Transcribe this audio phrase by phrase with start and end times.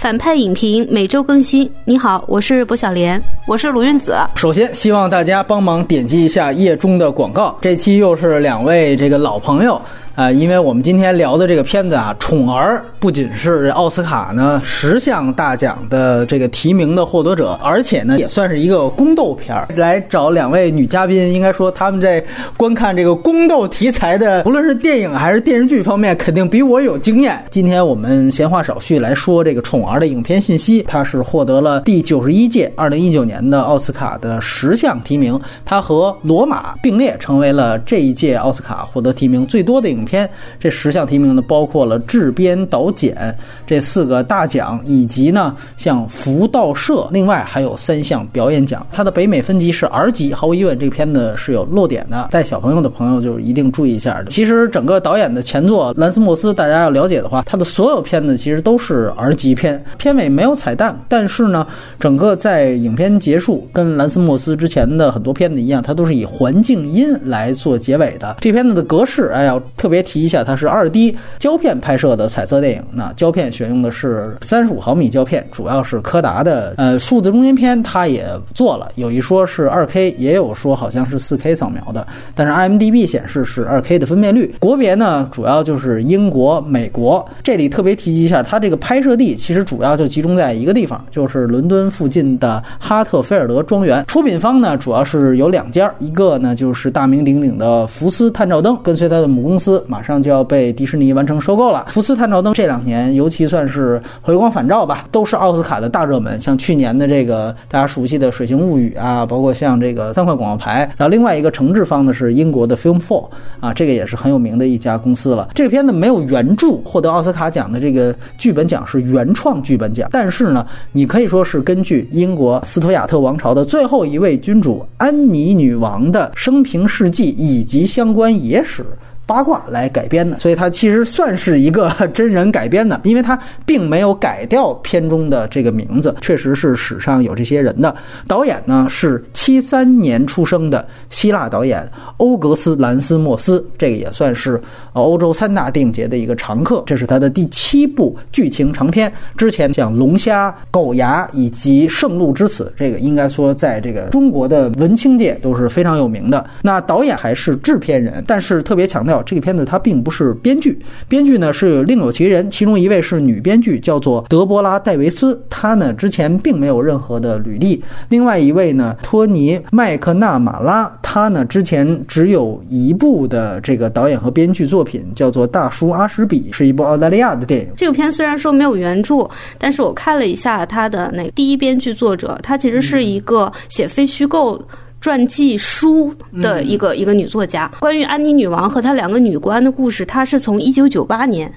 [0.00, 1.68] 反派影评每周更新。
[1.84, 4.16] 你好，我是薄小莲，我是卢云子。
[4.36, 7.58] 首先，希望大家帮忙点击一下页中的广告。
[7.60, 9.82] 这期又是两位这个老朋友。
[10.18, 19.68] 啊，因为我们今天聊的这个片子啊，《宠儿》不仅是奥斯卡呢十项大奖的这个提名的获得者，而且呢也算是一个宫斗片儿。
[19.76, 22.20] 来找两位女嘉宾，应该说他们在
[22.56, 27.40] 观看这个宫斗题材的，无论是电影还是电视剧方面，肯定比我有经验。
[27.48, 30.82] 今天我们闲话少叙，来说这个《宠儿》的影片信息。
[30.88, 40.07] 它是获得了第九十一届二零一九年的奥斯卡的十项提名，它和《罗马》并列成为了这一届奥斯卡获得提名最多的影。
[40.08, 43.36] 片这十项提名呢，包括了制编导剪
[43.66, 48.84] 这四个大奖，以及呢像福道社，另外还有三项表演奖。
[48.90, 54.24] 它的北美分级是 R 级，毫无疑问，这个片子是有漏点的，带小朋友的朋友就一定注意一下。
[54.30, 59.84] 其实整个导演的前作兰斯莫斯，大家要了解的话，他的所有片子其实都是 R 级片。
[59.98, 61.66] 片尾没有彩蛋，但是呢，
[62.00, 68.36] 整个在影片结束，跟兰斯莫斯之前的很多片子一样，它都是以环境音来做结尾的。
[68.40, 69.97] 这片子的格式，哎呀，特别。
[70.02, 72.82] 提一下，它是二 D 胶片拍摄的彩色电影。
[72.92, 76.74] 那胶片选用的是三十五毫米胶片，主要是柯达的。
[76.76, 82.06] 呃，数字中间片它也做了，有一说是二 K，也有说好像是四 K 扫描的。
[82.34, 84.54] 但是 IMDB 显示是二 K 的分辨率。
[84.58, 87.26] 国别呢，主要就是英国、美国。
[87.42, 94.04] 这里特别提及一下，它这个拍摄地其实主要就集中在一个地方，就是伦敦附近的哈特菲尔德庄园。
[94.06, 99.84] 出品方呢，主要是有两家，一个呢就是大名鼎鼎的福斯探照灯，跟随它的母公司。
[99.88, 101.86] 马上就要被迪士尼完成收购了。
[101.88, 106.40] 福斯探照灯这两年尤其算是回光返照吧，都是奥斯卡的大热门。
[106.40, 110.88] 像去年的这个大家熟悉的《水形物语》啊，包括像这个三块广告牌。
[110.96, 113.28] 然后另外一个承制方呢是英国的 Film Four
[113.60, 115.48] 啊，这个也是很有名的一家公司了。
[115.54, 128.84] 这个片子没有原著，获得奥斯卡奖的这个剧本奖是原创剧本奖，但是呢，你可以说是根据英国斯图亚特王朝的最后一位君主安妮女王的生平事迹以及相关野史。
[129.28, 137.94] 八卦来改编的，所以它其实算是一个 真人改编的，因为它并没有改掉片中的这个名字，确实是史上有这些人的。
[138.26, 144.58] 导演呢是七三年出生的希腊导演欧格斯兰斯莫斯，这个也算是
[144.94, 146.82] 欧洲三大电影节的一个常客。
[146.86, 156.48] 这是他的第七部剧情长片，之前像《龙虾》《狗牙》以及《圣路之死》，这个应该说在这个中国的文青界都是非常有名的。
[156.62, 159.17] 那导演还是制片人，但是特别强调。
[159.24, 167.82] 这个片子它并不是编剧，编剧呢是另有其人，其中一位是女编剧，叫做德波拉·戴维斯，她呢之前并没有任何的履历。
[168.08, 177.68] 另外一位呢，托尼·麦克纳马拉，他呢之前只有一部的这个导演和编剧作品，叫做《大叔阿什比》，是一部澳大利亚的电影。
[177.76, 179.28] 这个片虽然说没有原著，
[179.58, 184.60] 但是我看了一下他的那第一编剧作者，他其实是一个写非虚构。
[185.00, 191.52] 传记书的一个一个女作家，关于安妮女王和她两个女官的故事，她是从一九九八年。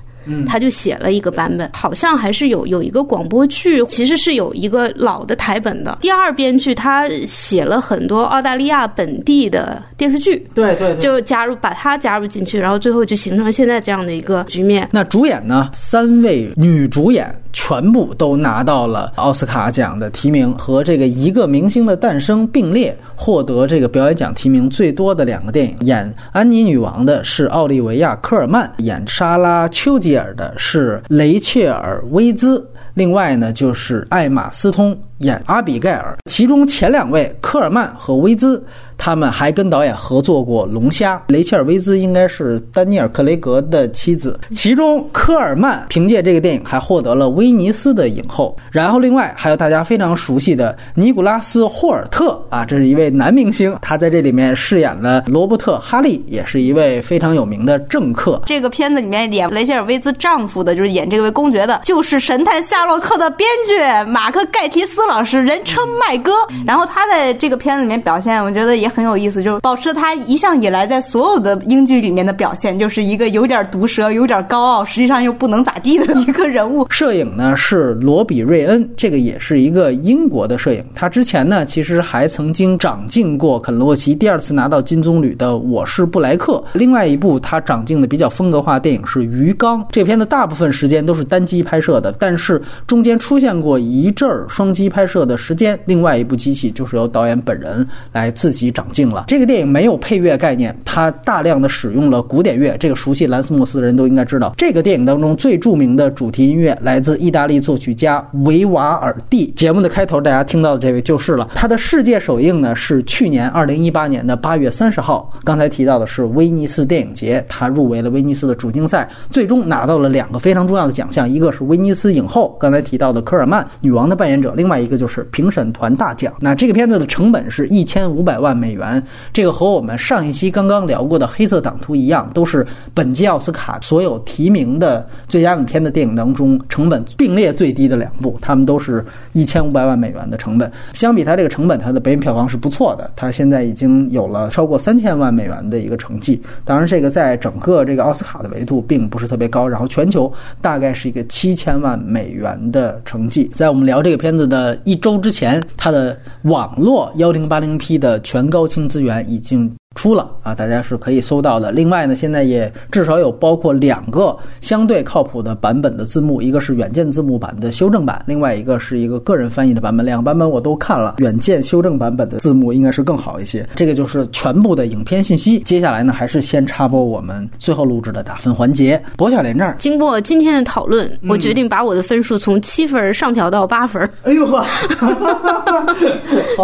[0.47, 5.97] 他就写了一个版本，好像还是有有一个广播剧，其实是有一个老的台本的。
[6.01, 14.87] 第二编剧他写了很多澳大利亚本地的电视剧，对对，就加入把它加入进去，然后最后就形成了现在这样的一个局面。
[14.91, 15.69] 那主演呢？
[15.73, 25.75] 三位女主演全部都拿到了奥斯卡奖的提名，和这个一个明星的诞生并列，获得这个表演奖提名最多的两个电影。
[25.81, 30.10] 演安妮女王的是奥利维亚·科尔曼，演莎拉·丘吉。
[30.17, 34.97] 尔的是雷切尔·威兹，另外呢就是艾玛·斯通。
[35.21, 38.63] 演阿比盖尔，其中前两位科尔曼和威兹。
[39.03, 44.39] 他们还跟导演合作过《龙虾》，雷切尔·威兹应该是丹尼尔·克雷格的妻子。
[44.51, 48.55] 其中，科尔曼凭借这个电影还获得了威尼斯的影后。
[48.71, 58.39] 然后，另外还有大家非常熟悉的尼古拉斯·霍尔特啊，这是一位男明星，他在这里面饰演了罗伯特·哈利，也是一位非常有名的政客。
[58.45, 66.31] 这个片子里面演雷切尔·威兹丈夫的，就是演这位公爵的，就是《神探夏洛克》的编剧马克·盖提斯老师，人称麦哥。
[66.65, 68.91] 然后他在这个片子里面表现，我觉得也。
[68.91, 76.85] 很有意思，就是保持他一向以来在所有的英剧里面的表现，就是一个有点毒舌、有点高傲，实际上又不能咋地的一个人物。
[76.91, 80.83] 摄影呢是罗比瑞恩，这个也是一个英国的摄影。
[80.93, 86.61] 他之前呢其实还曾经掌镜过肯洛奇第二次拿到金棕榈的《我是布莱克》。
[86.73, 95.77] 另外一部他掌镜的比较风格化电影是《鱼缸》，这片子大部分时间都是单机拍摄的，但是中间出现过一阵儿双机拍拍摄的时间。
[95.85, 98.61] 另外一部机器就是由导演本人来自己。
[98.71, 99.25] 掌镜了。
[99.27, 102.77] 这个电影没有配乐概念，它大量的使用了古典乐。
[102.79, 109.47] 这个熟悉兰斯莫斯的人都应该知道，这个电影当中最著名的主题音乐来自意大利作曲家维瓦尔第。
[109.51, 111.49] 节目的开头大家听到的这位就是了。
[111.55, 115.31] 他的世界首映呢是去年二零一八年的八月三十号。
[115.43, 126.31] 刚才提到的是威尼斯电影节，他入围了威尼斯的主竞赛，最终拿到了两个非常重要的奖项，一个是威尼斯影后，刚才提到的科尔曼女王的扮演者，另外一个就是评审团大奖。
[126.39, 129.01] 那这个片子的成本是一千五百万美元，
[129.33, 140.69] 这个和我们上一期刚刚聊过的《黑色党徒》一样，都是本届奥斯卡所有提名的最佳影片的电影当中成本并列最低的两部，他们都是一千五百万美元的成本。
[140.93, 146.41] 相比它这个成本，它的北美票房是不错的，它现在已经有了超过三千万美元的一个成绩。
[146.65, 153.49] 当然，这个在整个这个奥斯卡的维度并不是特别高，然后全球大概是一个七千万美元的成绩。
[153.53, 159.71] 在我们聊这个片子的一周之前，它的网络幺零八零 P 的全高清资源已经。
[159.95, 161.69] 出了啊，大家是可以搜到的。
[161.69, 170.05] 另外呢，现在也至少有包括两个相对靠谱的版本的字幕，一个是远见字幕版的修正版，另外一个是一个个人翻译的版本。
[170.05, 173.67] 两个版本我都看了，远见修正版本的字幕应该是更好一些。
[173.75, 175.59] 这个就是全部的影片信息。
[175.59, 179.01] 接下来呢，还是先插播我们最后录制的打分环节。
[179.17, 184.09] 博小莲这儿，经过今天的讨论，我决定把我的分数从七分上调到八分。
[184.23, 184.63] 哎呦呵，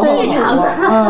[0.01, 0.57] 非常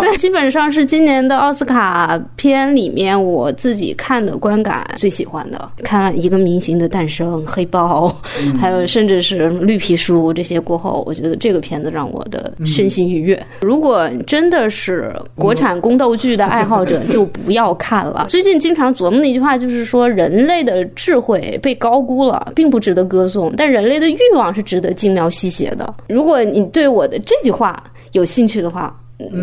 [0.02, 2.07] 对，基本上是今年的奥斯卡。
[2.36, 8.08] 片里面我自己看的观感最喜欢的，看一个明星的诞生、黑豹，
[8.60, 13.44] 还有甚至是绿皮书这些过后，我觉得这个片子让我的身心愉悦。
[13.62, 18.28] 如果真的是国产宫斗剧的爱好者，就不要看了。
[18.30, 25.94] 最近经常琢磨的一句话就是说，人类的智慧被高估了，并不值得歌颂，但人类的欲望是值得精描细写的。
[26.08, 27.82] 如果你对我的这句话
[28.12, 28.96] 有兴趣的话。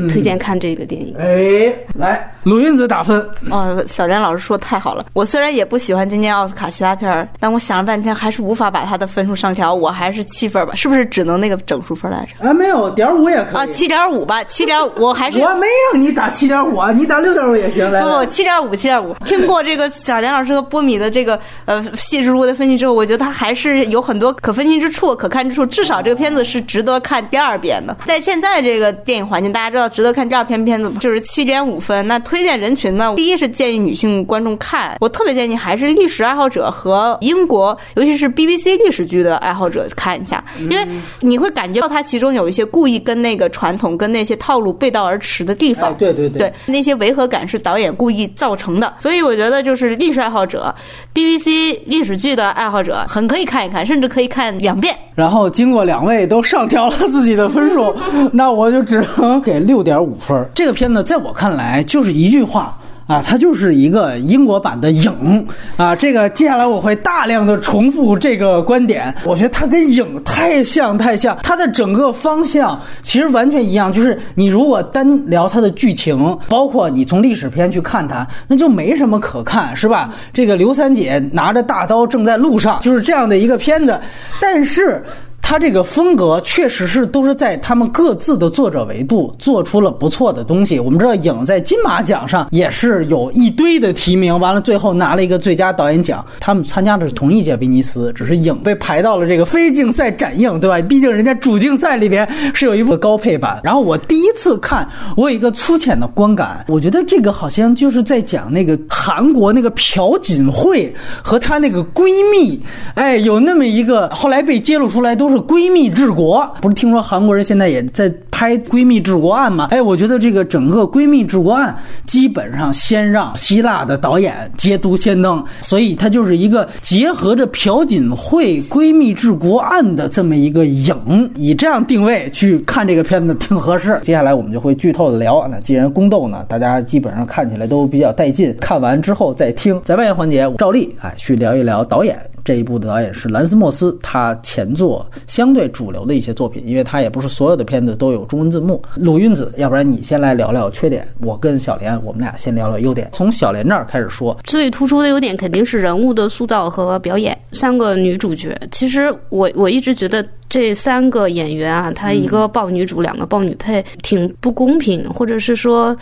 [0.08, 1.14] 推荐看这个电影。
[1.18, 3.18] 哎，来，鲁云子打分。
[3.50, 5.06] 哦，小莲老师说太好了。
[5.14, 9.74] 我虽然也不喜欢今年奥斯卡其他片儿，但我想了半天，还是无法把他的分数上调。
[9.74, 12.48] 我还是七分吧，是不是只能那个整数分来着？
[12.48, 13.56] 啊，没有，点五也可以。
[13.56, 17.90] 啊，七点五吧，七点，我还是我没让你打七点五啊，你打六点五也行。
[17.90, 19.14] 来，不，七点五，七点五。
[19.24, 25.66] 听过这个小莲老师和波米的这个呃细致入微的分析之后，我觉得他还是有很多可分析之处、可看之处。
[25.66, 27.96] 至少这个片子是值得看第二遍的。
[28.04, 32.06] 在现在这个电影环境，大家知道值得看第二篇片子就是七点五分。
[32.06, 33.14] 那推荐人群呢？
[33.16, 40.86] 第一是建议女性观众看，我特别建议还是历史爱好者和英国，尤其是 BBC 历史剧的爱好者看一下，因为
[41.20, 45.94] 你会感觉到它其中有一些故意跟那个传统、跟那些套路背道而驰的地方。
[45.96, 48.94] 对对对，那些违和感是导演故意造成的。
[49.00, 50.74] 所以我觉得就是历史爱好者、
[51.14, 54.94] BBC 历史剧的爱好者很可以看一看，甚至可以看两遍。
[55.14, 57.94] 然后经过两位都上调了自己的分数，
[58.32, 60.46] 那我就只能给六点五分。
[60.54, 65.46] 这个片子在我看来就是一句话啊，它就是一个英国版的影
[65.76, 65.94] 啊。
[65.94, 73.92] 这个接下来我会大量的重复这个观点，我觉得它跟影太像太像，它的整个方向其实完全一样。
[73.92, 80.08] 就是你如果单聊它的剧情，包括你从历史片去看它，那就没什么可看，是吧？
[80.32, 84.00] 这个刘三姐拿着大刀正在路上，就是这样的一个片子，
[84.40, 85.04] 但是。
[85.46, 90.80] 他这个风格确实是都是在他们各自的作者维度做出了不错的东西。
[90.80, 96.24] 我们知道影在金马奖上也是有一堆的提名，完了最后拿了一个最佳导演奖。
[96.40, 100.80] 他们参加的是同一届威尼斯，只是影被排到了这个非竞赛展映，对吧？
[100.88, 103.60] 毕竟人家主竞赛里边是有一部高配版。
[103.62, 112.58] 然后我第一次看，我有一个粗浅的观感，我觉得这个好像就是在讲那个韩国那个朴槿惠和她那个闺蜜，
[112.94, 115.33] 哎，有那么一个后来被揭露出来都是。
[115.34, 119.68] 是闺蜜治国，不是听说韩国人现在也在拍闺蜜治国案吗？
[119.70, 121.76] 哎，我觉得这个整个闺蜜治国案
[122.06, 133.98] 基本上先让希腊的导演接督先登，所以它就是一个结合着朴槿惠闺蜜治国案的这么一个影，以这样定位去看这个片子挺合适。
[134.02, 135.46] 接下来我们就会剧透的聊。
[135.48, 139.80] 那既然宫斗呢，大家基本上看起来都比较带劲，看完之后再听。
[139.84, 142.18] 在外延环节，照例哎去聊一聊导演。
[142.44, 148.82] 这一部的导演是兰斯莫斯，他前作相对主流的一些作品，因为他也不是所有的片子都有中文字幕。
[148.96, 153.08] 鲁韵子，要不然你先来聊聊缺点，我跟小莲，我们俩先聊聊优点。
[153.14, 157.36] 从小莲这儿开始说，最突出的优点肯定是人物的塑造和表演。
[157.52, 165.96] 三个女主角，其实我我一直觉得这三个演员啊，他一个抱女主，两个抱女配，挺不公平，或者是说。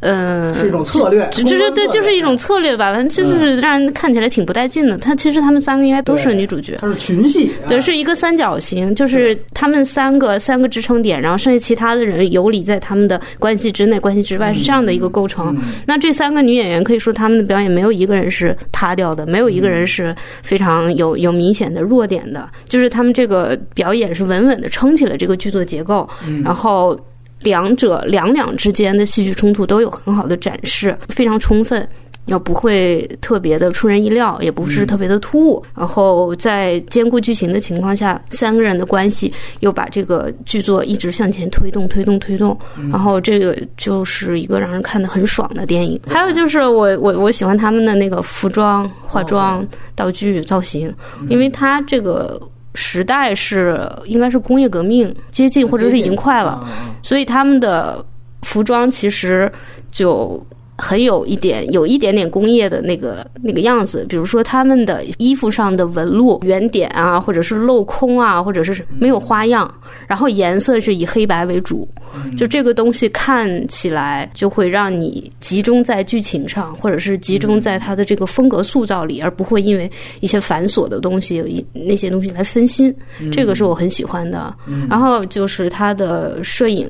[0.00, 4.96] 嗯，是一种策略，就就是对，就是一种策略吧，反正就是让人看起来挺不带劲的。
[4.96, 15.56] 他其实他们三个应该都是女主角，它是群戏，对，是一个三角形，就是他们三个三个支撑点，然后剩下其他的人游离在他们的关系之内、关系之外，是这样的一个构成。
[15.84, 26.08] 那这三个女演员可以说他们的表演没有一个人是塌掉的，没有一个人是非常有有明显的弱点的，就是他们这个表演是稳稳的撑起了这个剧作结构，
[26.44, 26.96] 然后。
[27.40, 31.86] 两者两两之间的戏剧冲突都有很好的展示，非常充分，
[32.26, 35.64] 又不会特别的出人意料，也不是特别的突兀。
[35.76, 42.58] 然后在兼顾剧情的情况下，三个人的关系又把这个剧作一直向前推动、推动、推动。
[42.90, 46.00] 然后这个就是一个让人看得很爽的电影。
[46.08, 50.92] 还有就是我我我喜欢他们的那个服装、化妆、道具、造型，
[51.28, 52.40] 因为他这个。
[52.80, 56.64] 时代是应该是工业革命接近，或者是已经快了，
[57.02, 58.04] 所以他们的
[58.42, 59.50] 服装其实
[59.90, 60.40] 就
[60.78, 64.06] 很有一点，有一点点工业的那个那个样子。
[64.08, 69.72] 比如说他们的衣服上的纹路、圆点啊，或者是镂空啊，或者是没有花样。
[70.06, 71.86] 然后颜色是以黑白为主，
[72.36, 82.94] 就这个东西看起来就会让你集中在剧情上，或者是集中在它的这个风格塑造里，而不会因为一些繁琐的东西、那些东西来分心。
[83.32, 84.54] 这个是我很喜欢的。
[84.88, 86.88] 然后就是它的摄影，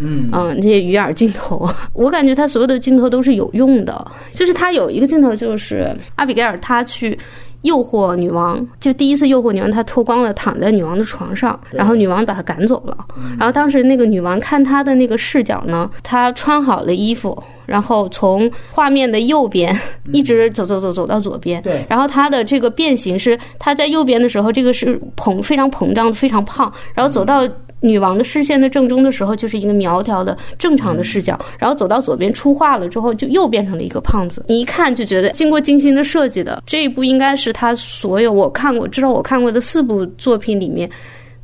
[0.00, 4.04] 嗯嗯，那些鱼眼镜头， 我感觉他所有的镜头都是有用的。
[4.32, 7.16] 就是他有一个镜头，就是阿比盖尔他去。
[7.62, 12.96] 诱惑女王，就第一次诱惑女王，她脱光了躺在女王的床上，然后女王把他赶走了。
[13.38, 19.78] 然后当时那个女王看他的那个视角呢，他穿好了衣服，然后从画面的右边
[20.10, 21.60] 一直走走走走到左边。
[21.60, 21.84] 对。
[21.86, 27.46] 然后他的这个变形是，他在右边的时候，这个是膨非常膨胀非常胖，然后走到。
[27.80, 34.44] 女王的视线的正中的时候，就是一个苗条的正常的视角，然后走到左边出画了之后，就又变成了一个胖子。
[34.48, 40.88] 你一看就觉得经过精心的设计的这一部，应该是他所有我看过、至少我看过的四部作品里面。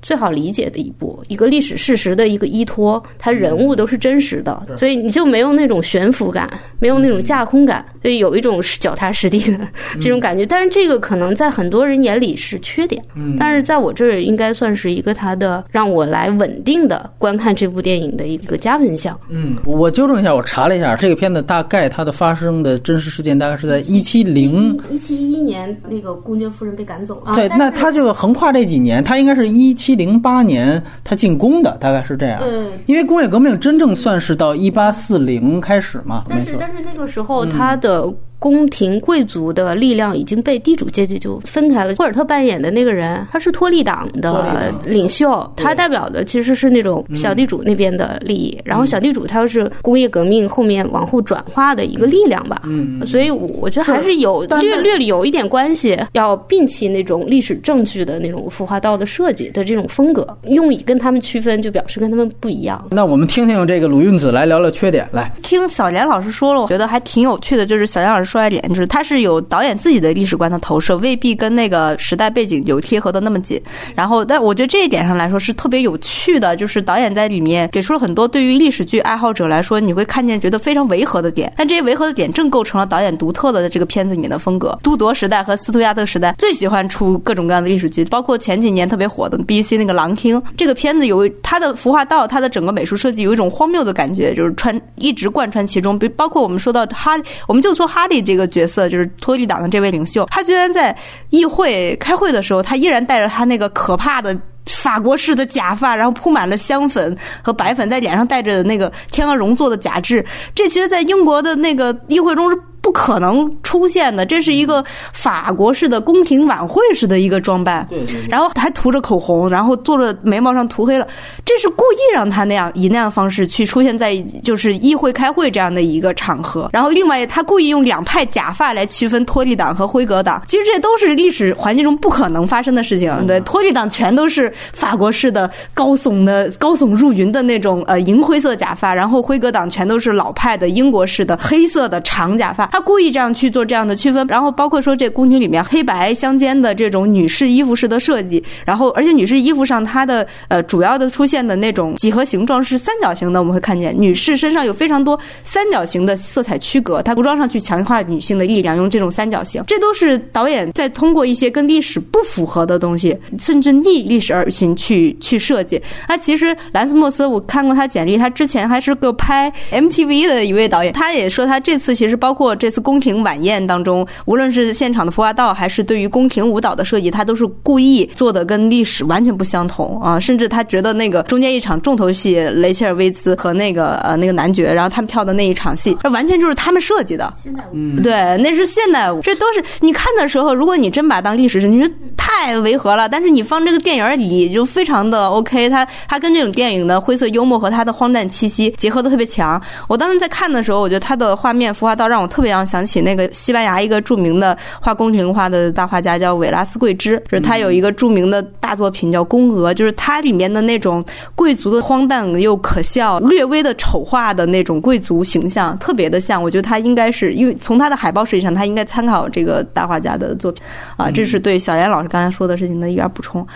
[0.06, 6.48] 最好理解的一部，一个历史事实的一个依托，它人物都是真实的，所以你就没有那种悬浮感，
[6.78, 9.58] 没有那种架空感，所以有一种脚踏实地的
[10.00, 10.46] 这种感觉。
[10.46, 13.02] 但是这个可能在很多人眼里是缺点，
[13.36, 19.18] 但是在我这儿应该算是一个它的让我来稳定的观看这部电影的一个加分项。
[19.28, 27.34] 嗯，我纠正一下，我查了一下，这个片子大概它的发生的真实事件大概是在一七零一七一一年，那个公爵夫人被赶走了。
[27.34, 29.95] 对，那他就横跨这几年，他应该是一七。
[29.96, 38.12] 零八年他进宫的大概是这样，嗯，因为工业革命真正算是到一八四零开始嘛，但是但是那个时候他的。
[38.38, 41.94] 宫廷贵族的力量已经被地主阶级就分开了。
[41.96, 48.58] 霍尔特扮演的那个人，他是托利党的领袖，他代表的其实是那种小地主那边的利益。
[48.64, 52.62] 然后小地主他又是工业革命后面往后转化的一个力量吧。
[52.64, 55.98] 嗯，所以我觉得还是有略略有一点关系。
[56.12, 62.86] 要摒弃那种历史证据的那种服化道的设计的这种风格，用以跟他们区分，就表示跟他们不一样。
[62.90, 65.08] 那我们听听这个鲁韵子来聊聊缺点。
[65.10, 68.25] 来听小莲老师说了，我觉得还挺有趣的，就是小莲老师。
[68.26, 73.60] 说一点，就是他是有导演自己的历史观的投射，未必跟那个时代背景有贴合的那么紧。
[73.94, 81.52] 然后，但我觉得这一点上来说是特别有趣的，就是导演在里面给出了很多对于历史剧爱好者来说你会看见觉得非常违和的点。
[81.56, 84.76] 但这些违和的点正构成了导演独特的这个片子里面的风格。
[84.82, 90.40] 都铎时代和斯图亚特时代最喜欢出各种各样的历史剧，包括前几年特别火的 BBC 那个《狼厅》。
[90.56, 95.96] 这个片子有它的服化道，它的整个美术设计有一种荒谬的感觉，就是穿一直贯穿其中。
[95.98, 97.12] 比包括我们说到哈，
[97.46, 98.15] 我们就说哈利。
[98.22, 100.96] 这个角色就是托利党的这位领袖，他居然在
[101.30, 110.24] 议会开会的时候，他依然带着他那个可怕的法国式的假发，然后铺满了香粉和白粉，在脸上戴着那个天鹅绒做的假肢。
[110.54, 112.58] 这其实，在英国的那个议会中是。
[112.82, 121.04] 不可能出现的，这是一个法国式的宫廷晚会式的一个装扮，对对，然后还涂着口红，然后做了眉毛上涂黑了，
[121.44, 126.70] 这是故意让他那样以那样方式去出现在就是议会开会这样的一个场合。
[126.72, 133.26] 然后另外他故意用两派假发来区分托利党和辉格党，其实这都是历史环境中不可能发生的事情。
[133.26, 142.66] 对，托利党全都是法国式的高耸的高耸入云的那种呃银灰色假发，然后辉格党全都是老派的英国式的黑色的长假发。
[142.66, 165.80] 他故意这样去做这样的区分，然后包括说这宫廷里面黑白相间的这种女士衣服式的设计，然后而且女士衣服上它的呃主要的出现的那种几何形状是三角形的，我们会看见女士身上有非常多三角形的色彩区隔，她服装上去强化女性的力量，用这种三角形，这都是导演在通过一些跟历史不符合的东西，甚至逆历史而行去去设计。
[166.06, 187.32] 他其实兰斯莫斯，我看过他简历，他之前还是个拍 MTV 的一位导演，他也说他这次其实包括这次宫廷晚宴当中，无论是现场的服化道，还是对于宫廷舞蹈的设计，他都是故意做的跟历史完全不相同啊，甚至他觉得那个中间一场重头戏，雷切尔·威兹和那个呃那个男爵，然后他们跳的那一场戏，这完全就是他们设计的。
[187.36, 193.08] 现代舞，嗯对，那是现代舞，这都是你看的时候，如果你真把它当历史是，你说太违和了。
[193.08, 199.60] 但是你放这个电影里就非常的 OK，它它跟这种电影的灰色幽默和它的荒诞气息结合的特别强。
[199.88, 211.02] 我当时在看的时候，我觉得它的画面浮化到让我特别让想起那个西班牙一个著名的画宫廷画的大画家叫韦拉斯贵之，就是他有一个著名的大作品叫《宫娥》，就是它里面的那种
[211.34, 216.42] 贵族的荒诞又可笑、略微的丑化的那种贵族形象，特别的像。
[216.42, 220.62] 我觉得他应该是因为从他的海报设计上，他应该参考这个大画家的作品
[220.96, 221.10] 啊。
[221.10, 223.46] 这是对小严老师刚才说的事情的一点补充。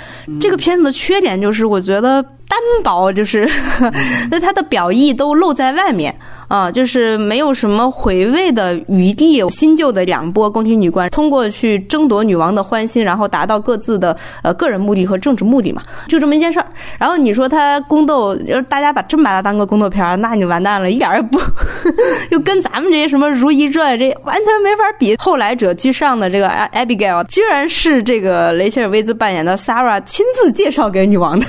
[0.40, 3.48] 这个片子的缺点就是，我觉得单薄，就是
[4.30, 6.14] 那它的表意都露在外面
[6.48, 9.30] 啊，就是没有什么回味的余地。
[9.48, 16.66] 新旧的两波宫廷女官通过去争夺女王的欢心，然后达到各自的呃个人目的和政治目的嘛，就这么一件事儿。
[16.98, 21.38] 然后你说他宫斗，要大家把真把它当个宫斗片儿，那你完蛋了，一点儿也不，
[22.28, 25.14] 就跟咱们这些什么《如懿传》这完全没法比。
[25.18, 31.46] 后来者居上的这个 Abigail，居然是这个雷切尔·威兹扮演的 Sarah 亲自介绍给女王的，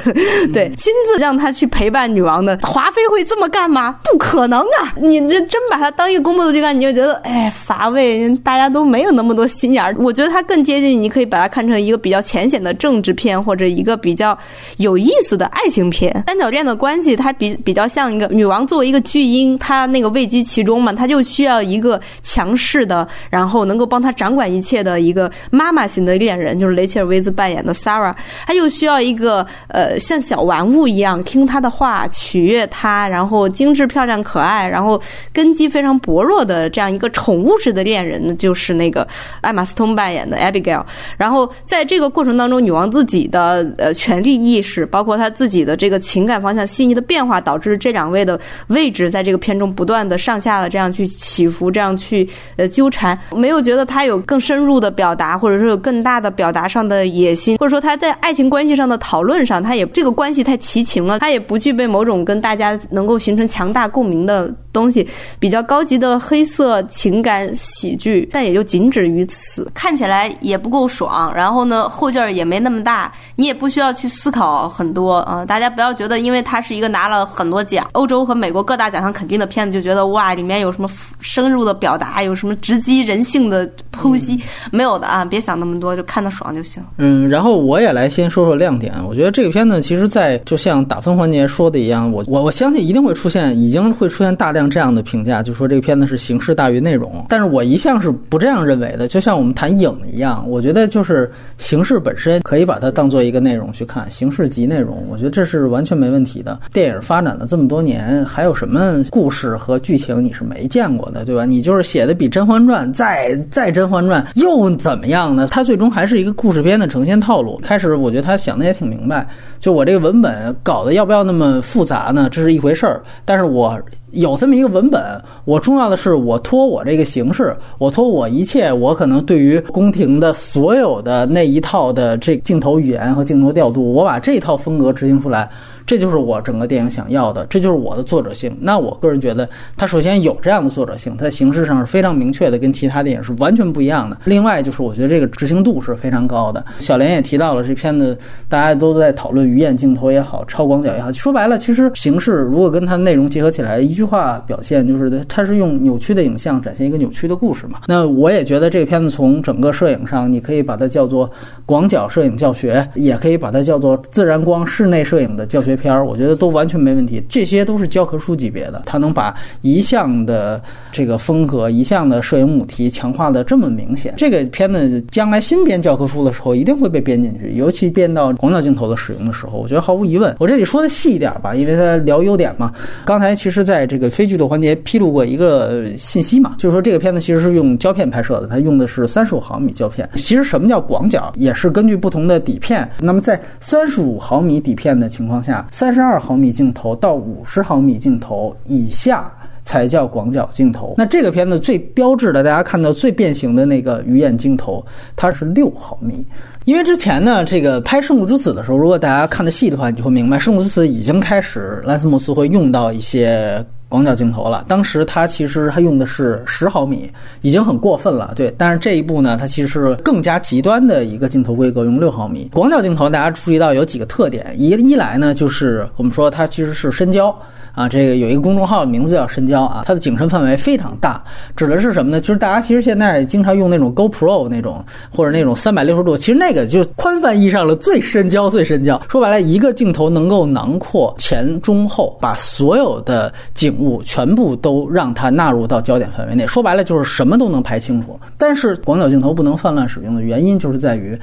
[0.53, 2.57] 对，亲亲自让他去陪伴女王的。
[2.61, 3.97] 华妃会这么干吗？
[4.03, 4.93] 不可能啊！
[5.01, 9.95] 你这真把它当一个宫斗剧干，你就觉得哎乏味，大家都没有那么多心眼儿。
[9.97, 14.37] 我觉得它更接近，你可以把它看成一个比较浅显的政治片，或者一个比较
[14.77, 16.23] 有意思的爱情片。
[16.27, 28.13] 三角恋的关系，它比比较像一个女王作为一个巨婴，她那个位居其中嘛，她就需要一个强势的，然后能够帮她掌管一切的一个妈妈型的恋人，就是雷切尔·威兹扮演的 Sarah。
[28.45, 34.99] 她又需要一个呃像小玩物不一样听他的话，取悦他，然后精致漂亮可爱，然后
[35.31, 39.07] 根基非常薄弱的这样一个宠物式的恋人，就是那个
[39.41, 40.83] 艾玛斯通扮演的 Abigail。
[41.17, 53.15] 然后在这个过程当中，女王自己的呃权力意识，包括她自己的这个情感方向细腻的变化，导致这两位的位置在这个片中不断的上下的这样去起伏，这样去呃纠缠。
[53.35, 65.05] 没有觉得他有更深入的表达，或者说有更大的表达上的野心，或者说他在爱情关系上的讨论上，他也这个关系太齐情了，它也不具备某种跟大家能够形成强大共鸣的东西，
[65.37, 69.69] 比较高级的黑色情感喜剧，但也就仅止于此。
[69.73, 84.39] 看起来也不够爽，然后呢后劲儿也没那么大，你也不需要去思考很多啊、大家不要觉得因为它是一个拿了很多奖，欧洲和美国各大奖项肯定的片子，就觉得哇里面有什么深入的表达，有什么直击人性的剖析，
[84.71, 86.81] 没有的啊，别想那么多，就看得爽就行。
[86.97, 88.93] 嗯，然后我也来先说说亮点。
[89.05, 97.25] 我觉得这个片子其实，在就像打分环节说的一样，我我我相信一定会出现，已经会出现大量这样的评价，就说这个片子是形式大于内容。
[97.29, 106.59] 但是我一向是不这样认为的，就像我们谈影一样，我觉得就是形式本身可以把它当做一个内容去看，形式即内容，我觉得这是完全没问题的。
[106.73, 111.45] 电影发展了这么多年，还有什么故事和剧情你是没见过的，对吧？
[111.45, 115.47] 你就是写的比《甄嬛传》再再《甄嬛传》又怎么样呢？
[115.49, 117.57] 它最终还是一个故事片的呈现套路。
[117.63, 119.25] 开始我觉得他想的也挺明白，
[119.61, 122.27] 就我这个文本搞得要不要那么复杂呢？
[122.31, 123.79] 这是一回事儿，但是我。
[124.11, 125.01] 有这么一个文本，
[125.45, 135.49] 我重要的是我托我这个形式，我托我一切，我可能对于宫廷的所有的那一套的这镜头语言和镜头调度，我把这套风格执行出来，
[135.85, 138.55] 这就是我整个电影想要的，这就是我的作者性。
[138.61, 144.17] 那我个人觉得，它首先有这样的作者性，它在形式上是非常明确的，跟其他电影是完全不一样的。
[144.25, 146.63] 另外就是我觉得这个执行度是非常高的。
[146.79, 148.17] 小莲也提到了这片子，
[148.47, 157.79] 大家都在讨论鱼眼镜头也好，超广角也好，说白了，其实形式如果跟它内容结合起来，一句话表现就是它是用扭曲的影像展现一个扭曲的故事嘛。
[157.87, 161.29] 那我也觉得这个片子从整个摄影上，你可以把它叫做
[161.65, 165.70] 广角摄影教学，也可以把它叫做自然光室内摄影的教学。
[165.71, 167.23] 学片儿，我觉得都完全没问题。
[167.29, 174.13] 这些都是教科书级别的，它能把一项的这个风格、一项的摄影母题强化的这么明显。
[174.17, 180.35] 这个片子将来新编教科书的时候，一定会被编进去，尤其编到广角镜头的使用的时候，我觉得毫无疑问。
[180.39, 182.73] 我这里说的细一点吧，因为它聊优点嘛。
[183.05, 190.09] 刚才其实在这个非剧透环节披露过一个信息嘛，就是说这个片子其实是用胶片拍摄的，它用的是三十五毫米胶片。
[190.15, 192.89] 其实什么叫广角，也是根据不同的底片。
[192.99, 199.31] 那么在三十五毫米底片的情况下，三十二毫米镜头到五十毫米镜头以下
[199.63, 200.95] 才叫广角镜头。
[200.97, 204.83] 那这个片子最标志的，大家看到最变形的那个鱼眼镜头，
[205.15, 206.25] 它是六毫米。
[206.65, 214.63] 因为之前呢，这个拍《圣母之子》的时候，如果大家看的细的话，你就会明白，《圣母之子》已经开始兰斯莫斯会用到一些广角镜头了。
[214.69, 218.55] 当时它其实他用的是十毫米，已经很过分了，对。
[218.57, 223.09] 但是这一步呢，它其实是更加极端的一个镜头规格，用六毫米广角镜头。
[223.09, 227.37] 大家注意到有几个特点，一一来呢，就是我们说它其实是深焦。
[227.73, 231.23] 啊，这个有一个公众号名字叫深焦啊，它的景深范围非常大，
[231.55, 232.19] 指的是什么呢？
[232.19, 239.01] 就是大家其实现在经常用那种 GoPro 那种或者那种三百六十度，其实那个就宽泛意义上的最深焦、最深焦。
[239.07, 246.45] 说白了，一个镜头能够囊括前中后，把所有的景物全部都让它纳入到焦点范围内。
[246.47, 248.19] 说白了就是什么都能拍清楚。
[248.37, 251.19] 但是广角镜头不能泛滥使用的原因就是在于，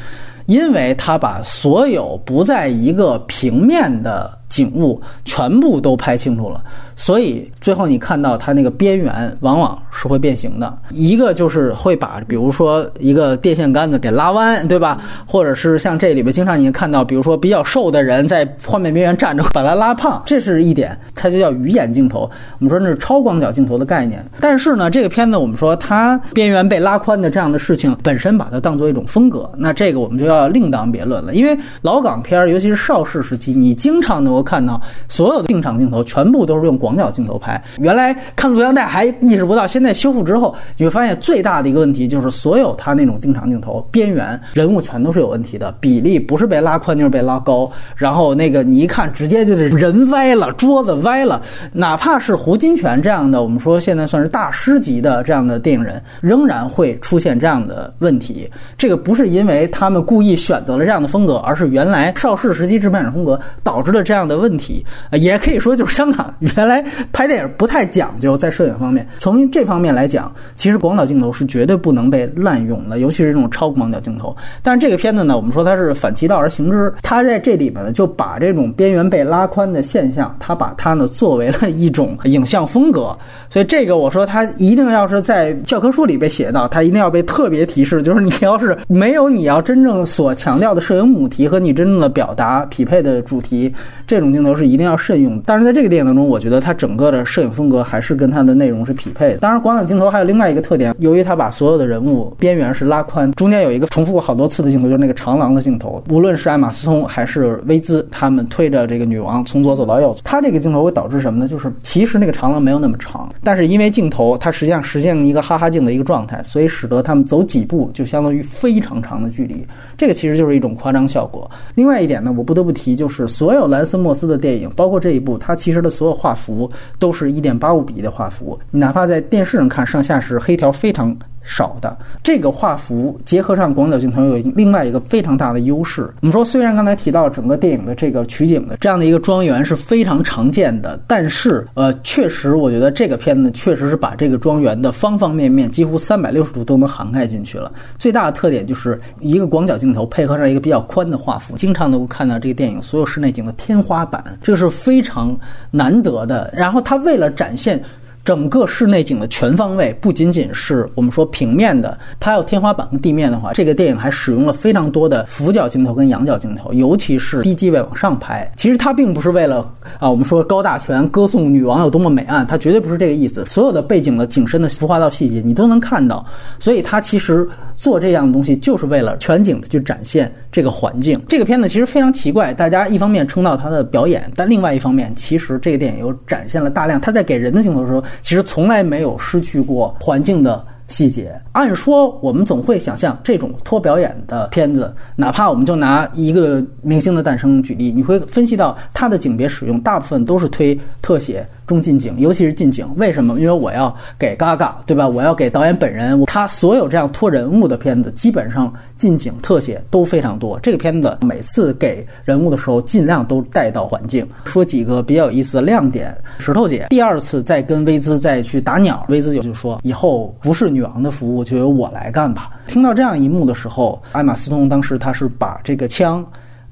[0.47, 4.38] 因为它把所有不在一个平面的。
[4.49, 6.63] 景物全部都拍清楚了，
[6.97, 10.79] 所以最后你看到它那个边缘往往是会变形的。
[10.91, 15.03] 一个就是会把，比如说一个电线杆子给拉弯，对吧？
[15.27, 22.21] 或者是像这里边经常你看到，比如说比较瘦的人在画面边缘站着，把它拉胖，这是一点，它就叫鱼眼镜头。
[22.59, 24.25] 我们说那是超广角镜头的概念。
[24.41, 31.35] 但是呢，这个片子我们说它边缘被拉宽的这样的事情本身把它当做一种风格，那这个我们就要另当别论了。
[31.35, 34.38] 因为老港片，尤其是邵氏时期，你经常能。
[34.39, 37.61] 我看到所有的定场镜头全部都是用广角镜头拍。
[37.79, 47.69] 原来看录像带还意识不到，现在修复之后，你会发现最大的一个问题就是所有他那种定场镜头边缘人物全都是有问题的，比例不是被拉宽就是被拉高。
[47.97, 51.43] 然后那个你一看，直接就是人歪了，桌子歪了。
[51.73, 58.49] 哪怕是胡金铨这样的，我们说现在算是大师级的这样的电影人，仍然会出现这样的问题。
[58.77, 64.28] 这个不是因为他们故意选择了这样的风格，而是原来邵氏时期制片厂风格导致了这样。
[64.29, 74.37] 的问题，也可以说就是香港原来拍电影不太讲究，在摄影方面，从这方面来讲，其实广角镜头是绝对不能被滥用的，尤其是这种超广角镜头。
[74.63, 83.17] 但是这个片子呢，我们说它是反其道而行之，它在这里边呢，就把这种边缘被拉宽的现象，它把它呢作为了一种影像风格。
[83.49, 93.73] 所以这个我说它一定要是在教科书里被写到，它一定要被特别提示，就是你要是没有你要真正所强调的摄影母题和你真正的表达匹配的主题。
[94.07, 99.39] 这这种镜头是一定要慎用的，但是在这个电影当中，我觉得它整个的摄影风格还是跟它的内容是匹配的。
[99.39, 106.03] 当然，广角镜头还有另外一个特点，由于它把所有的人物边缘是拉宽，中间有一个重复过好多次的镜头，就是那个长廊的镜头。
[106.11, 111.47] 无论是艾玛斯通还是威兹，他们推着这个女王从左走到右，它这个镜头会导致什么呢？
[111.47, 119.65] 就是其实那个长廊没有那么长，但是因为镜头它实际上实现一个哈哈镜的一个状态，所以使得他们走几步就相当于非常长的距离。
[119.97, 121.49] 这个其实就是一种夸张效果。
[121.77, 123.99] 另外一点呢，我不得不提，就是所有兰斯。
[124.09, 128.59] 莫斯的电影，包括这一部，它其实的所有画幅都是一点八五比一的画幅。
[128.71, 131.15] 你哪怕在电视上看，上下是黑条非常。
[131.49, 136.03] 少的这个画幅结合上广角镜头有另外一个非常大的优势。
[136.21, 147.73] 我们说，虽然刚才提到整个电影的这个取景的这样的一个庄园是非常常见的，但是呃，确实我觉得这个片子确实是把这个庄园的方方面面几乎三百六十度都能涵盖进去了。
[147.99, 155.35] 最大的特点就是一个广角镜头配合上一个比较宽的画幅，经常能够看到这个电影所有室内景的天花板，这个是非常
[155.71, 156.53] 难得的。
[156.55, 157.83] 然后他为了展现。
[158.29, 168.53] 整个室内景的全方位，不仅仅是我们说平面的，它有天花板和地面的话，这个电影还使用了非常多的俯角镜头跟仰角镜头，尤其是低机位往上拍。
[168.55, 173.47] 其实它并不是为了啊，我们说高大全歌颂女王有多么美岸，它绝对不是这个意思。
[173.47, 176.23] 所有的背景的景深的浮化到细节，你都能看到。
[176.59, 181.21] 所以它其实做这样的东西，就是为了全景的去展现这个环境。
[181.29, 188.03] 这个片子其实非常奇怪，大家一方面称道它的表演，但另外一方面，其实这个电影又展现了大量他在给人的镜头的时候。
[188.23, 191.39] 其实从来没有失去过环境的细节。
[191.53, 201.47] 按说，我们总会想象这种脱表演的片子，哪怕我们就拿一个明星的诞生举例，你会分析到它的景别使用大部分都是推特写。
[201.69, 202.91] 中近景，尤其是近景。
[202.97, 203.39] 为什么？
[203.39, 205.07] 因为我要给嘎嘎对吧？
[205.07, 210.59] 我要给导演本人，他所有这样拖人物的片子，基本上近景特写都非常多。
[210.61, 214.27] 这个片子每次给人物的时候，尽量都带到环境。
[214.47, 222.51] 说几个比较有意思的亮点：石头姐第二次再跟薇兹再去打鸟，薇兹就说以后不是女王的服务就由我来干吧。
[222.67, 226.25] 听到这样一幕的时候，艾玛斯通当时他是把这个枪。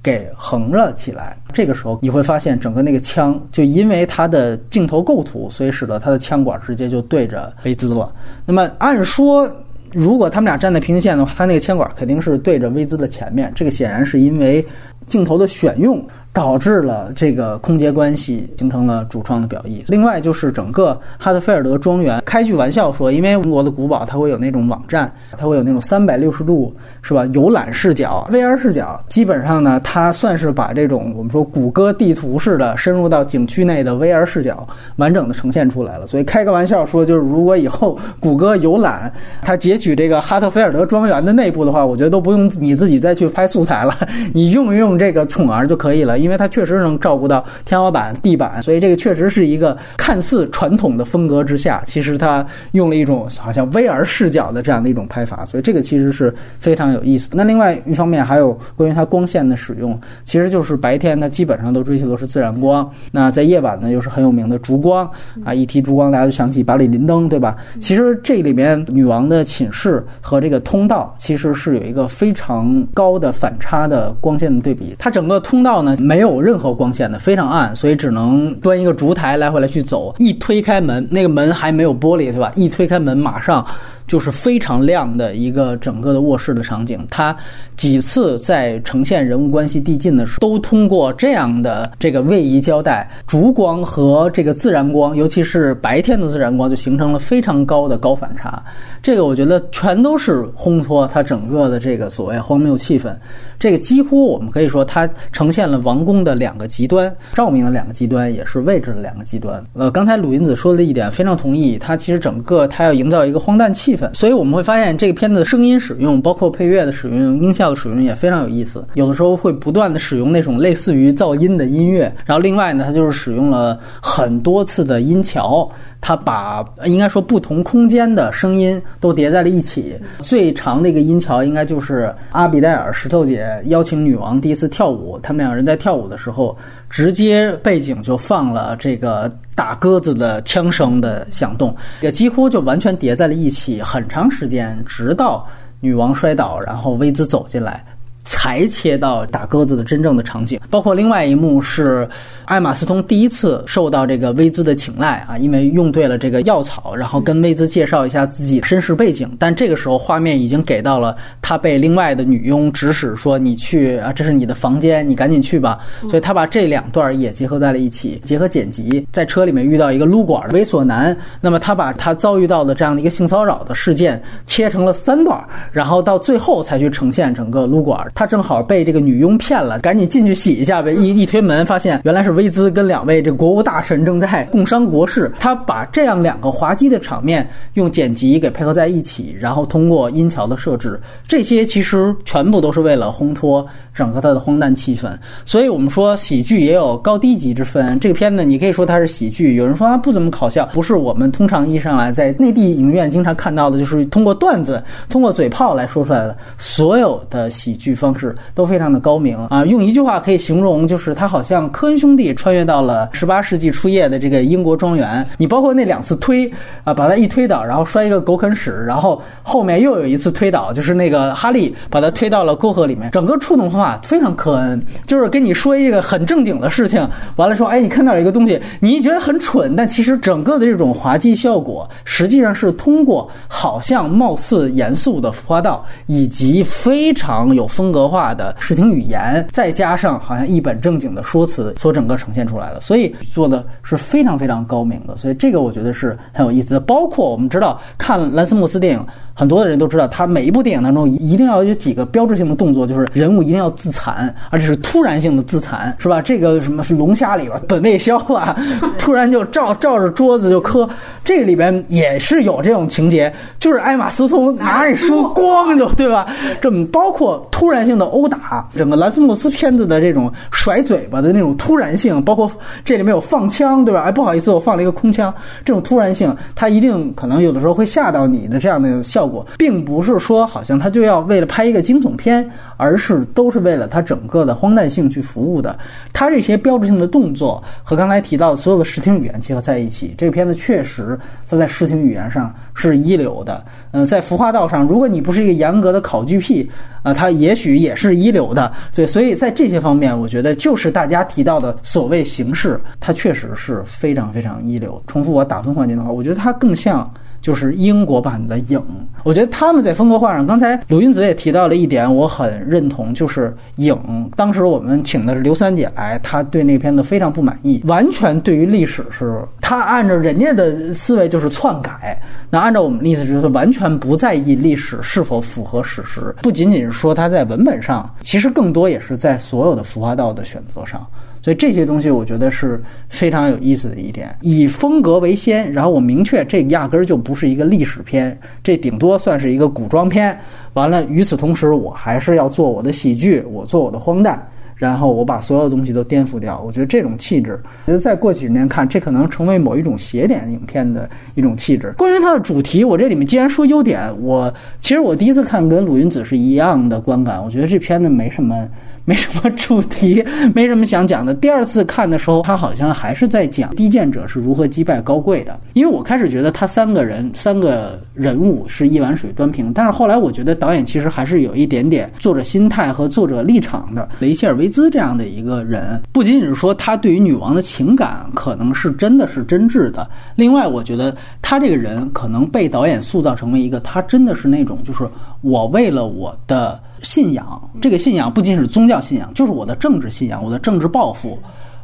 [0.02, 8.12] 给横了起来，这个时候你会发现整个那个枪，就因为它的镜头构图，所以使得它的枪管直接就对着薇兹了。
[8.44, 9.50] 那么按说，
[9.92, 13.52] 如果他们俩站在平行线的话，他那个枪管肯定是对着薇兹的前面。
[13.54, 14.64] 这个显然是因为
[15.06, 16.04] 镜头的选用。
[16.36, 19.82] 导致了这个空间关系形成了主创的表意。
[19.88, 36.06] 另外就是整个哈德菲尔德庄园，开句玩笑说，因为中国的古堡它会有那种网站，它会有那种三百六十度是吧游览视角、VR 视角，基本上呢，它算是把这种我们说谷歌地图式的深入到景区内的 VR 视角完整的呈现出来了。
[36.06, 43.96] 所以开个玩笑说，就是如果以后谷歌游览它截取这个哈特菲尔德庄园的内部的话，我觉得都不用你自己再去拍素材了，
[44.34, 46.25] 你用一用这个宠儿就可以了。
[46.26, 57.36] 因为它确实能照顾到天花板、地板，所以这个确实是一个看似传统的风格之下，其实它用了一种好像 VR 视角的这样的一种拍法，所以这个其实是非常有意思的。
[57.36, 65.08] 那另外一方面还有关于它光线的使用，其实就是白天它基本上都追求的是自然光，那在夜晚呢又是很有名的烛光
[65.44, 67.56] 啊，一提烛光大家就想起巴里林登，对吧？
[67.80, 76.15] 其实这里面女王的寝室和这个通道其实是有一个非常高的反差的光线的对比，它整个通道呢没。
[76.16, 80.14] 没有任何光线的，非常暗，所以只能端一个烛台来回来去走。
[80.16, 82.50] 一推开门，那个门还没有玻璃，对吧？
[82.56, 83.62] 一推开门，马上。
[84.06, 87.36] 就是非常亮的一个整个的卧室的场景，它
[87.76, 98.62] 几次在呈现人物关系递进的时候，都通过这样的这个位移交代，烛光和这个自然光，尤其是白天的自然光，就形成了非常高的高反差。
[99.02, 103.14] 这个我觉得全都是烘托它整个的这个所谓荒谬气氛。
[103.58, 109.62] 这个几乎我们可以说，它呈现了王宫的两个极端，照明的两个极端，也是位置的两个极端。
[109.72, 113.95] 呃，刚才鲁云子说的一点非常同意，它其实整个它要营造一个荒诞气。
[114.12, 118.84] 所以我们会发现，这个片子的声音使用，包括配乐的使用、音效的使用也非常有意思。
[118.94, 129.94] 有的时候会不断的使用那种类似于噪音的音乐，然后另外呢，它就是使用了很多次的音桥，它把应该说不同空间的声音都叠在了一起。
[130.20, 136.56] 最长的一个音桥应该就是阿比戴尔石头姐邀请女王第一次跳舞，他们两人在跳舞的时候。
[136.88, 145.44] 直接背景就放了这个打鸽子的枪声的响动，也几乎就完全叠在了一起，很长时间，直到
[145.80, 147.84] 女王摔倒，然后薇兹走进来。
[148.26, 152.06] 才切到打鸽子的真正的场景，包括另外一幕是
[152.44, 159.34] 艾玛斯通第一次受到这个薇兹的青睐啊，因为用对了这个药草，然后跟薇兹介绍一下自己身世背景。
[159.38, 165.78] 但这个时候画面已经给到了他被另外的女佣指使说你去啊，这是你的房间，你赶紧去吧。
[166.10, 178.04] 所以他把这两段也结合在了一起，结合剪辑，在车里面遇到一个撸管的猥琐男，那么他把他遭遇到的这样的一个性骚扰的事件切成了三段，然后到最后才去呈现整个撸管。
[178.16, 180.94] 他正好被这个女佣骗了，赶紧进去洗一下呗。
[180.94, 185.30] 一一推门，发现原来是威兹跟两位这国务大臣正在共商国事。
[185.38, 190.98] 他把这样两个滑稽的场面用剪辑给配合在一起，然后通过音桥的设置，
[191.28, 195.14] 这些其实全部都是为了烘托整个它的荒诞气氛。
[195.44, 198.00] 所以我们说喜剧也有高低级之分。
[198.00, 208.05] 这个片子你可以说它是喜剧，有人说它不怎么搞笑，不是我们通常意义上来在内地影院经常看到的，就是通过段子、通过嘴炮来说出来的所有的喜剧方。
[208.06, 209.64] 方式都非常的高明啊！
[209.64, 215.26] 用一句话可以形容，就是他好像科恩兄弟穿越到了十八世纪初叶的这个英国庄园。
[215.38, 216.48] 你包括那两次推
[216.84, 223.10] 啊，把他一推倒，然后摔一个狗啃屎，然后后面又有一次推倒，就是那个哈利把他推到了沟河里面。
[223.10, 237.95] 整个触动方法非常科恩，就是跟你说一个很正经的事情，完了说，哎，你看到一个东西，你一觉得很蠢，但其实整个的这种滑稽效果，实际上是通过好像貌似严肃的花道，以及非常有风格。
[237.96, 245.16] 格化的视听语言，再加上好像一本正经的说辞，所整个呈现出来的，所以做的是非常非常高明的。
[245.16, 246.80] 所以这个我觉得是很有意思的。
[246.80, 249.06] 包括我们知道看兰斯穆斯电影。
[249.36, 256.20] 很多的人都知道，他每一部电影当中一定要有几个标志性的动作，就是人物一定要自残，而且是突然性的自残，是吧？
[256.20, 258.56] 这个什么是龙虾里边本卫肖啊，
[258.98, 260.88] 突然就照照着桌子就磕，
[261.24, 266.26] 这里边也是有这种情节，就是艾玛斯通拿着书咣就对吧？
[266.60, 267.76] 这么包括突然。
[267.86, 272.50] 性的殴打，整个兰斯莫斯片子的这种甩嘴巴的那种突然性，包括
[272.84, 274.00] 这里面有放枪，对吧？
[274.00, 275.32] 哎，不好意思，我放了一个空枪，
[275.64, 282.48] 这种突然性，它一定可能有的时候会吓到你的这样的效果，并不是说好像他就要为了拍一个惊悚片。
[282.78, 285.78] 而是都是为了它整个的荒诞性去服务的。
[286.12, 293.64] 它这些标志性的动作和刚才提到的所有的视听语言结合在一起，这个片子确实它在视听语言上是一流的。
[293.92, 296.70] 嗯，在服化道上，如果你不是一个严格的考据癖，
[297.02, 298.70] 啊，它也许也是一流的。
[298.92, 305.02] 所以，所以在这些方面，我觉得就是大家提到的所谓形式，它确实是非常非常一流。
[305.06, 307.10] 重复我打分环节的话，我觉得它更像。
[307.40, 308.82] 就是英国版的影，
[309.22, 313.96] 我觉得他们在风格化上，刚才刘云子也提到了一点，我很认同，就是影。
[314.36, 322.20] 当时我们请的是刘三姐来，她对那片子非常不满意，完全对于历史是，她按照人家的思维就是篡改，
[322.50, 331.06] 那按照我们的意思就是完全不在意历史是否符合史实，不仅仅是说他在文本上，其实更多也是在所有的服化道的选择上。
[331.46, 340.36] 所以这些东西我觉得是非常有意思的一点，以风格为先，然后我明确这压根儿就不是一个历史片，这顶多算是一个古装片。
[340.72, 346.60] 完了，与此同时，我还是要做我的喜剧，我做我的荒诞，然后我把所有东西都颠覆掉。
[346.66, 351.94] 我觉得这种气质，觉得再过几十年看，这可能成为某一种邪典影片的一种气质。
[351.96, 358.66] 关于它的主题，我这里面既然说优点，我其实我第一次看跟鲁云子是一样的观感，我觉得这片子没什么。
[359.06, 361.32] 没什么主题，没什么想讲的。
[361.32, 365.58] 第二次看的时候，他好像还是在讲低贱者是如何击败高贵的。
[365.74, 374.08] 因为我开始觉得他三个人三个人物是一碗水端平，但是后来我觉得导演其实还是有一点点作者心态和作者立场的。
[374.18, 385.08] 雷切尔·维兹这样的一个人，不仅仅是说他对于女王的情感可能是真的是真挚的，另外我觉得他这个人可能被导演塑造成为一个他真的是那种就是
[385.46, 386.78] 我为了我的。
[387.02, 391.38] 信仰，这个信仰不仅是宗教信仰，就是我的政治信仰，我的政治抱负，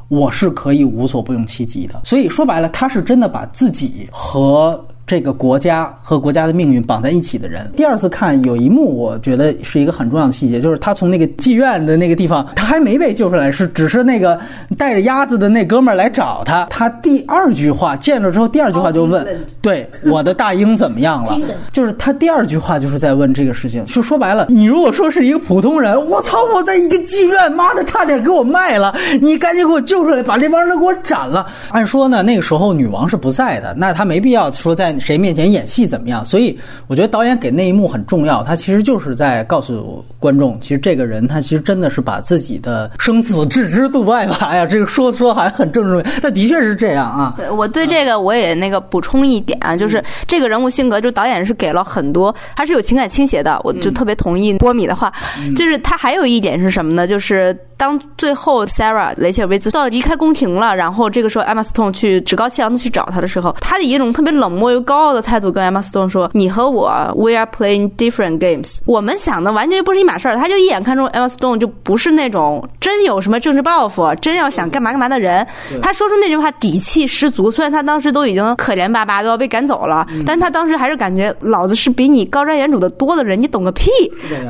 [0.09, 2.01] 我是可以无所不用其极的。
[2.03, 4.83] 所以说白了，他是真的把自己和。
[5.05, 14.39] 这个国家和国家的命运绑在一起的人，第二次看有一幕，我觉得是一个很重要的细节，就是他从那个妓院的那个地方，他还没被救出来，是只是那个
[14.79, 16.65] 带着鸭子的那哥们儿来找他。
[16.67, 19.27] 他第二句话见了之后，第二句话就问
[19.61, 21.37] ：“对我的大英怎么样了？”
[21.73, 23.85] 就是他第二句话就是在问这个事情。
[23.87, 31.47] 就说白了，你如果说是一个普通人，我操，我在一个妓院，妈的，差点给我卖了，你赶紧给我救出来，把这帮人给我斩了。
[31.71, 34.92] 按说呢，那个时候女王是不在的，那他没必要说在。
[35.01, 36.25] 谁面前演戏怎么样？
[36.25, 44.37] 所以我觉得导演给那一幕很重要，他其实就是在告诉观众，其实这个人他其实真的是把自己的生死置之度外吧。
[44.53, 47.35] 哎呀，这个说说还很正式，但的确是这样啊。
[47.37, 55.11] 对我对这个我也那个补充一点啊，就是这个人物性格，就导演是给了很多，他是有情感倾斜的，我就特别同意波米的话，
[55.57, 57.07] 就是他还有一点是什么呢？
[57.07, 64.82] 就是当最后 Sarah 雷切尔维兹到离开宫廷了，然后这个时候 Emma Stone 去趾高气扬的去找他的时候，他以一种特别冷漠又。
[64.83, 68.79] 高傲的态度跟 Emma Stone 说：“你和我，we are playing different games。
[68.85, 75.47] 我们想的完全不是一码事儿。”他就一眼看中 Emma Stone 就不是那种真有什么政治抱负、真要想干嘛干嘛的人。
[75.81, 77.51] 他说出那句话底气十足。
[77.51, 83.91] 虽然他当时都已经可怜巴巴都要被赶走了，但他当时还是感觉老子是比你高瞻远瞩的多的人，你懂个屁！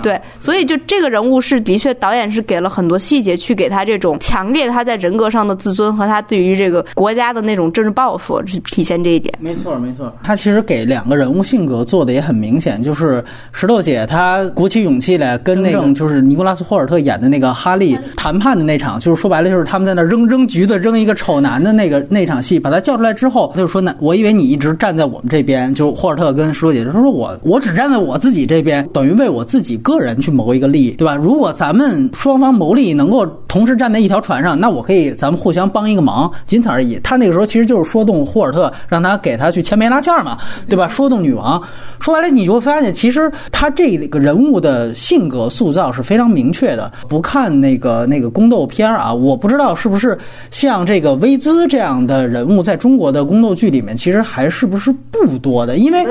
[0.02, 9.34] 对，所以就这个人物是的确导演是给了很多细节去给他这种强烈他在人格上的自尊和他对于这个国家的那种政治抱负去体现这一点。
[9.40, 10.12] 没错，没错。
[10.22, 31.14] 他其实给两个人物性格做的也很明显，就是石头姐她鼓起勇气来跟那个就是尼古拉斯霍尔特演的那个哈利谈判的那场，就是说白了就是他们在那扔扔橘子扔一个丑男的那个那场戏，把他叫出来之后，他就说那我以为你一直站在我们这边，就霍尔特跟石头姐就说我我只站在我自己这边，等于为我自己个人去谋一个利益，对吧？
[31.14, 36.98] 如果咱们双方谋利能够同时站在一条船上，那我可以咱们互相帮一个忙，仅此而已。
[37.02, 40.38] 他那个时候其实就是说动霍尔特，让他给他去签梅拉券嘛。
[40.68, 40.88] 对吧？
[40.88, 41.62] 说动女王，
[42.00, 46.90] 说完了你就会发现，其实他这个人物的性格塑造是非常明确的。
[47.08, 50.18] 不看那个那个宫斗片啊，我不知道是不是
[50.50, 55.76] 像这个薇姿这样的人物，在中国的宫斗剧里面，其实还是不是不多的。
[55.76, 56.06] 因为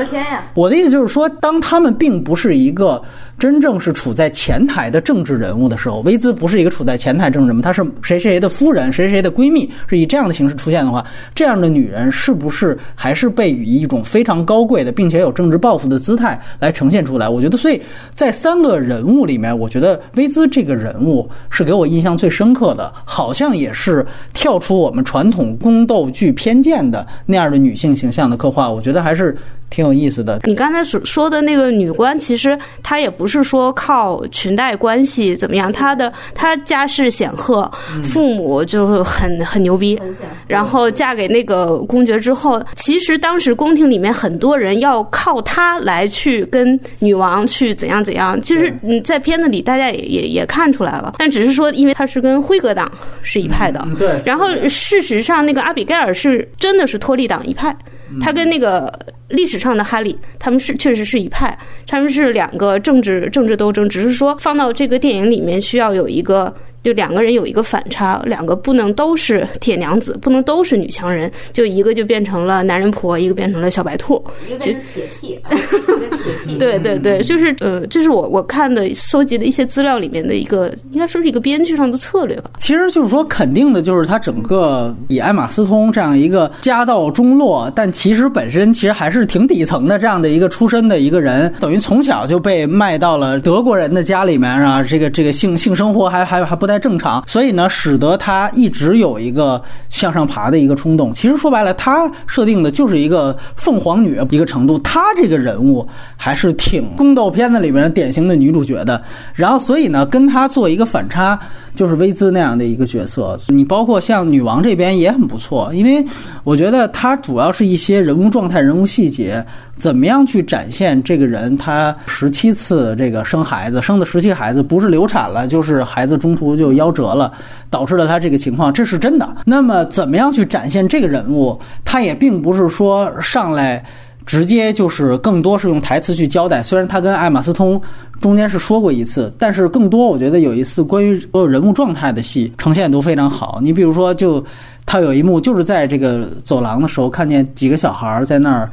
[0.53, 3.01] 我的意思就是说，当他们并不是一个。
[3.41, 17.27] 真正是处在前台的政治人物的时候，薇兹不是一个处在前台政治人物，她是谁谁的夫人，谁谁谁的闺蜜，是以这样的形式出现的话，这样的女人是不是还是被以一种非常高贵的，并且有政治抱负的姿态来呈现出来？
[17.27, 17.81] 我觉得，所以
[18.13, 29.35] 在三个人物里面，我觉得薇兹这个人物是给我印象最深刻的，好像也是跳出我们传统宫斗剧偏见的那样的女性形象的刻画，我觉得还是。
[29.71, 30.39] 挺有意思的。
[30.43, 37.71] 你刚才所说的那个女官，其实她也不是说靠裙带关系怎么样，她的她家世显赫，
[38.03, 39.99] 父母就是很很牛逼，
[40.45, 52.91] 然后嫁给那个公爵之后，其实当时宫廷里面很多人要靠她来去跟女王去怎样怎样，就是嗯，在片子里大家也也也看出来了，但只是说因为她是跟辉格党
[53.23, 54.21] 是一派的，对。
[54.25, 57.73] 然后事实上那个阿比盖尔是真的是托利党一派。
[58.19, 58.91] 他跟那个
[59.29, 66.53] 历史上的哈利，他们是确实是一派，他们是两个政治政治斗争，只是说放到这个电影里面需要有一个，
[66.83, 82.51] 就两个人有一个反差，两个不能都是铁娘子，不能都是女强人，就一个就变成了男人婆，一个变成了小白兔，一个变成铁 T，一个铁 T，对对对，就是呃，这是我我看的搜集的一些资料里面的一个，应该说是一个编剧上的策略吧。
[82.57, 101.11] 其实就是说，肯定的就是他整个以艾玛斯通这样一个家道中落，但其实本身其实还是挺底层的这样的一个出身的一个人，等于从小就被卖到了德国人的家里面啊，这个这个性性生活还还还不在正常，所以呢，使得他一直有一个向上爬的一个冲动。
[101.13, 109.03] 其实说白了，他设定的就是一个凤凰女一个程度，他这个人物还是挺宫斗片子里面典型的女主角的。
[109.33, 111.37] 然后，所以呢，跟他做一个反差。
[111.75, 116.05] 就是薇兹那样的一个角色，你包括像女王这边也很不错，因为
[116.43, 119.43] 我觉得她主要是一些人物状态、人物细节，
[119.77, 127.31] 怎么样去展现这个人他十七次这个生孩子，生的十七孩子不是流产了，就是孩子中途就夭折了，
[127.69, 129.27] 导致了他这个情况，这是真的。
[129.45, 131.59] 那么怎么样去展现这个人物？
[131.83, 133.83] 他也并不是说上来。
[134.25, 137.81] 直接就是更多是用台词去交代，虽然他跟艾玛斯通
[138.19, 143.59] 中间是说过一次，但是更多我觉得有一次关于人物状态的戏呈现都非常好。
[143.61, 144.43] 你比如说，就
[144.85, 148.69] 他有一幕就是在这个走廊的时候，看见几个小孩在那儿。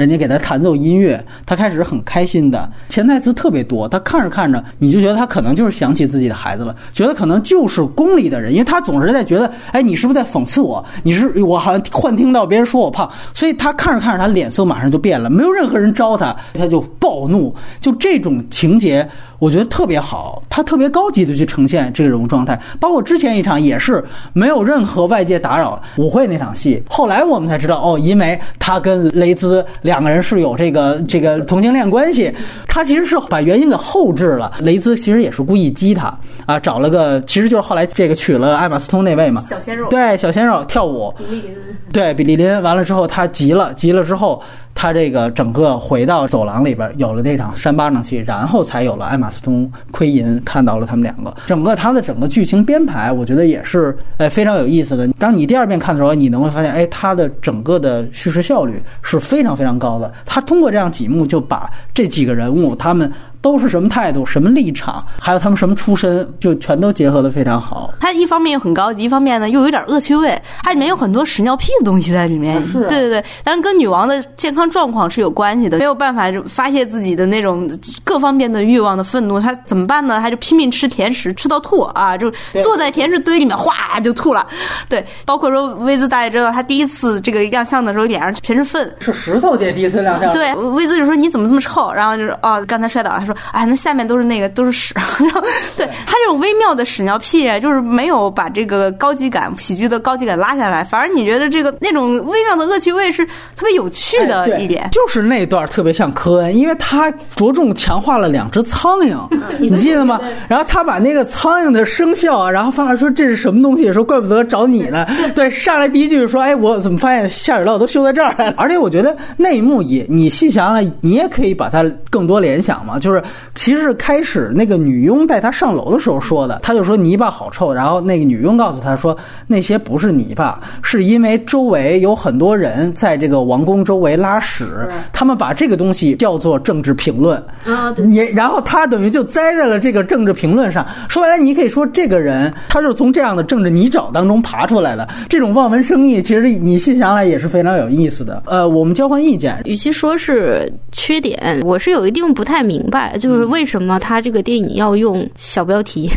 [0.00, 3.86] 人家给他弹奏音乐，他开始很开心的，潜台词特别多。
[3.86, 10.82] 他看着看着，你就觉得他可能就是想起自己的孩子了，觉得可能就是宫里的人，因为他总是在觉得，哎，你是不是在讽刺我？
[11.02, 15.28] 你是我好像幻听到别人说我胖，所以他看着看着，他脸色马上就变了。
[15.28, 17.54] 没有任何人招他，他就暴怒。
[17.78, 19.06] 就这种情节。
[19.38, 32.32] 我觉得特别好，他特别高级的去呈现这种状态，包括之前一场也是没有任何外界打扰舞会那场戏，后来我们才知道哦，因为他跟雷兹两个人是有这个这个同性恋关系，
[32.68, 34.52] 他其实是把原因给后置了。
[34.60, 36.16] 雷兹其实也是故意激他
[36.46, 41.56] 啊，找了个其实就是后来这个娶了艾玛斯通那位嘛，小鲜肉，对小鲜肉跳舞，比利林，
[41.92, 44.40] 对比利林，完了之后他急了，急了之后。
[44.74, 51.34] 他这个整个回到走廊里边，有了那场扇巴掌戏，然后才有了艾玛斯通亏银，看到了他们两个。
[51.46, 55.06] 整个他的整个剧情编排，我觉得也是哎非常有意思的。
[55.18, 60.10] 当你第二遍看的时候，你能会发现，哎，他的整个的叙事效率是非常非常高的。
[60.24, 63.12] 他通过这样几幕，就把这几个人物他们。
[63.42, 67.92] 都是什么态度、什么立场，还有他们什么出身，就全都结合的非常好。
[67.98, 72.62] 它一方面又很高级，一方面呢又有点恶趣味，它里面有很多屎尿屁的东西在里面。
[72.62, 77.70] 是，对对对，但是跟女王的健康状况是有关系的，没有办法发泄自己的那种
[78.04, 80.20] 各方面的欲望的愤怒，他怎么办呢？
[80.20, 82.30] 他就拼命吃甜食，吃到吐啊，就
[82.62, 84.46] 坐在甜食堆里面哗就吐了。
[84.88, 90.32] 对，包括说威兹大家知道，他第一次这个亮相的时候脸上全是粪，是石头姐第一次亮相。
[90.34, 91.90] 对，威兹就说你怎么这么臭？
[91.92, 94.94] 然后就是哦，刚才摔倒，他说哎，那下面都是那个都是屎。
[95.20, 95.40] 然后
[95.76, 103.24] 对他这种微妙的屎尿屁，就是没有把这个高级感、喜剧的高级感拉下来，反而你觉得这个那种微妙的恶趣味是
[103.56, 104.88] 特别有趣的一点。
[104.92, 109.16] 就是那段特别像科恩，因为他着重强化了两只苍蝇，
[109.58, 110.20] 你记得吗？
[110.48, 113.92] 然后他把那个苍蝇的声效，然后放来说这是什么东西？
[113.92, 115.06] 说怪不得找你呢。
[115.34, 118.54] 对，上来第一句说，哎，我怎么发现下水道都修在这儿了？
[118.58, 122.98] 而且我觉得那一幕也，你细想想，你也可以把它更多联想嘛。
[122.98, 123.19] 就是
[123.54, 127.72] 其实是开始那个女佣带他上楼的时候说的，他就说泥巴好臭。
[127.72, 129.16] 然后那个女佣告诉他说，
[129.46, 137.36] 那些不是泥巴，是因为周围有很多人在这个王宫周围拉屎，他们把这个东西叫做政治评论。
[137.64, 140.86] 啊，也然后他等于就栽在了这个政治评论上。
[141.08, 145.08] 说白了，你可以说这个人他是从这样的政治泥沼当中爬出来的。
[145.28, 148.42] 这种望文生义，其实你细想来也是非常有意思的。
[148.46, 156.08] 呃，我们交换意见，与其说是缺点，我是有一定不太明白，就是为什么他这个电影要用小标题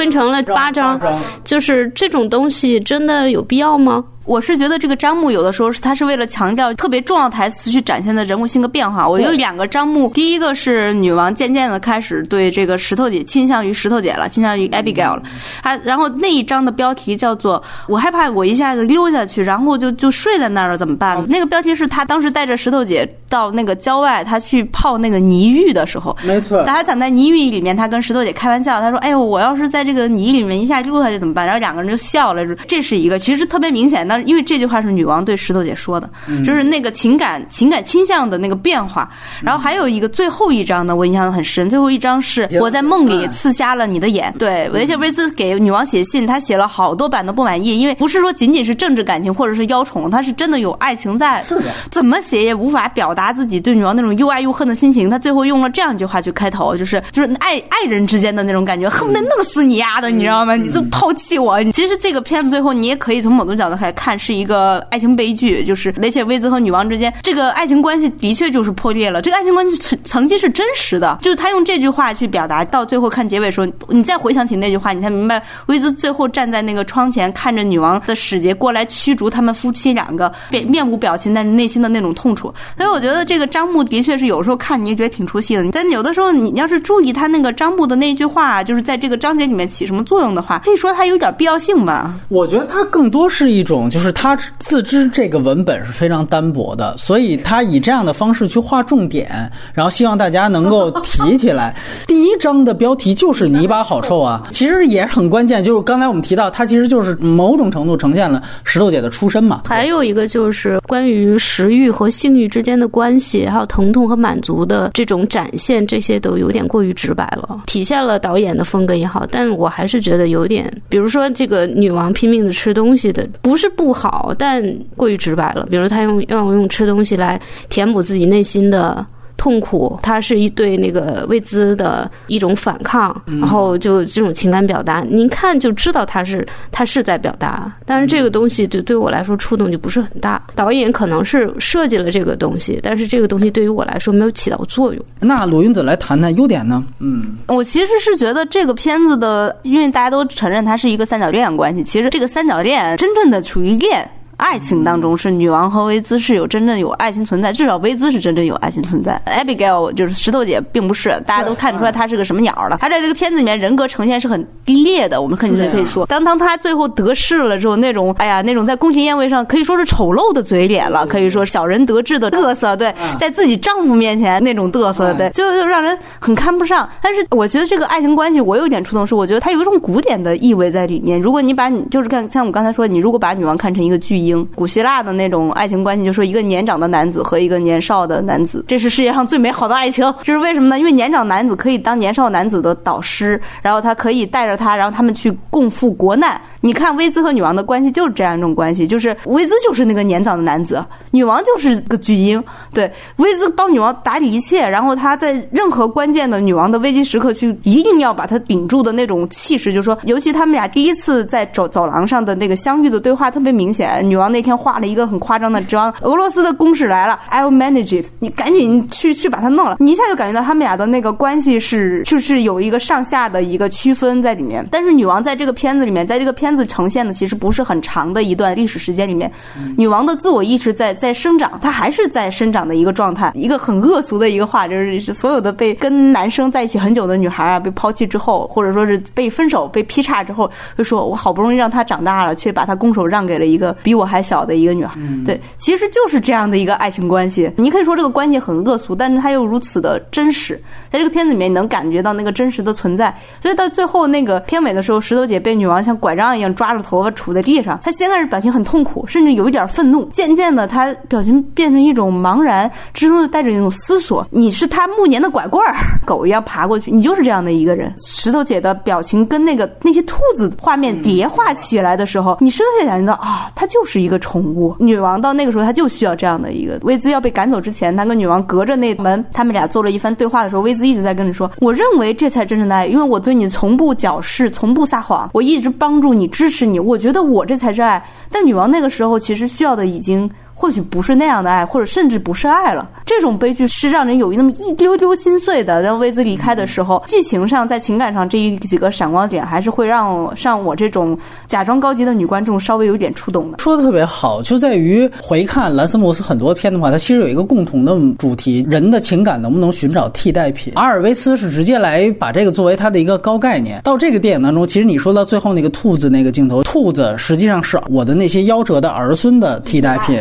[0.00, 0.98] 分成了八章，
[1.44, 4.02] 就是这种东西真的有必要吗？
[4.26, 9.08] 我是觉得这个章目有的时候是他是为了强调特别重要台词去展现的人物性格变化。
[9.08, 15.22] 我有两个章目，第一个是女王渐渐的开始对这个石头姐倾向于石头姐了，倾向于 Abigail 了。
[15.60, 26.62] 还然后那一章的标题叫做“我害怕我一下子溜下去，然后就就睡在那儿了，怎么办？”那个标题是他当时带着石头姐到那个郊外，他去泡那个泥浴的时候，没错。
[26.64, 32.44] 他躺在泥浴里面，他跟石头姐开玩笑，他说：“哎呦，我要是在这个泥里面一下落下去怎么办？”然后两个人就笑了。
[32.68, 36.08] 这是一个其实特别明显，但因为这句话是女王对石头姐说的，
[36.44, 39.10] 就是那个情感情感倾向的那个变化。
[39.42, 41.68] 然后还有一个最后一章呢，我印象很深。
[41.68, 44.32] 最后一章是我在梦里刺瞎了你的眼。
[44.38, 51.44] 对，维切维兹给女王写信，他写了好多版都不满意，因为不是说仅仅是政治感情或者是妖宠，他是真的有爱情在。
[51.90, 55.10] 怎么写也无法表达自己对女王那种又爱又恨的心情。
[55.10, 60.56] 他最后用了这样一句话去开头，就是就是爱爱人之间的那种感觉，恨不得弄死你丫的，你知道吗？
[60.56, 61.62] 你就抛弃我。
[61.72, 69.20] 其实这个片子最后你也可以从某种角度来看，是一个爱情悲剧，就是雷切威兹和女王之间这个爱情关系的确就是破裂了。
[69.20, 72.64] 这个爱情关系曾曾经是真实的，就是他用这句话去表达。
[72.64, 82.52] 到最后看结尾的时候，你再回想起那句话，你才明白威兹最后站在那个窗前，看着女王的使节过来驱逐他们夫妻两个，面面无表情，但是内心的那种痛楚。
[82.76, 92.14] 所以我觉得这个张牧的确是有时候看你也觉得挺出戏的，但有的时候你要是注意他那个张牧的那句话，就是在这个章节里面起什么作用的话，可以说它有点必要性吧。
[92.28, 101.74] 我觉得它更多是一种，就是他自知这个文本是非常单薄的，所以他以这样的方式去划重点，然后希望大家能够提起来。
[102.06, 105.62] 第一章的标题就是“泥巴好臭”啊，其实也很关键。
[105.62, 109.62] 就是刚才我们提到，它其实就是某种程度呈现了石头姐的出身嘛。
[109.66, 119.26] 还有一个就是关于食欲和性欲之间的关系，还有疼痛和满足的这种展现，这些都有点过于直白了，体现了导演的风格也好。
[119.30, 124.62] 但我还是觉得有点，比如说这个女王拼命的吃东西的，不是不好，但
[124.96, 125.66] 过于直白了。
[125.70, 129.06] 比如她用要用吃东西来填补自己内心的。
[129.40, 140.42] 痛苦，它是一对那个未知的一种反抗，然后就这种情感表达，您看就知道他是他是在表达，但是这个东西对对我来说触动就不是很大。
[140.54, 145.02] 导演可能是设计了这个东西，但是这个东西对于我来说没有起到作用。
[145.20, 146.84] 那鲁云子来谈谈优点呢？
[146.98, 154.06] 嗯，我其实是觉得这个片子的，因为大家都承认它是一个三角恋关系，其实这个三角恋真正的处于恋。
[154.40, 159.20] 爱情当中是女王和薇兹是有真正有爱情存在，至少薇兹是真正有爱情存在。
[159.26, 162.78] Abigail 就是石头姐，并不是，大家都看得出来她是个什么鸟了。
[162.78, 166.06] 她在这个片子里面人格呈现是很低劣的，我们肯定可以说。
[166.06, 176.88] 当当她最后得势了之后，那种哎呀，那种在宫廷宴会上可以说是丑陋的嘴脸了，可以说小人得志的嘚瑟，对，在自己丈夫面前那种嘚瑟，对，就就让人很看不上。
[177.02, 181.20] 但是我觉得这个爱情关系，我有一点触动，是我觉得它有一种古典的意味在里面。
[181.20, 185.10] 如果你把你就是看像我刚才说，你如果把女王看成一个巨婴，古希腊的。
[185.12, 190.14] 那种爱情关系，就说一个年长的男子和一个年少的男子，这是世界上最美好的爱情。
[190.22, 190.78] 这是为什么呢？
[190.78, 196.40] 因为年长男子可以当年少男子的导师，然后他可以带着他，然后他们去共赴国难。
[196.60, 202.42] 你看威兹和女王的关系就是这样一种关系，就是威兹就是那个年长的男子，女王就是个巨婴。
[202.72, 214.06] 对，威兹帮女王打理一切，然后他在任何关键的女王的危机时刻去一定要把她顶住的那种气势，就是说，尤其他们俩第一次在走走廊上的那个相遇的对话特别明显。
[214.08, 219.76] 女王那天画了一个很夸张的妆，俄罗斯的攻势来了，I'll manage it，你赶紧去去把它弄了。
[219.80, 224.66] 你一下就感觉到他们俩的那个关系是就是有一个上下的一个区分在里面。
[224.70, 229.30] 但是女王在这个片子里面，在这个片片子呈现的其实不是很长的一段历史时间里面，
[229.76, 233.30] 女王的自我意识在在生长，她还是在生长的一个状态。
[233.36, 244.98] 一个很恶俗的一个话，就是所有的被跟男生在一起很久的女孩啊，被抛弃之后，或者说是被分手、被劈叉之后，就说我好不容易让她长大了，却把她拱手让给了一个比我还小的一个女孩。
[245.24, 247.48] 对，其实就是这样的一个爱情关系。
[247.56, 250.60] 你可以说这个关系很恶俗，但是它又如此的真实。
[250.90, 253.16] 在这个片子里面，你能感觉到那个真实的存在。
[253.40, 257.78] 所以到最后那个片尾的时候，石头姐被女王像拐杖一样抓着头发杵在地上。
[257.84, 260.04] 他先开始表情很痛苦，甚至有一点愤怒。
[260.10, 264.26] 渐渐的，他表情变成一种茫然之中又带着一种思索。
[264.30, 265.74] 你是他暮年的拐棍儿，
[266.04, 266.90] 狗一样爬过去。
[266.90, 267.92] 你就是这样的一个人。
[267.98, 274.74] 石头姐的表情跟那个那些兔子画面叠画起来的时候，你深刻感觉到啊，她就是一个宠物。
[274.78, 276.78] 女王到那个时候，她就需要这样的一个。
[276.82, 280.80] 威兹要被赶走之前，她跟女王隔着那门，他们俩做了一番对话的时候，威兹。
[280.90, 288.02] 一直在跟你说，我认为这才真正的爱，因为我对你从不矫饰，从不撒谎，我一直帮助你，支持你，我觉得我这才是爱。
[288.30, 290.30] 但女王那个时候其实需要的已经。
[290.60, 292.86] 或许不是那样的爱，或者甚至不是爱了。
[293.06, 295.82] 这种悲剧是让人有那么一丢丢心碎的。
[295.82, 303.56] 当薇兹离开的时候，剧情上在情感上这一几个闪光点，还是会让像我这种假装高级的女观众稍微有点触动的。
[303.58, 310.74] 说的特别好，就在于回看兰斯莫斯很多片的话，它其实有一个共同的主题：人的情感能不能寻找替代品？
[310.76, 313.80] 阿尔维斯是直接来把这个作为他的一个高概念。
[313.82, 320.20] 到这个电影当中，其实你说到最后那个兔子那个镜头，兔子实际上是我的那些夭折的儿孙的替代品，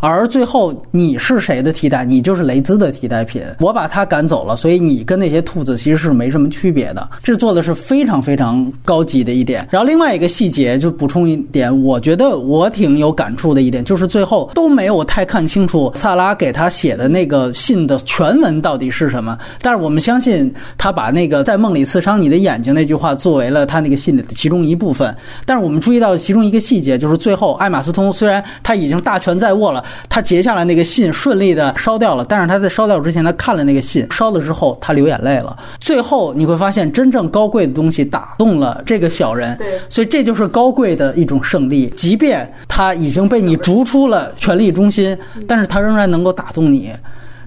[0.00, 2.04] 而最后你是谁的替代？
[2.04, 3.42] 你就是雷兹的替代品。
[3.60, 7.08] 我把他赶走了，所以你跟那些兔子其实是没什么区别的。
[7.22, 9.66] 这做的是非常非常高级的一点。
[9.70, 19.38] 然后另外一个细节就补充一点，我觉得我挺有感触的一点，就是最后都没有太看清楚萨拉给他写的那个信的全文到底是什么。
[19.60, 25.14] 但是我们相信他把那个在梦里刺伤你的眼睛那句话作为了他那个信的其中一部分。
[25.44, 35.56] 但是我们注意到其中一个细节，就是最后艾玛斯通虽然他已经大权在握了，他截下来那个信顺利的烧掉了，但是他在烧掉之前，他看了那个信，烧了之后他流眼泪了。
[35.78, 41.92] 最后你会发现，真正高贵的东西打动了这个小人，对所以这就是高贵的一种胜利。
[41.96, 45.16] 即便他已经被你逐出了权力中心，
[45.46, 46.92] 但是他仍然能够打动你。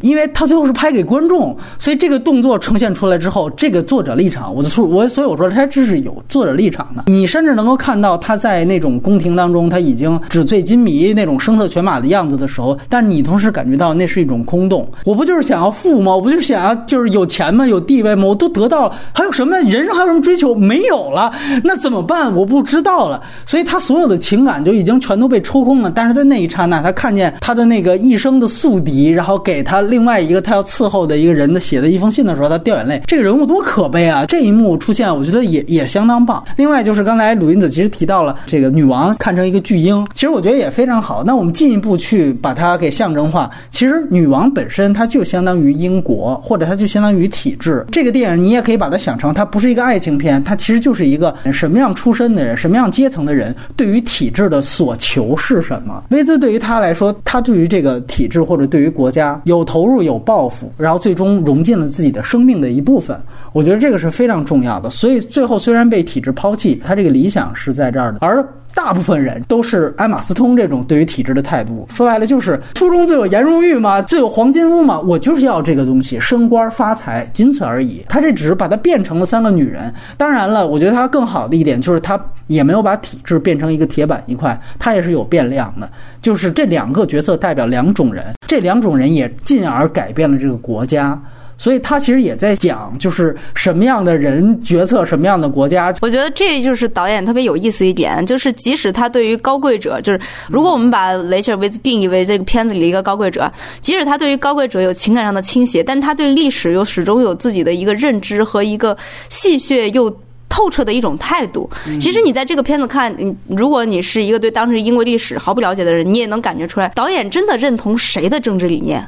[0.03, 7.05] 因为他最后是拍给观众，所以这个动作呈现出来之后，这个作者立场，我就说，我所以我说他这是有作者立场的。
[7.07, 14.85] 你甚至能够看到他在那种宫廷当中，他已经纸醉金迷那种声色犬马的样子的时候，但你同时感觉到那是一种空洞。
[15.05, 16.13] 我不就是想要富吗？
[16.13, 17.65] 我不就是想要就是有钱吗？
[17.65, 18.25] 有地位吗？
[18.27, 20.53] 我都得到了，还有什么人生还有什么追求？
[20.53, 21.33] 没有了，
[21.63, 22.35] 那怎么办？
[22.35, 23.21] 我不知道了。
[23.45, 25.89] 所以他所有的情感就已经全都被抽空了。
[25.89, 32.99] 但是在那一刹那，他看见他的那个一生的宿敌，然后给他另外一个他要伺候的一个人的写的一封信的时候，他掉眼泪。
[33.05, 34.25] 这个人物多可悲啊！
[34.25, 36.43] 这一幕出现，我觉得也也相当棒。
[36.57, 41.23] 另外就是刚才鲁云子其实提到了这个女王看成一个巨婴，其实我觉得也非常好。
[41.23, 47.85] 那我们进一步去把它给象征化，其实女王本身它就相当于英国，或者它就相当于体制。
[47.91, 56.03] 这个电影你也可以把它想成，它不是一个爱情片，它其实就是一个什么样出身的人，什么样阶层的人对于体制的所求是什么。
[56.09, 63.19] 威兹对于他来说，他对于这个体制或者对于国家有投投入有抱负，然后最终融进了自己的生命的一部分。
[63.51, 64.89] 我觉得这个是非常重要的。
[64.89, 68.41] 所以最后虽然被体制抛弃，他这个理想是在这儿的，而。
[68.73, 78.03] 大部分人都是埃马斯通这种对于体制的态度，说白了就是书中自有颜如玉嘛，自有黄金屋嘛，我就是要这个东西，升官发财，仅此而已。
[78.09, 79.93] 他这只是把它变成了三个女人。
[80.17, 85.87] 当然了，我觉得他更好的一点就是他也没有把体制变成一个铁板一块，他也是有变量的。
[86.21, 91.21] 就是这两个角色代表两种人，这两种人也进而改变了这个国家。
[91.57, 95.93] 所以他其实也在讲，就是什么样的人决策什么样的国家。
[96.01, 103.51] 我觉得这就是导演特别有意思一点，就是即使他对于高贵者，就是如果我们把雷切尔维兹定义为这个片子里的一个高贵者，
[103.81, 108.97] 即使他对于高贵者有情感上的倾斜，但他对历史又始终有自己的一个认知和一个
[109.29, 110.15] 戏谑又。
[110.49, 111.67] 透彻的一种态度。
[111.99, 119.03] 其实你在这个片子看，嗯，如果你是一个对当时英国历史毫不了解的人，你也能感觉出来，导演真的认同谁的政治理念？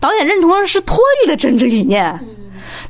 [0.00, 2.18] 导演认同是托育的政治理念。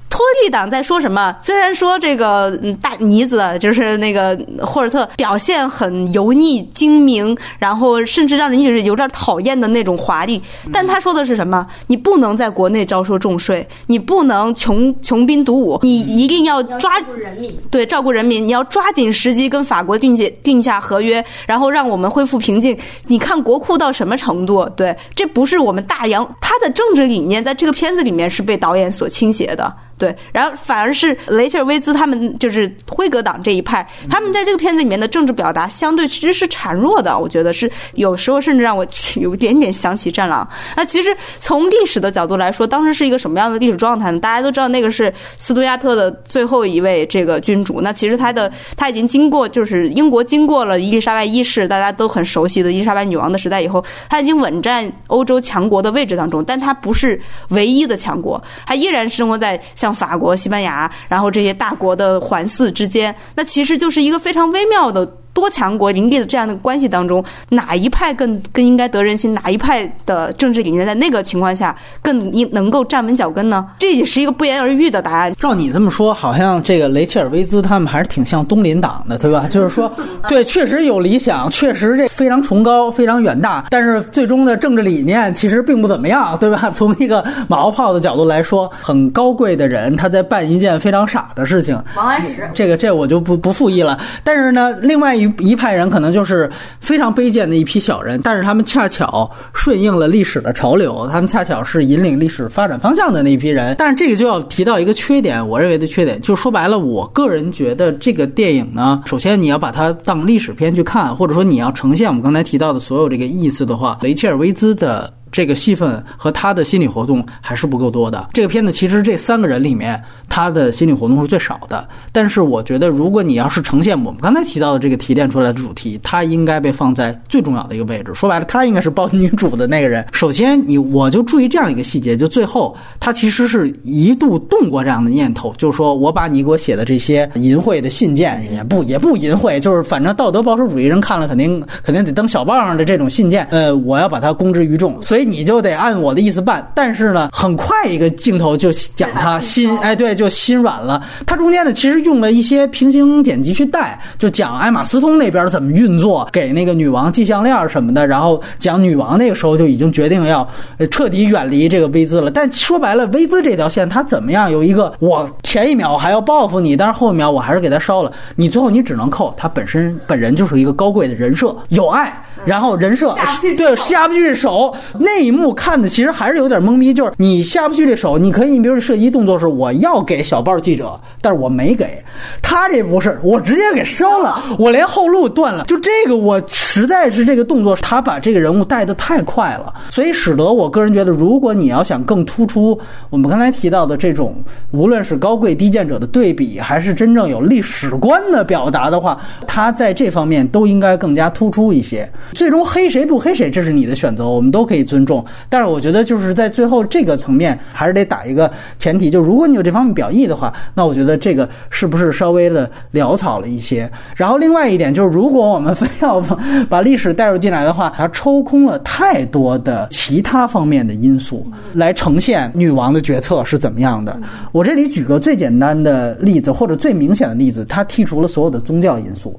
[0.09, 1.37] 托利党在说什么？
[1.43, 10.41] 虽然说这个嗯大妮子就是那个霍尔特表现很油腻精明，然后甚至让人就是有点讨厌的那种华丽，
[10.73, 11.67] 但他说的是什么？
[11.87, 17.55] 你不能在国内招收重税，你不能穷穷兵黩武，你一定要抓照顾人民。
[17.71, 22.77] 对照顾人民，你要抓紧时机跟法国定下定下合约，然后让我们恢复平静。
[23.07, 24.67] 你看国库到什么程度？
[24.77, 29.66] 对，这不是我们大洋他的政治理念，在这个片子里面是被导演所倾斜的。
[29.67, 29.96] 아!
[29.99, 38.87] 对，然后反而是雷切尔·威兹他们就是辉格党这一派，他们在这个片子里面的政治表达相对其实是孱弱的，我觉得是有时候甚至让我
[39.17, 40.47] 有一点点想起《战狼》。
[40.77, 44.21] 那其实从历史的角度来说，当时是一个什么样的历史状态呢？
[44.21, 57.19] 大家都知道那个是斯图亚特的最后一位这个君主，那其实他的他已经经过就是英国经过了伊丽莎白一世大家都很熟悉的伊丽莎白女王的时代以后，他已经稳占欧洲强国的位置当中，但他不是
[57.49, 65.07] 唯一的强国，他依然生活在像像法国、西班牙，然后这些大国的环伺之间，那其实就是一个非常微妙的
[65.37, 69.35] 多强国林立的这样的关系当中，哪一派更更应该得人心？
[69.35, 73.67] 哪一派的政治理念在那个情况下更应能够站稳脚跟呢？
[73.79, 75.35] 这也是一个不言而喻的答案。
[75.35, 79.47] 照你这么说，好像这个雷切尔·威兹他们还是挺像东林党的，对吧？
[79.53, 79.93] 就是说，
[80.27, 86.71] 对，确实有理想，确实这非常崇高、非常远大，但是最终的政治理念其实并不怎么样，对吧？
[86.73, 91.79] 从一个马后炮的角度来说，很高贵的人他在办一件非常傻的事情。
[91.95, 93.99] 王安石，这个这我就不不复议了。
[94.25, 96.51] 但是呢，另外一一派人可能就是
[96.81, 103.75] 非常卑贱的一批小人，但是他们恰巧顺应了历史的潮流，他们恰巧是引领历史发展方向的那一批人。
[103.79, 115.16] 但是这个就要提到一个缺点，我认为的缺点，就说白了，我个人觉得这个电影呢，首先你要把它当历史片去看，或者说你要呈现我们刚才提到的所有这个意思的话，雷切尔·维兹的。
[115.33, 118.29] 这个戏份和他的心理活动还是不够多的。
[118.33, 121.87] 这个片子其实这三个人里面，他的心理活动是最少的。
[122.13, 128.15] 但是我觉得，如果你要是呈现我们刚才提到的这个提炼出来的主题，他应该被放在最重要的一个位置。
[128.15, 130.07] 说白了，他应该是抱女主的那个人。
[130.13, 145.01] 首先，你我就注意这样一个细节，就最后他其实是一度动过这样的念头，就是说我把你给我写的这些淫秽的信件，也不也不淫秽，就是反正道德保守主义人看了肯定肯定得登小报上的这种信件，呃，我要把它公之于众。
[145.03, 146.67] 所以你就得按我的意思办。
[146.75, 151.03] 但是呢，很快一个镜头就讲他心，哎，对，就心软了。
[151.27, 158.07] 他中间呢，其实用了一些平行剪辑去带，就讲艾玛斯通那边怎么运作，给那个女王系项链什么的。
[158.07, 160.49] 然后讲女王那个时候就已经决定要
[160.91, 162.31] 彻底远离这个威兹了。
[162.31, 164.51] 但说白了，威兹这条线他怎么样？
[164.51, 168.13] 有一个我前一秒还要报复你，但是后一秒我还是给他烧了。
[168.35, 172.13] 你最后你只能扣他本身本人就是一个高贵的人设，有爱，
[172.45, 173.15] 然后人设
[173.57, 174.73] 对下不去手。
[175.01, 175.47] 那一幕。
[175.57, 182.03] 看的其实还是有点懵逼，就是你下不去这手，你可以，你比如射击动作是我要给小报记者，但是我没给。
[182.43, 192.79] 他，这不是我直接给烧了，我连后路断了，就这个我实在是这个动作，他把这个人物带的太快了，所以使得我个人觉得，如果你要想更突出
[193.09, 194.35] 我们刚才提到的这种，
[194.73, 202.11] 无论是高贵低贱者的对比，还是真正有历史观的表达的话，他在这方面都应该更加突出一些。
[202.33, 205.25] 最终黑谁不黑谁，这是你的选择，我们都可以尊重。
[205.49, 213.91] 但是我觉得就是在最后这个层面，还是得打一个前提，就如果你有这方面表意的话，那我觉得这个是不是稍微的潦草了一些？
[214.15, 216.21] 然后另外一点就是，如果我们非要
[216.69, 224.19] 把历史带入进来的话，它抽空了太多的其他方面的因素来呈现女王的决策是怎么样的。
[224.53, 229.39] 我这里举个最简单的例子，或者最明显的例子，它剔除了所有的宗教因素。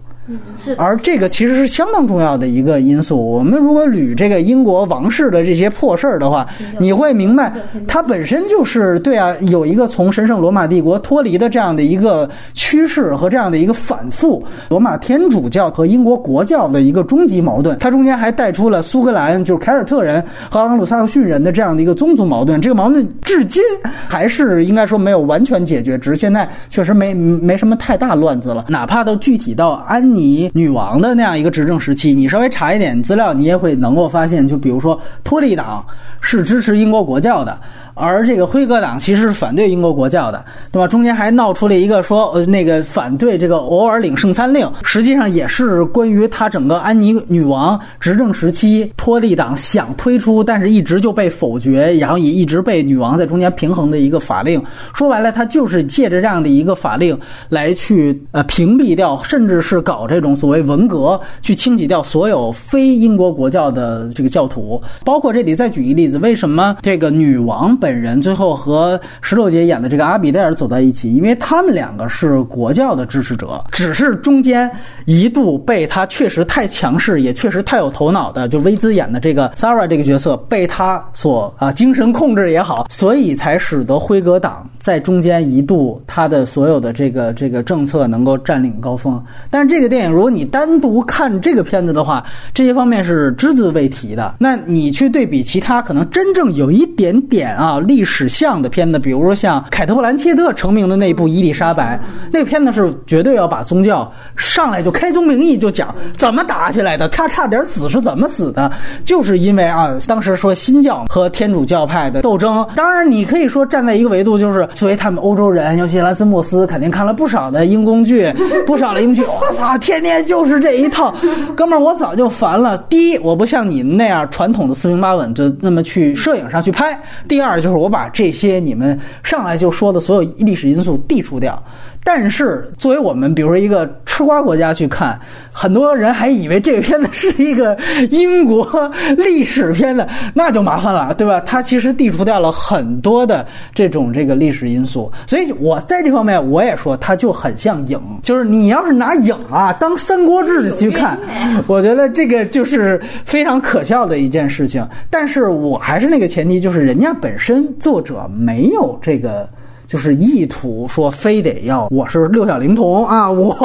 [0.58, 3.18] 是，而这个其实是相当重要的一个因素。
[3.18, 6.46] 我们如果捋这个英国王室的这些破事儿的话，
[6.80, 7.54] 你会明白，
[7.88, 14.44] 它本身就是对啊，有一个从神圣罗马帝国脱离的这样的一个趋势和这样的一个反复。
[14.68, 22.60] 罗马天主教和英国国教的一个终极矛盾，它中间还带出了苏格兰就是凯尔特人和盎鲁萨克逊人的这样的一个宗族矛盾。
[22.60, 23.64] 这个矛盾至今
[24.10, 28.66] 还是应该说没有完全解决，只是现在确实没没什么太大乱子了。
[28.68, 30.17] 哪怕到具体到安。
[30.18, 35.86] 你女王的那样一个执政时期，你稍微查一点资料，你也会能够发现，就比如说托利党
[36.20, 37.56] 是支持英国国教的。
[37.98, 40.88] 而这个辉格党其实是反对英国国教的，对吧？
[40.88, 54.62] 中间还闹出了一个说，呃，那个反对这个偶尔领圣餐令，实际上也是关于他整个安妮女王执政时期，托利党想推出，但是一直就被否决，然后也一直被女王在中间平衡的一个法令。
[54.94, 57.18] 说白了，他就是借着这样的一个法令
[57.50, 64.82] 来去呃屏蔽掉，甚至是搞这种所谓文革，去清洗掉所有非英国国教的这个教徒。
[65.04, 74.70] 包括这里再举一个例子，为什么这个女王本本人最后和石头姐演的这个阿比戴尔走在一起，因为他们两个是国教的支持者，只是中间
[75.06, 89.24] 一度被他确实太强势，也确实太有头脑的，就威兹演的这个 s a r a 这个角色被他所啊精神控制也好，所以才使得辉格党在中间一度他的所有的这个这个政策能够占领高峰。
[89.50, 92.22] 但是这个电影，如果你单独看这个片子的话，
[92.54, 94.36] 这些方面是只字未提的。
[94.38, 97.77] 那你去对比其他可能真正有一点点啊。
[97.80, 101.96] 历史像的片子，比如说像凯特·布兰切特成名的那部《伊丽莎白》，
[102.32, 108.72] 那个片子是绝对要把宗教上来就开宗明义就讲怎么打起来的，他差点死是怎么死的，
[109.04, 112.66] 就是因为啊，当时说新教和天主教派的斗争。
[112.76, 118.32] 当然，你可以说站在一个维度，就是作为他们欧洲人，尤其兰斯莫斯，肯定看了不少的英宫剧，
[118.66, 119.24] 不少的英剧。
[119.28, 121.14] 我操，天天就是这一套，
[121.56, 122.78] 哥们儿，我早就烦了。
[122.90, 126.94] 第一，我不像你们那样传统的四平八稳，就那么去摄影上去拍；
[127.28, 131.62] 第二，就是就是我把这些你们上来就说的所有历史因素剔除掉。
[132.10, 135.20] 但是，作为我们比如说一个吃瓜国家去看，
[135.52, 137.78] 很多人还以为这个片子是一个
[138.12, 141.42] 英国历史片的，那就麻烦了，对吧？
[141.42, 151.20] 它其实剔除掉了很多的这种这个历史因素，所以我在这方面我也说，它就很像影，就是你要是拿影啊当《三国志》去看，
[151.68, 154.88] 我觉得这个就是非常可笑的一件事情。
[155.10, 159.46] 但是我还是那个前提，就是人家本身作者没有这个。
[159.88, 163.56] 就是意图说非得要我是六小龄童啊， 我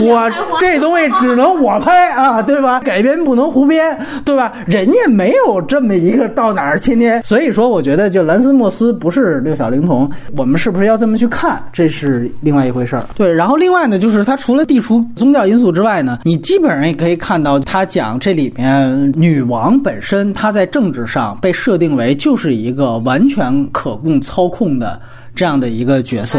[0.00, 2.80] 我这东西只能我拍啊，对吧？
[2.80, 4.52] 改编不能胡编，对吧？
[4.66, 11.62] 人家没有这么一个到哪儿天天，所以说我觉得就兰斯莫斯不是六小龄童，我们是不是要这么去看？
[11.72, 13.04] 这是另外一回事儿。
[13.14, 24.98] 对，然后另外呢，就是他除了地除宗教因素之外呢，你基本上也可以看到他讲这里面女王本身她在政治上被设定为就是一个完全可供操控的。
[25.34, 26.38] 这样的一个角色，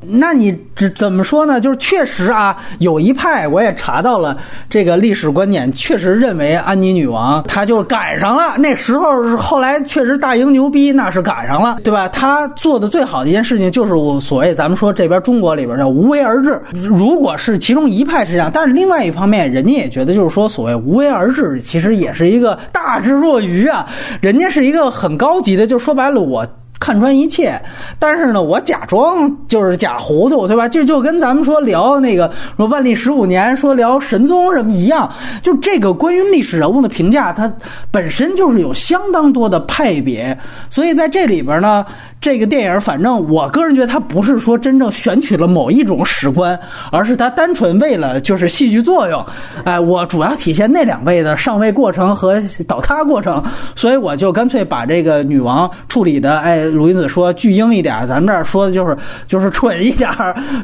[0.00, 1.60] 那你怎怎么说呢？
[1.60, 4.36] 就是确实啊，有一派我也查到了
[4.68, 12.08] 这个历史观点，确实认为安妮女王她就是赶上了那时候，是后来确实大英牛逼，那是赶上了，对吧？
[12.08, 16.60] 她做的最好的一件事情就是我所谓咱们说这边中国里边叫无为而治。
[16.72, 23.86] 如果是其中一派是这样，但是另外一方面，人家也觉得就是说所谓无为而治，其实也是一个大智若愚啊，
[24.20, 26.44] 人家是一个很高级的，就说白了我。
[26.82, 27.62] 看穿一切，
[27.96, 30.68] 但是呢，我假装就是假糊涂，对吧？
[30.68, 35.08] 就就跟咱们说聊那个说万历十五年，说聊神宗什么一样，
[35.42, 37.50] 就这个关于历史人物的评价，它
[37.92, 40.36] 本身就是有相当多的派别，
[40.68, 41.86] 所以在这里边呢。
[42.22, 46.56] 这个电影，反正我个人觉得，它不是说真正选取了某一种史观，
[46.92, 49.26] 而是它单纯为了就是戏剧作用。
[49.64, 53.42] 哎，我主要体现那两位的上位过程和倒塌过程，
[53.74, 58.96] 所以我就干脆把这个女王处理的，哎，鲁云子说巨婴一点，咱们这儿说的就是
[59.26, 60.08] 就是蠢一点，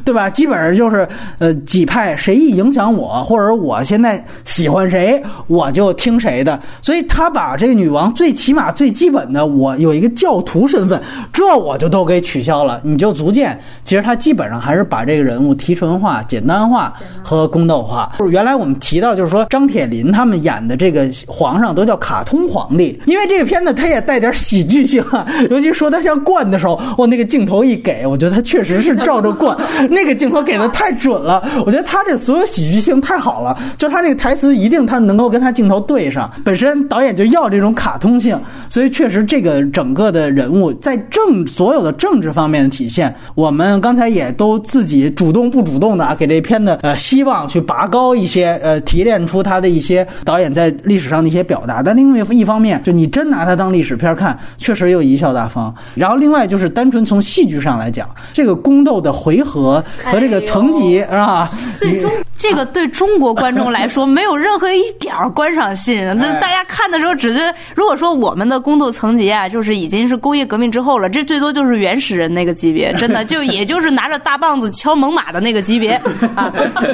[0.04, 0.30] 对吧？
[0.30, 1.08] 基本上就是
[1.40, 6.60] 呃几派谁一影响我，或者我现在喜欢谁，我就听谁的。
[6.80, 11.02] 所以他把这个女王最起码最基本的，我有一个教徒身份，
[11.32, 11.47] 这。
[11.48, 16.92] 这我就都给取消了，你就足见，其实他基本上还是把这个人物提纯化、简单化
[17.24, 18.12] 和宫斗化。
[18.18, 25.26] 就是原来我们提到，就是说张铁林他们演的这个皇上都叫卡通皇帝，因为这个片子他也带点喜剧性啊。
[25.48, 29.56] 尤其说他像灌的时候，我那个镜头一给，我觉得他确实是照着灌，
[29.88, 31.42] 那个镜头给的太准了。
[31.64, 36.30] 我觉得他这所有喜剧性太好了，就是他那个台词一定他能够跟他镜头对上。
[36.44, 38.38] 本身导演就要这种卡通性，
[38.68, 41.37] 所以确实这个整个的人物在正。
[41.46, 51.82] 所有的政治方面的体现，我们刚才也都自己主动不主动的啊，给这片的呃希望去拔高一些，呃提炼出他的一些导演在历史上的一些表达。
[51.82, 55.72] 但另外一方面，就你真拿它当历史片看，确实又贻笑大方。
[55.94, 61.48] 然后另外就是单纯从戏剧上来讲，这个宫斗的回合和这个层级是吧？
[61.78, 66.04] 最终这个对中国观众来说没有任何一点观赏性。
[66.18, 71.27] 那 大家看的时候只觉得，如果说我们的宫斗层级啊，就是已经是工业革命之后了，这。
[71.28, 75.90] 最多就是原始人那个级别， 真的就也就是拿着大棒子敲猛犸的那个级别
[76.34, 76.50] 啊！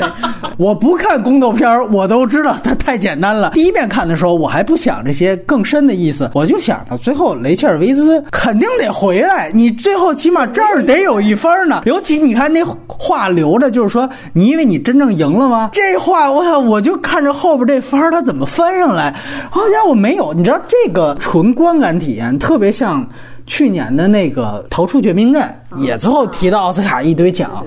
[0.58, 3.50] 我不看宫斗片我都知道它太简单了。
[3.50, 11.82] 第一遍看的时候，我还不想这些更深的意思，我就想着最后雷切尔维兹肯定得回来，你最后起码这儿得有一分呢。
[11.86, 15.70] 尤其你看那话留着，就是说你以为你真正赢了吗？
[15.72, 19.14] 这话我操，我就看着后边这分他怎么翻上来。
[19.48, 23.06] 好家伙，没有，你知道这个纯观感体验特别像。
[23.46, 27.64] 去年的那个《逃出绝命镇》也最后提到奥斯卡一堆奖，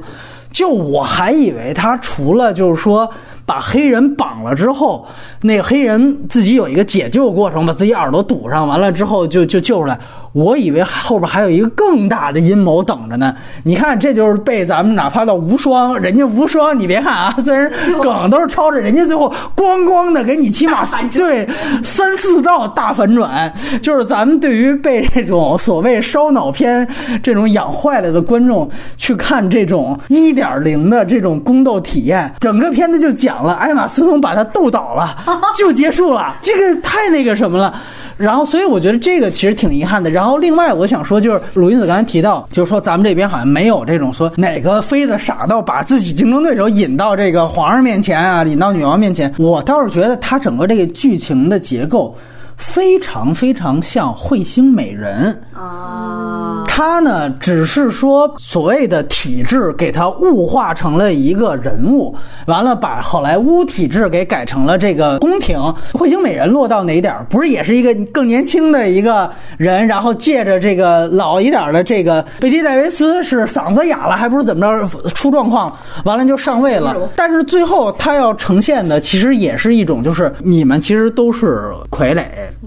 [0.51, 3.09] 就我还以为他除了就是说
[3.45, 5.05] 把黑人绑了之后，
[5.41, 9.99] 那个黑人自己有一个解救过程，把自己耳朵堵上，完了之后就就救出来。
[10.37, 13.33] 我以为后边还有一个更大的阴谋等着呢。
[13.63, 17.71] 你看，这就是被咱们哪怕到无双，人家无双，你别看啊，虽然
[18.03, 21.47] 梗都是抄着，人家最后咣咣的给你起码对
[21.83, 23.51] 三四道大反转。
[23.81, 26.87] 就是咱们对于被这种所谓烧脑片
[27.23, 35.17] 这种养坏了的观众去看这种一点零的这种宫斗体验，整个片子就讲了艾玛斯通把他斗倒了，
[35.55, 37.73] 就结束了， 这个太那个什么了。
[38.17, 40.09] 然后，所以我觉得这个其实挺遗憾的。
[40.09, 49.31] 然后，另外我想说，就是鲁云子刚才提到，就是说咱们这边好像没有这种说哪个妃子傻到把自己竞争对手引到这个皇上面前啊，引到女王面前。
[49.37, 52.15] 我倒是觉得他整个这个剧情的结构
[52.57, 56.63] 非常非常像彗星美人啊。
[56.67, 65.57] 他呢，只是说所谓的体制给他物化成了一个人物，完了把好莱坞体制给改成了这个宫廷。
[65.93, 67.25] 彗星美人落到哪点儿？
[67.29, 76.95] 不是也是一个更年轻的一个人，然后借着这个老一点的这个贝蒂戴维斯是嗓子哑了，还不是怎么着出状况，完了就上位了。
[77.15, 82.23] 但是最后他要呈现的其实也是一种，就是你们其实都是傀儡，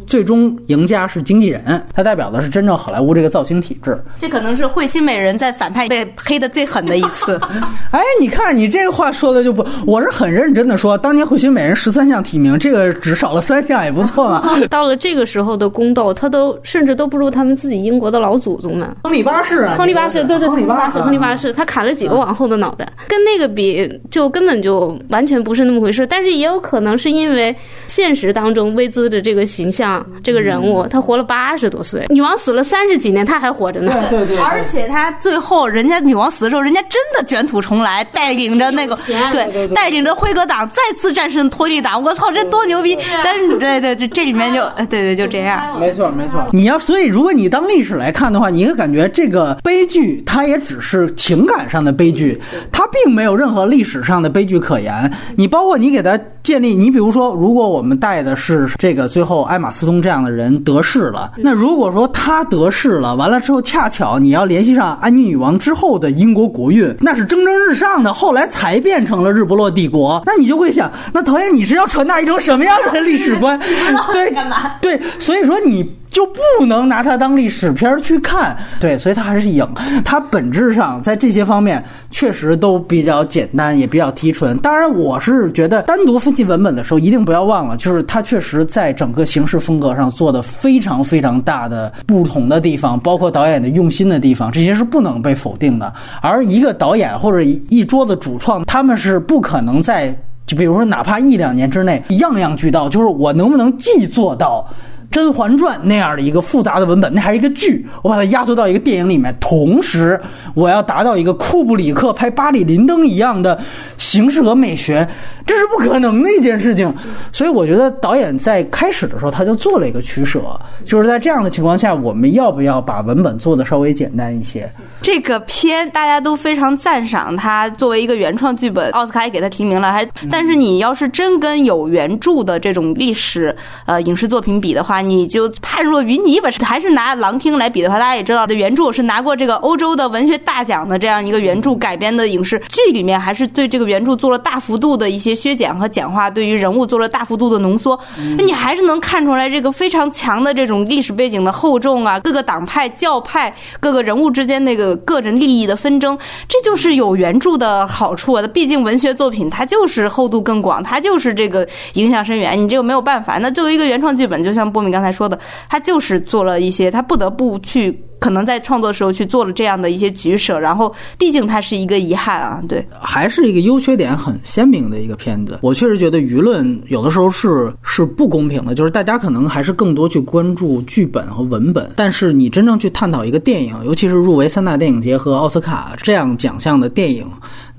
[0.07, 3.99] 最终赢家是经纪人，他代表的是真正好莱坞这个造星体制。
[4.20, 7.41] 这可能是惠心美人在反派被黑的最狠的一次。
[7.91, 14.59] 哎，你看你这个话说的就不，我是很认真的说，当年惠心美人十三项提名，这个只少了三项也不错嘛。
[14.70, 18.97] 到了这个时候的宫斗，他都甚至都不如他们自己英国的老祖宗们。
[19.05, 26.07] 亨利八世啊，亨利八世，对对，亨利八世，亨利八世，他砍了几个王后的脑袋，跟那个比，就根本就完全不是那么回事。
[26.07, 27.55] 但是也有可能是因为
[27.87, 33.92] 现实当中薇兹的这个形象，这个人物，他活了八十多岁，女王死了三十几年，他还活着呢。
[34.10, 38.96] 对对对，而且他最后，人家女王死的时候，人家真的卷土重来，带领着那个
[39.30, 42.02] 对，带领着辉格党再次战胜托利党。
[42.02, 42.96] 我操，这多牛逼！
[43.24, 45.78] 但是对对，这这里面就 对对就这样。
[45.78, 52.40] 没错没错，你要所以如果你当历史来看的话，你会感觉这个悲剧它也只是情感上的悲剧，
[52.72, 55.10] 它并没有任何历史上的悲剧可言。
[55.36, 73.58] 你包括你给他建立，你比如说，如果我们带的是这个最后艾玛斯通这样的人得势了，那如果说他得势了，完了之后恰巧你要联系上安妮女王之后的英国国运，那是蒸蒸日上的，后来才变成了日不落帝国，那你就会想，那导演你是要传达一种什么样的历史观？
[74.12, 74.72] 对，干嘛？
[74.80, 75.88] 对，所以说你。
[76.11, 79.66] 就不能拿它当历史片儿去看，对，所以它还是影。
[80.04, 84.58] 它本质上在这些方面确实都比较简单，也比较提纯。
[84.58, 95.92] 当然，我是觉得单独分析文本的时候，一定不要忘了，就是它确实在整个形式风格上做的非常非常大的不同的地方，包括导演的用心的地方，这些是不能被否定的。
[96.20, 100.12] 而一个导演或者一桌子主创，他们是不可能在
[100.44, 104.66] 就比如说哪怕一两年之内样样俱到，就是我能不能既做到。
[105.11, 110.20] 《甄嬛传》那样的一个复杂的文本，那还是一个剧，我把它压缩到一个电影里面，同时
[110.54, 113.58] 我要达到一个库布里克拍《巴里林登》一样的
[113.98, 115.06] 形式和美学，
[115.44, 116.94] 这是不可能的一件事情。
[117.32, 120.40] 所以我觉得导演在开始的时候他就做了一个取舍，
[120.84, 124.70] 就是在这样的情况下，我们要不要把文本做的稍微简单一些？
[125.03, 129.90] 这个片大家都非常赞赏他作为一个原创剧本，奥斯卡也给他提名了。
[129.90, 133.55] 还但是你要是真跟有原著的这种历史
[133.86, 136.51] 呃影视作品比的话，你就判若云泥吧。
[136.62, 147.98] 还是拿《狼厅》来比的话，大家也知道，的原著是拿过这个欧洲的文学大奖的这样一个原著改编的影视剧里面，还是对这个原著做了大幅度的一些削减和简化，对于人物做了大幅度的浓缩。
[148.38, 154.89] 你还是能看出来这个非常强的这种历史背景的厚重啊，各个党派、教派、各个人物之间那个。
[154.97, 156.18] 个人利益的纷争，
[156.49, 158.47] 这就是有原著的好处啊！
[158.49, 162.62] 毕竟文学作品它就是厚度更广，它就是这个影响深远。
[162.62, 163.38] 你这个没有办法。
[163.38, 165.38] 那作为一个原创剧本，就像波米刚才说的，
[165.68, 168.09] 他就是做了一些，他不得不去。
[168.20, 175.58] 可能在创作的时候去做了这样的一些取舍，然后毕竟它是一个遗憾啊，对，还是一个优缺点很鲜明的一个片子。
[175.62, 187.26] 我确实觉得舆论有的时候是是不公平的，就是大家可能还是更多去关注剧本和文本，但是你真正去探讨一个电影，尤其是入围三大电影节和奥斯卡这样奖项的电影。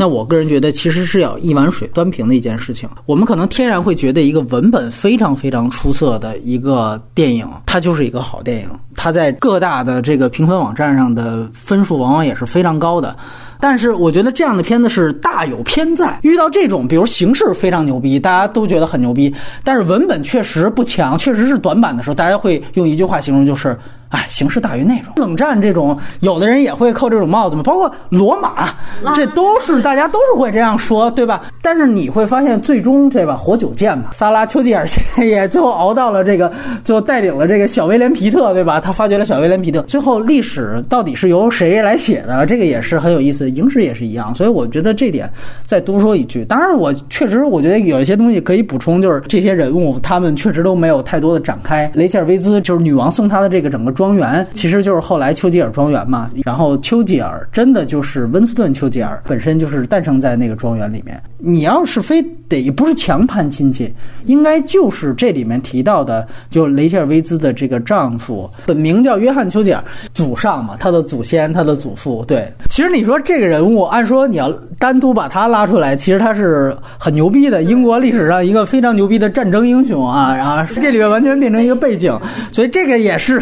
[0.02, 2.89] 那我个人觉得，其实是要一碗水端平的一件事情。
[3.06, 8.70] 我们可能天然会觉得，一个文本非常非常出色的一个电影，它就是一个好电影。
[8.95, 13.16] 它在各大的这个评分网站上的分数往往也是非常高的。
[13.60, 16.20] 但是，我觉得这样的片子是大有偏在。
[16.24, 19.32] 遇到这种，比如形式非常牛逼，大家都觉得很牛逼，
[19.64, 23.78] 但是文本确实不强，确实是短板的时候，大家会用一句话形容，就是。
[24.12, 25.14] 哎，形式大于内容。
[25.16, 28.70] 冷战这种，有的人也会扣这种帽子嘛，包括罗马，
[29.16, 31.41] 这都是大家都是会这样说，对吧？
[31.62, 33.38] 但是你会发现，最终对吧？
[33.38, 34.86] 活久见嘛，萨拉丘吉尔
[35.24, 36.51] 也最后熬到了这个，
[36.84, 38.82] 最后带领了这个小威廉皮特，对吧？
[38.82, 39.82] 他发掘了小威廉皮特。
[39.84, 42.45] 最后历史到底是由谁来写的？
[42.45, 43.49] 这个也是很有意思。
[43.49, 45.32] 影史也是一样，所以我觉得这点
[45.64, 46.43] 再多说一句。
[46.43, 51.89] 当然，我确实我觉得有一些东西可以补充，就是这些人物他们确实都没有太多的展开。
[51.93, 53.91] 雷切尔维兹就是女王送他的这个整个。
[54.02, 61.22] 庄园其实就是后来丘吉尔庄园嘛，然后丘吉尔真的就是温斯顿丘吉尔本身就是诞生在那个庄园里面。
[61.38, 63.93] 你要是非得不是强攀亲戚，
[64.26, 69.84] 应该就是这里面提到的，就雷切尔维兹的这个丈夫，本名叫约翰丘吉尔，
[70.14, 72.26] 祖上嘛，他的祖先，他的祖父。
[72.28, 82.20] 对，其实你说这个人物，按说你要单独把他拉出来，其实他是很牛逼的，英国历史上一个非常牛逼的战争英雄啊，然后这里面完全变成一个背景，
[82.52, 83.39] 所以这个也是。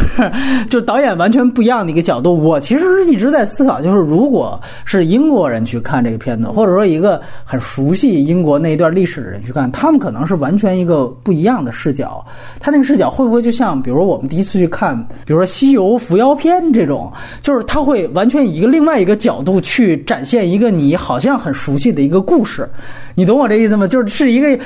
[0.69, 12.25] 就导演完全不一样的一个角度，我其实一直在思考，就是如果是英国人去看这个片子，或者说一个很熟悉英国那一段历史的人去看，他们可能是完全一个不一样的视角。
[12.59, 22.69] 他那个视角会不会就像，比如说我们第一次去看，比如说《西游伏妖篇》这种，就是他会完全以一个另外一个角度去展现一个你好像很熟悉的一个故事，
[23.15, 23.87] 你懂我这意思吗？
[23.87, 24.59] 就是是一个。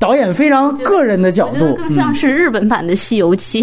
[0.00, 3.62] 导演非常个人的角度，更像是日本版的《西游记》。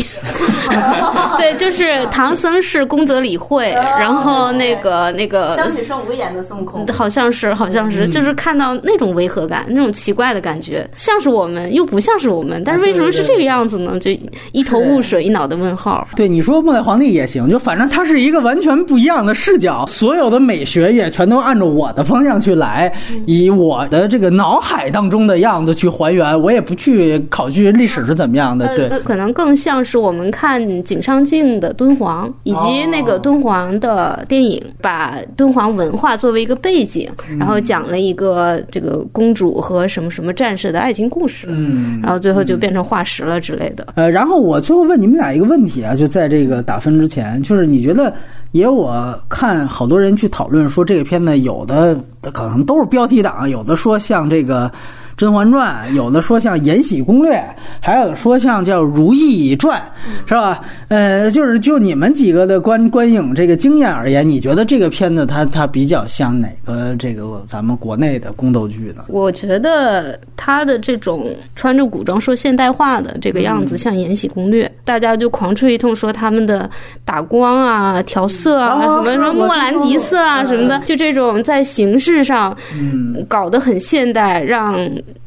[1.35, 13.97] 对，就是唐僧是宫泽理惠，然后那个那个想起圣武演的孙悟空，好像是好像是，就是看到那种违和感，那种奇怪的感觉，像是我们又不像是我们，但是为什么是这个样子呢？
[13.99, 14.11] 就
[14.51, 16.07] 一头雾水，一脑袋问号。
[16.15, 22.93] 对，你说末代皇帝也行，就反正它是一个完全不一样的视角，所有的美学也全都按照我的方向去来，
[23.25, 28.75] 以我的这个脑海当中的样子去还原，我也不去考据历史是怎么样的。
[28.75, 43.87] 对，可能更像是我们看井上镜的敦煌，以及那个敦煌的电影，把敦煌文化作为一个背景，然后讲了一个这个公主和什么什么战士的爱情故事，嗯，然后最后就变成化石了之类的。
[43.95, 48.13] 呃，然后我最后问你们俩一个问题啊，就在这个打分之前，就是你觉得，
[48.51, 51.99] 也我看好多人去讨论说这个片子有的
[52.33, 54.67] 可能都是标题党，有的说像这个。
[55.17, 57.33] 《甄嬛传》有的说像《延禧攻略》，
[57.81, 59.81] 还有说像叫《如懿传》，
[60.29, 60.61] 是吧？
[60.89, 69.05] 呃，就是就你们几个的观观影这个经验而言，你觉得这个片子它它比较像哪个这个咱们国内的宫斗剧呢？
[69.07, 76.69] 我觉得它的这种穿着古装说现代化的这个样子像《延禧攻略》，大家就狂吹一通说他们的
[77.03, 84.77] 打光啊、调色啊、什么什么莫兰迪色啊什么的，就这种在形式上嗯搞得很现代，让。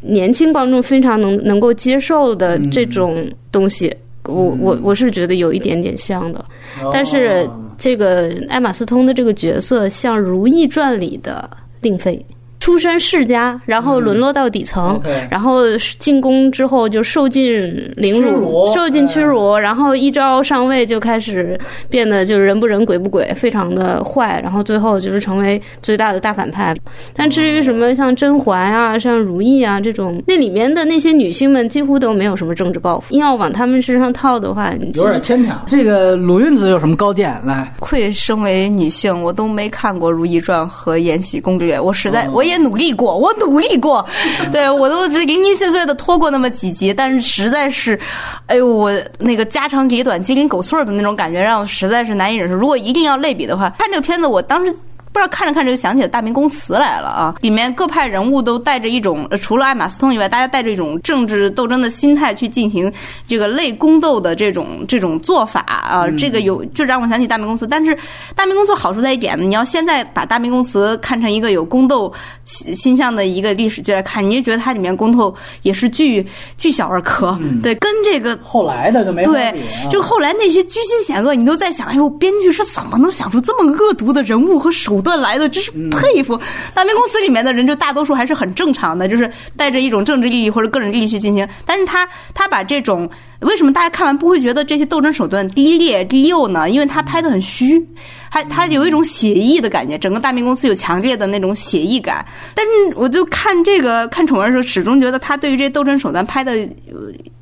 [0.01, 6.45] 年轻观众非常能能够接受的这种东西，我我我是觉得有一点点像的，
[6.93, 11.49] 但是这个艾玛斯通的这个角色像《如懿传》里的
[11.81, 12.25] 令妃。
[12.61, 15.01] 出身世家，然后沦落到底层，
[15.31, 15.63] 然后
[15.99, 17.51] 进宫之后就受尽
[17.97, 21.59] 凌辱，受尽屈辱，然后一朝上位就开始
[21.89, 26.77] 变得就是人不人鬼不鬼，非常的坏，然后最后就是成为最大的大反派。
[27.15, 35.65] 但至于什么像甄嬛啊、像如懿啊这种，那里面的那些女性们几乎都没有什么政治抱负，硬要往她们身上套的话，有点牵强。
[35.67, 37.35] 这个鲁韵子有什么高见？
[37.43, 42.45] 来，愧身为女性，我都没看过《如懿传》和《延禧攻略》，我实在我。
[42.50, 44.07] 也努力过，我努力过，
[44.53, 47.99] 对我都是零零碎碎的拖过那么几集，但是实在是，
[48.47, 52.55] 哎呦，我那个家长里短、鸡零狗碎的那种感觉，让我实在是难以忍受。
[52.55, 54.75] 如果一定要类比的话，看这个片子，我当时。
[55.13, 57.35] 不知道看着看着就想起了《大明宫词》来了啊！
[57.41, 62.91] 里面各派人物都带着一种，除了艾玛斯通以外，大家带着一种政治斗争的心态去进行
[63.27, 66.09] 这个类宫斗的这种这种做法啊！
[66.17, 67.93] 这个有就让我想起《大明宫词》，但是
[68.37, 72.13] 《大明宫词》好处在一点，你要现在把《大明宫词》看成一个有宫斗
[72.45, 76.25] 倾向的一个历史剧来看，你就觉得它里面宫斗也是巨
[76.57, 79.53] 巨小而可，对，跟这个后来的就没对，
[79.91, 85.00] 就后来那些居心险恶，你都在想，哎呦，编剧是怎么能想出这么恶毒的人物和手？
[85.01, 86.39] 段来的，真是佩服。
[86.75, 91.49] 大明公司里面的人，就大多数还是很正常的，就是带着一种政治利益或者个人利益去进行。
[91.65, 93.09] 但是他他把这种
[93.41, 96.69] 为什么大家看完不会觉得这些斗争手段低劣低幼呢？
[96.69, 97.87] 因为他拍的很虚。
[98.31, 102.25] 他他有一种写意的感觉，整个大明公司有强烈的那种写意感。
[102.55, 106.55] 但是我就看这个看宠儿的时候，始终觉得他对于这些斗争手段拍的，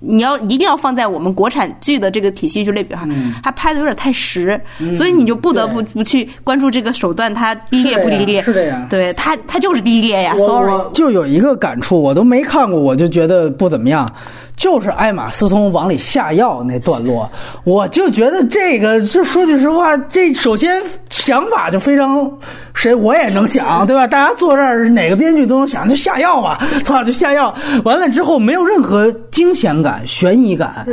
[0.00, 3.06] 你要一定要放在我们国产剧的这个体系去类比哈，
[3.42, 4.58] 他拍的有点太实，
[4.94, 8.40] 所以你就不得不不去关注这个手段它低劣不低劣。
[8.40, 10.34] 是这样，对他他就是低劣呀。
[10.38, 14.10] Sorry，就有一个感触，我都没看过，我就觉得不怎么样。
[14.58, 17.30] 就是艾玛斯通往里下药那段落，
[17.62, 22.28] 我就觉得这个，就说句实话，这首先想法就非常，
[22.74, 24.04] 谁我也能想，对吧？
[24.04, 27.54] 大家坐这儿哪个编剧都能想，就下药吧，操，就下药。
[27.84, 30.84] 完了之后没有任何惊险感、悬疑感，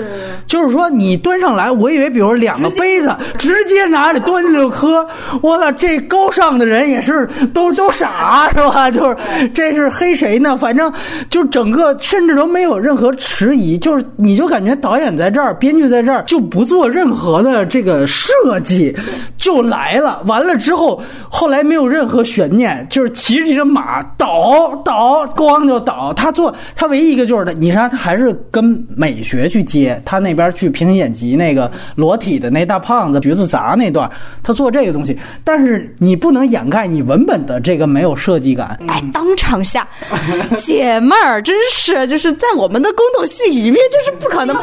[0.45, 5.03] 就是说你端上来，我以为比如两个杯子直接拿着端进去就喝，
[5.41, 8.91] 我操，这高尚的人也是都都傻是吧？
[8.91, 9.18] 就是
[9.55, 10.55] 这是黑谁呢？
[10.55, 10.93] 反正
[11.32, 13.55] 就整个甚至都没有任何迟。
[13.78, 18.32] 就是，你就感觉导演在这儿，编剧在这儿，就不做任何的这个设
[18.64, 18.95] 计，
[19.38, 20.22] 就来了。
[20.26, 26.14] 完了之后，后来没有任何悬念，就是骑着这个马倒倒，咣就倒。
[26.14, 34.10] 他做他唯一一个就是的，你看他还是跟美学去接，他那边去平行剪辑那个裸体的那大胖子橘子砸那段，
[34.43, 35.18] 他做这个东西。
[35.43, 38.80] 但是你不能掩盖你文本的这个没有设计感。
[38.88, 39.88] 哎，当场下，
[40.58, 43.45] 姐妹儿真是就是在我们的宫斗戏。
[43.50, 44.58] 里面这是不可能，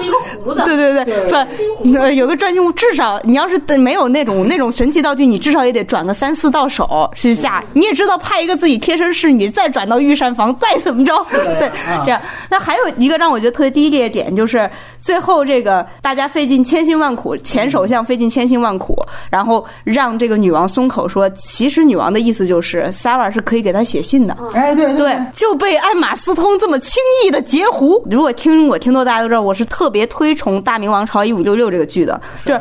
[0.64, 2.10] 对对对，是吧？
[2.10, 7.62] 有个转心物，至少你要是没有那种那种神奇道具，你至至少也得转个三四道手之下。
[7.74, 11.70] 你也知道，派一个自己贴身侍女，再转到御膳房，再怎么着，对，
[12.06, 12.18] 这样。
[12.48, 14.66] 那还有一个让我觉得特别低劣的点，就是
[14.98, 18.96] 最后这个大家费尽千辛万苦，前首相费尽千辛万苦，
[19.28, 24.34] 然后让这个女王松口说，其实女王的意思就是萨瓦是可以给他写信的。
[24.54, 28.02] 哎，对对，就被爱马斯通这么轻易的截胡。
[28.10, 32.60] 如果听我听多，大家都知道我是特别推崇《大明王朝一五六六》这个剧的，就是。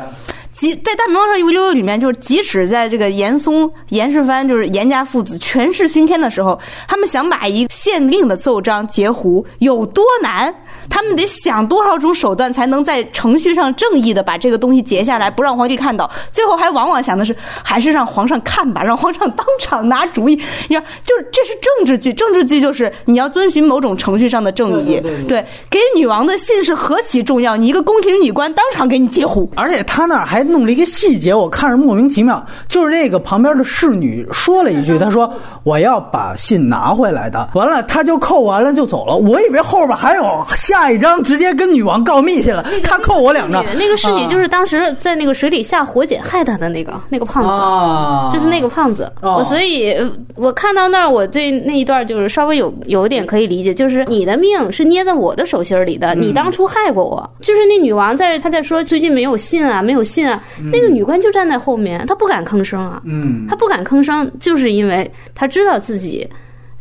[0.51, 10.53] 即在《大明王朝一五六六》里面，就是即使在这个严嵩、严世蕃就是严家父子权势熏天的时候，他们想把一个县令的奏章截胡有多难？
[10.89, 16.09] 他们得想多少种手段才能在程序上正义的把这个东西截下来，不让皇帝看到。
[16.31, 20.35] 最后还往往想的是，还是让皇上看吧，让皇上当场拿主意。
[20.67, 24.99] 你看，就是这是政治剧，政治剧就是你要遵循某种程序上的正义。
[25.27, 27.55] 对，给女王的信是何其重要！
[27.55, 35.31] 你一个宫廷女官当场给你截胡，而且他那儿还弄了一个细节，我看着莫名其妙，就是那个旁边的侍女说了一句，她说
[35.63, 37.49] 我要把信拿回来的。
[37.53, 39.15] 完了，他就扣完了就走了。
[39.15, 40.43] 我以为后边还有。
[40.71, 43.61] 下一张直接跟女王告密去了，他扣我两张。
[43.77, 49.11] 那个侍女就是当时在那个水里下火姐害他的那个那个胖子，就是那个胖子。
[49.21, 49.93] 我所以，
[50.35, 57.29] 我看到那儿，我对那一段就是稍微有有点可以理解，就是你的命是捏在我的手心里的，你当初害过我。
[57.41, 60.41] 就是那女王在她在说最近没有信啊，没有信啊，
[60.71, 66.25] 那个女官就站在后面，她不敢吭声啊，嗯，她不敢吭声，就是因为她知道自己。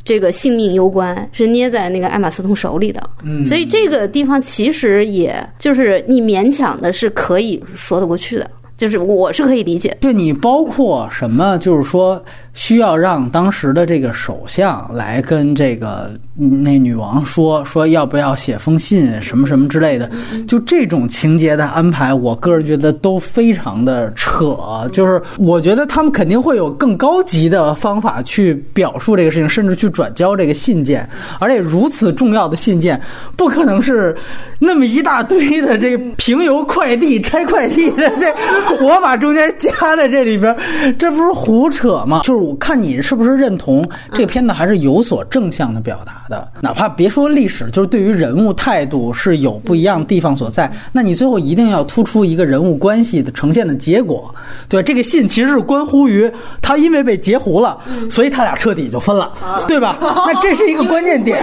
[0.05, 3.03] 这个性命攸关，是捏在那个艾玛斯通手里的，
[3.47, 9.97] 所以这个地方其实也就是你勉强的是可以说得过去的，就是我是可以理解。
[10.01, 12.23] 就你包括什么，就是说。
[12.53, 20.11] 需要让当时的这个首相来跟这个那女王说说要不要写封信什么什么之类的，
[20.49, 24.57] 就这种情节的安排，我个人觉得都非常的扯。
[24.93, 31.09] 就是我觉得他们肯定会有更高级的方法去表述这个事情，甚至去转交这个信件。
[31.39, 33.01] 而且如此重要的信件，
[33.37, 34.15] 不可能是
[34.59, 38.35] 那么一大堆的这平邮快递拆快递的这，
[38.85, 40.55] 我把中间夹在这里边，
[40.99, 42.23] 这不是胡扯吗？
[42.25, 42.41] 就是。
[42.51, 50.69] 我看你是不是认同这个片子还是有所正向的表达的，哪怕别说历史，就是对于人物态度是有不一样的地方所在。
[50.91, 54.35] 那你最后一定要突出一个人物关系的呈现的结果。
[54.69, 56.29] 对，这个信其实是关乎于
[56.61, 57.79] 他因为被截胡了，
[58.11, 59.33] 所以他俩彻底就分了，
[59.69, 59.97] 对吧？
[60.03, 61.41] 那这是一个关键点。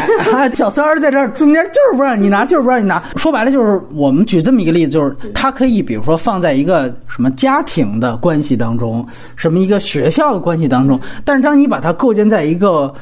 [0.55, 3.01] 小三儿在这儿中间就是不让你拿，就是不让你拿。
[3.15, 9.07] 说白了就是我们举这么一个例子，就是他可以比如说放在一个什么家庭的关系当中，
[9.37, 10.86] 什么一个学校的关系当中。
[11.25, 12.93] 但是，当你把它构建在一个。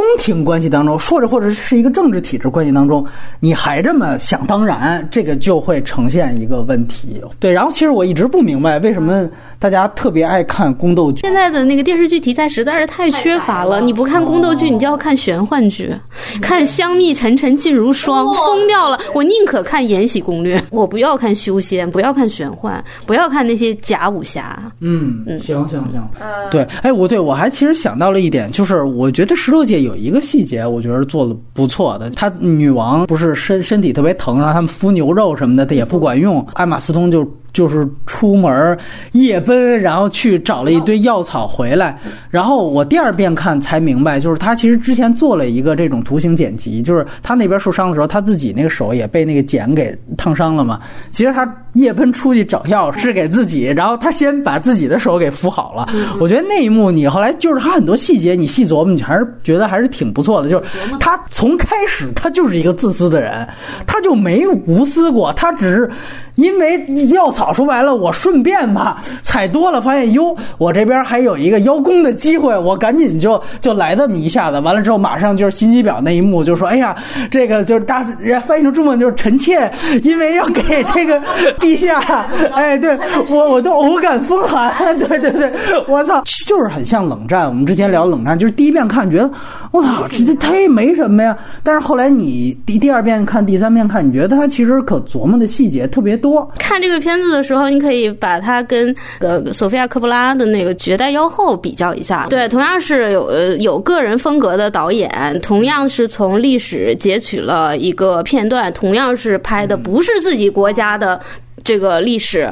[0.00, 3.04] 宫廷关系当中，说着或者是一个政治体制关系当中，
[3.38, 7.20] 你还这么想当然，这个就会呈现一个问题。
[7.38, 9.28] 对，然后其实我一直不明白为什么
[9.58, 11.20] 大家特别爱看宫斗剧。
[11.20, 15.94] 现在的那个电视剧题材实在是太缺乏了，你不看宫斗剧，你就要看玄幻剧，
[16.40, 18.98] 看香蜜沉沉烬如霜，疯掉了。
[19.14, 24.58] 我宁可看《延禧攻略》，我不要看修仙，不要看玄幻，不要看那些假武侠。
[24.80, 26.08] 嗯嗯，行行行，
[26.50, 29.80] 对，哎，我对我还其实想到了一点，就是我觉得石头姐。
[29.80, 32.10] 有一个细节，我觉得做的不错的。
[32.10, 36.46] 她女王不是身身体特别疼，让他们敷牛肉什么的，她也不管用。
[36.54, 37.28] 艾玛斯通就。
[37.52, 38.78] 就是出门
[39.10, 41.98] 夜奔，然后去找了一堆药草回来。
[42.30, 50.78] 然后我第二遍看才明白，就是他其实之前做了一个这种图形剪辑，就是他那边受伤的时候，他自己那个手也被那个剪给烫伤了嘛。
[51.10, 55.88] 其实他夜奔出去找药是给自己，然后他先把自己的手给敷好了。
[56.20, 60.50] 我觉得那一幕你后来就是他很多细节，你细琢磨，你还是觉得还是挺不错的。
[60.50, 60.66] 就是
[60.98, 63.48] 他从开始他就是一个自私的人，
[63.86, 65.90] 他就没无私过，他只是。
[66.36, 74.58] 因为药草说白了，我顺便吧采多了，发现哟，我这边还有一个邀功的机会，我赶紧就就来这么一下子。
[74.60, 76.96] 完了之后，马上就是心机婊那一幕，就说：“哎呀，
[77.30, 78.02] 这个就是大
[78.42, 79.70] 翻译成中文就是臣妾，
[80.02, 81.20] 因为要给这个
[81.60, 82.96] 陛下，哎，对
[83.28, 84.70] 我我都偶感风寒。
[84.98, 85.50] 对对对，
[85.86, 87.46] 我操，就是很像冷战。
[87.46, 89.30] 我们之前聊冷战，就是第一遍看觉得
[89.72, 91.36] 我操，这这他也没什么呀。
[91.62, 96.29] 但是后来你第第二遍看、第三遍看，你觉得他其实可琢磨的细节特别多。
[96.58, 102.26] 看这个片子的时候，你可以把它跟呃索菲亚·科布拉的那个《绝代妖后》比较一下。
[102.28, 105.10] 对，同样是有呃有个人风格的导演，
[105.42, 111.20] 同样是从历史截取了一个片段，同样是拍的不是自己国家的
[111.64, 112.50] 这个历史，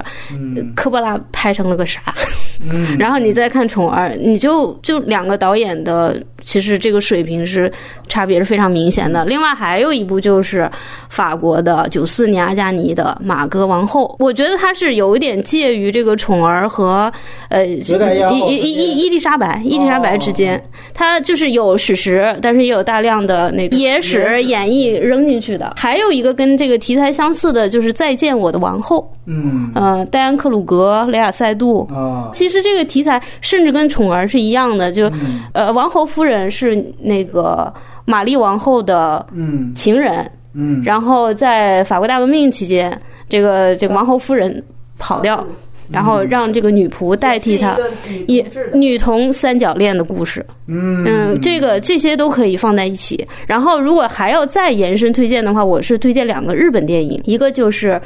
[0.75, 2.01] 科波拉拍成了个啥？
[2.99, 6.21] 然后你再看《宠儿》，你就就两个导演的。
[6.45, 7.71] 其实这个水平是
[8.07, 9.23] 差别是非常明显的。
[9.27, 10.71] 另外还有一部就是
[11.11, 17.13] 法国的九四年阿加尼的《马哥王后》，我觉得它是有一点介于这个宠儿和
[17.51, 17.83] 呃伊
[18.49, 20.63] 伊伊伊丽莎白伊丽莎白之间，
[20.95, 25.75] 它就是有史实，但是也有大量的那个野史演绎扔进去的。
[25.77, 28.98] 还有一个跟这个题材相似的，就是《再见我的王后》。
[29.27, 31.87] 嗯，呃，戴安·克鲁格、雷亚·塞杜。
[31.93, 35.11] 啊，其实这个题材甚至跟宠儿是一样的，就
[35.53, 37.73] 呃，王侯夫人是那个
[38.05, 42.99] 玛丽王后的嗯情人，嗯，然后在法国大革命期间，
[43.29, 44.63] 这个这个王侯夫人
[44.99, 45.45] 跑掉，
[45.91, 47.77] 然后让这个女仆代替她，
[48.27, 50.45] 也女童三角恋的故事。
[50.67, 53.27] 嗯嗯，这个这些都可以放在一起。
[53.47, 57.93] 然后，如果还要再延伸推荐的话，我是推荐两个日本电影，一个就是《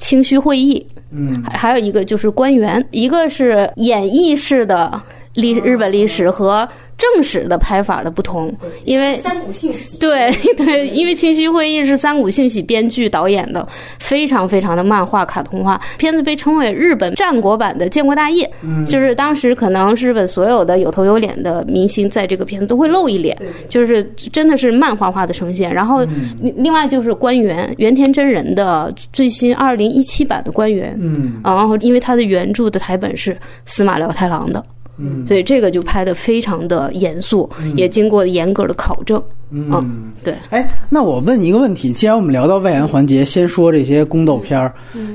[0.00, 1.40] 清虚会议》，嗯。
[1.44, 5.00] 还还有一个就是《官员》，一个是演绎式的
[5.34, 6.68] 历日本历史和
[7.00, 8.54] 正史的拍法的不同，
[8.84, 13.66] 因为三股信息，对 对，因为《清晰会议》是三谷幸喜编剧导演的，
[13.98, 15.80] 非常非常的漫画卡通化。
[15.96, 18.48] 片子被称为日本战国版的《建国大业》，
[18.86, 23.34] 就是当时可能是日本所有的有头有脸的明星在这个片子都会露一脸，
[23.70, 25.72] 就是真的是漫画化的呈现。
[25.72, 26.04] 然后
[26.42, 34.62] 另另外就是官员原田真人的最新二零一七版的官员，嗯然后因为他的原著的台本是司马辽太郎的。
[35.00, 39.22] 嗯所以这个就拍的非常的严肃，也经过严格的考证。
[39.52, 44.72] 嗯，对，哎，那我问一个问题，既然我们聊到外延环节，先说这些宫斗片儿，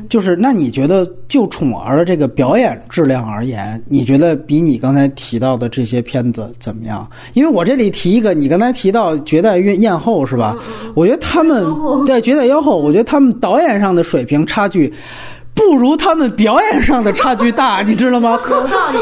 [0.10, 7.10] 就是那你觉得就宠儿的这个表演质量而言，你觉得比你刚才提到的这些片子怎么样？
[7.34, 10.54] 因为我这里提一个，你刚才提到《绝代艳艳后》是吧？
[10.96, 11.64] 我觉得他们
[12.06, 14.94] 在《绝代妖后》，我觉得他们导演上的水平差距。
[15.56, 18.38] 不如他们表演上的差距大， 你知道吗？
[18.38, 18.62] 科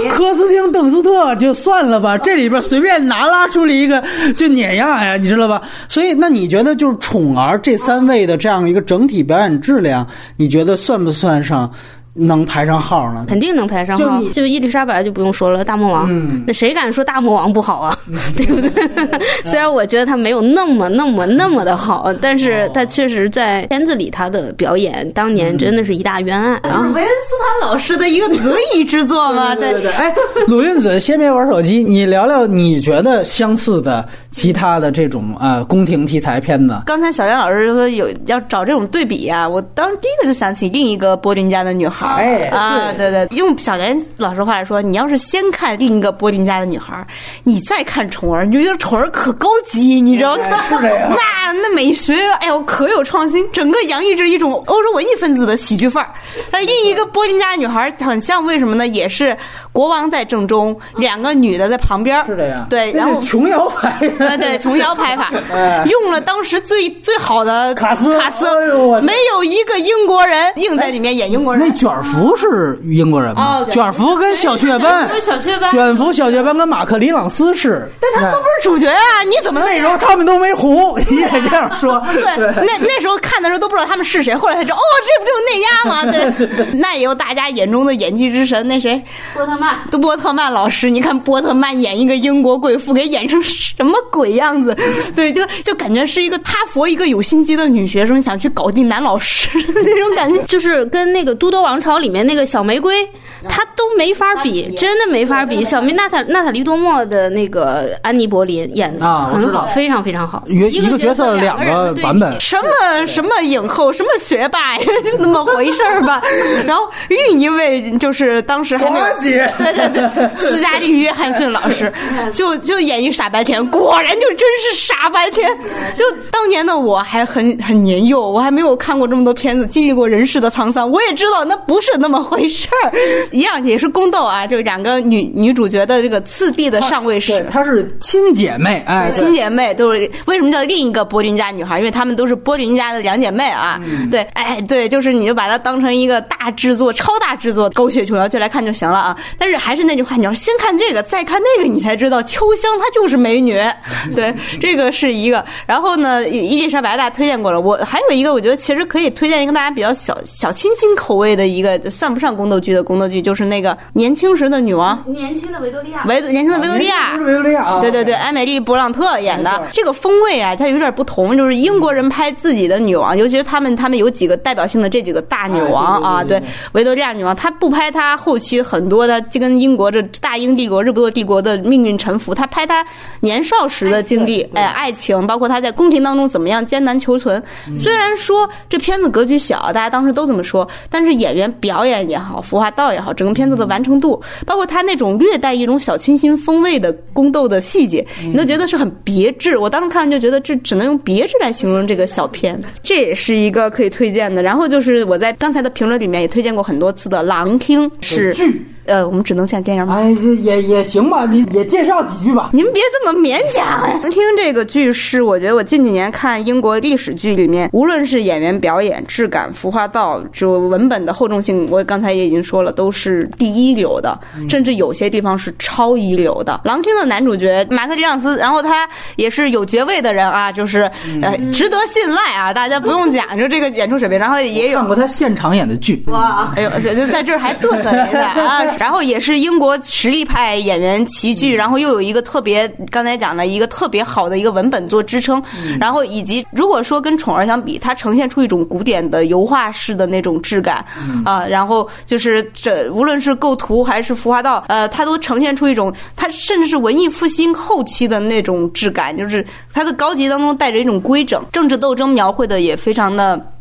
[0.10, 4.02] 科斯汀·邓斯特就算了吧，这里边随便拿拉出了一个
[4.38, 5.62] 就碾压呀，你知道吧？
[5.90, 10.08] 所以，那你觉得就是宠儿这三位的这样一个整体表演质量，
[10.38, 11.70] 你觉得算不算上
[12.14, 13.26] 能排上号呢？
[13.28, 14.44] 肯定能排上号就。
[14.44, 17.98] 就伊丽莎白就不用说了，大魔王，嗯那谁敢说大魔王不好啊？
[18.38, 18.72] 对不对？
[19.46, 26.60] 虽然我觉得他没有那么、那么、那么的好，但是他确实在片子里他的表演当年真的是一大冤案。
[26.64, 30.14] 然后维恩斯坦老师的一个得意之作嘛，对对对，哎，
[30.48, 36.80] 鲁韵子，先别玩手机，你聊聊你觉得相似的其他的这种呃宫廷题材片子。
[36.86, 42.16] 刚才小梁老师说有要找这种对比啊，我当时第一个就想起另一个柏林家的女孩儿。
[42.16, 47.06] 哎啊，对对，用小袁老师话来说，你要是先看另一个柏林家的女孩儿，
[47.44, 50.62] 你再看宠儿，你就觉得宠儿可高级，你知道吗？
[50.68, 56.10] 是这样 那那美学，哎呦，可有创新，整个洋溢着一种欧洲文艺分子的喜剧范儿。
[56.52, 58.88] 那另一个柏林家的女孩儿很像，为什么呢？
[58.88, 59.38] 也是
[59.72, 62.26] 国王在正中，两个女的在旁边儿。
[62.26, 71.74] 是这样，对，然后琼瑶拍的，啊，对，琼瑶拍法 哎，用了当时最最好的卡斯卡斯哎，没有一个英国人硬在里面演英国人那。
[71.74, 73.60] 卷福是英国人吗？
[73.60, 79.24] 哦卷福跟小雀斑，小雀斑卷福、小雀斑跟马克·里朗斯是，但他们都不是主角啊！
[79.26, 82.02] 你怎么能那时候他们都没红，你 也这样说。
[82.14, 82.24] 对，
[82.66, 86.06] 那那时候看的时候都不知道他们是谁，后来才知道，哦，这不就是内压吗？
[86.72, 89.02] 对，那也有大家眼中的演技之神，那谁，
[89.34, 90.90] 波特曼，都波特曼老师。
[90.90, 94.76] 你看波特曼演一个英国贵妇，给演成什么鬼样子？
[95.16, 100.44] 对，就就感觉是一个哈佛一个有心机的女学生想去搞定男老师那种感觉。
[100.48, 103.06] 就是跟那个《都铎王朝》里面那个小玫瑰，
[103.50, 105.62] 她都没法比，真的没法比。
[105.66, 110.44] 小梅娜塔娜塔莉多莫的那个安妮柏林演的很好，非常非常好。
[110.48, 116.22] 一个一个角色两两个版本，什么什么影后，什么学霸呀， 就那么回事儿吧。
[116.66, 121.92] 然后另一位就是当时还没有对对对，斯嘉丽·约翰逊老师
[122.32, 125.50] 就就演一傻白甜，果然就真是傻白甜。
[125.96, 132.92] 就当年的我还很很年幼，我还没有看过这么多片子，经历过人世的沧桑，我也知道那不是那么回事儿。
[133.32, 137.50] 一样也是宫斗啊，这两个女女主角的这个次第的上位史对，。
[137.52, 141.80] 她是亲姐妹，哎，亲姐妹都是为什么叫另一个柏林家女孩？
[141.80, 143.80] 因为她们都是柏林家的两姐妹啊。
[144.12, 149.18] 对，哎，对，就是你就把它当成一个大制作、超大制作狗血琼瑶剧来看就行了啊。
[149.38, 153.54] 但是还是那句话，你要先看这个，再看那个，你才知道秋香她就是美女。
[154.16, 155.44] 对，这个是一个。
[155.66, 169.66] 然后呢，伊丽莎白大家推荐过了，我还有一个，我觉得其实可以推荐一个大家比较小小清新口味的一个算不上宫斗剧的宫斗剧，就是那个年轻时的女王，年轻的维多利亚，维年轻的维多利亚，维多利亚，对对对，艾美丽·勃朗特演的。
[169.74, 171.24] 这个风味啊，它有点不同。
[171.38, 176.42] 就是英国人拍自己的女王，尤其是他们他们有几个代表性的这几个大女王啊，对
[176.74, 182.86] 维多利亚女王，她不拍她后期很多的就跟英国这大英帝国、日不落帝国的命运沉浮，她拍她
[183.22, 187.42] 年少时的经历，哎，爱情，包括她在宫廷当中怎么样艰难求存。
[187.74, 199.58] 虽然说这片子格局小，大家当时都这么说，但是演员表演也好，服化道也好，整个片子的完成度，包括他那种略带一种小清新风味的宫斗的细节，你都觉得是很别致。
[199.58, 204.42] 我当时看完就觉得这只能用别致来形容这个小片，这也是一个可以推荐的。
[204.42, 209.98] 然后就是我在刚才的评论里面也推荐过很多次的《狼厅》，是剧，呃，我们只能像电影版。
[209.98, 212.50] 哎，这也也行吧，你也介绍几句吧。
[212.54, 214.00] 您别这么勉强呀！
[214.10, 224.20] 《听这个剧是我觉得我近几年看英国历史剧里面，无论是演员表演、质感、服化道，就文本的厚重性，我刚才也已经说了，都是第一流的，
[224.50, 226.60] 甚至有些地方是超一流的。
[226.68, 230.82] 《狼厅》的男主角马特·里昂斯，然后他也是有爵位的人啊，就是
[231.22, 238.64] 呃值得信赖啊，大家不用讲究这个演出水平，然后也有看过他现场演的剧，哇，哎呦，这这在这儿还嘚瑟一下啊！
[238.80, 245.42] 然后也是英国实力派演员齐聚，然后又有一个特别刚才讲的一个特别好的一个文本做支撑，
[245.80, 250.84] 然后以及如果说跟宠儿相比，它呈现出一种古典的油画式的那种质感
[251.24, 263.53] 啊，然后就是这无论是构图还是服化道，呃，它都呈现出一种它甚至是文艺复兴后期的那种质感，就是它的高级当中带着一种规整，政治斗争描绘的也非常的。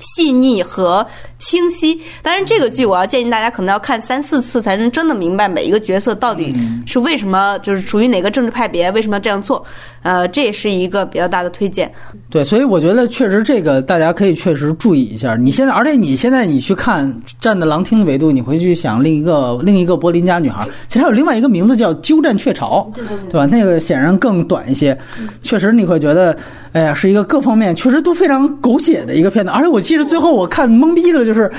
[0.00, 1.06] 细腻和
[1.38, 2.00] 清晰。
[2.22, 6.54] 当然，这个剧我要建议大家可能要看三四次才能真的明白每一个角色到底
[6.86, 9.64] 是为什么，就是属于哪个政治派别，为什么要这样做。
[10.02, 11.90] 呃，这也是一个比较大的推荐。
[12.30, 15.34] 对，所以我觉得确实这个大家可以确实注意一下。
[15.36, 23.46] 你现在，而且你现在你去看站在狼厅的维度，你回去想另一个另一个柏林家女孩，其实还有另外一个名字叫鸠占鹊巢，对对对，对吧？
[23.46, 24.96] 那个显然更短一些，
[25.42, 26.36] 确实你会觉得，
[26.72, 29.50] 哎呀，是一个各方面确实都非常狗血的一个片子。
[29.50, 31.50] 而且我记得最后我看懵逼的就是，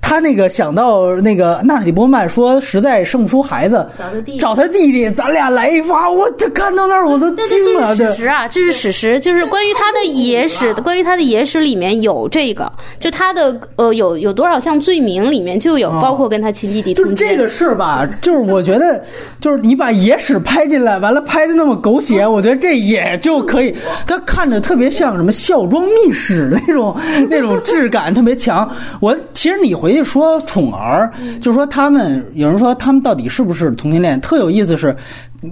[0.00, 8.12] 他那个想到那个娜塔莉波曼说，实在生不出孩子，找他弟弟找他弟弟，咱俩来一发，我这看到那儿我都惊了，史。
[8.14, 17.16] 实啊，这是史实，就是关于他的野史，关于他的野史里面有这个，就他的呃有有多少项罪名里面就有包括跟他亲弟弟通奸。
[17.16, 19.02] 就是这个事儿吧，就是我觉得，
[19.40, 23.74] 就是你把野史拍进来，完了拍的那么狗血，我觉得这也就可以。
[24.06, 26.96] 他看着特别像什么孝庄秘史那种
[27.28, 28.68] 那种质感特别强。
[29.00, 34.94] 我其实你回去说宠儿，就是说他们有人说他们到底是不是同性恋，特有意思是。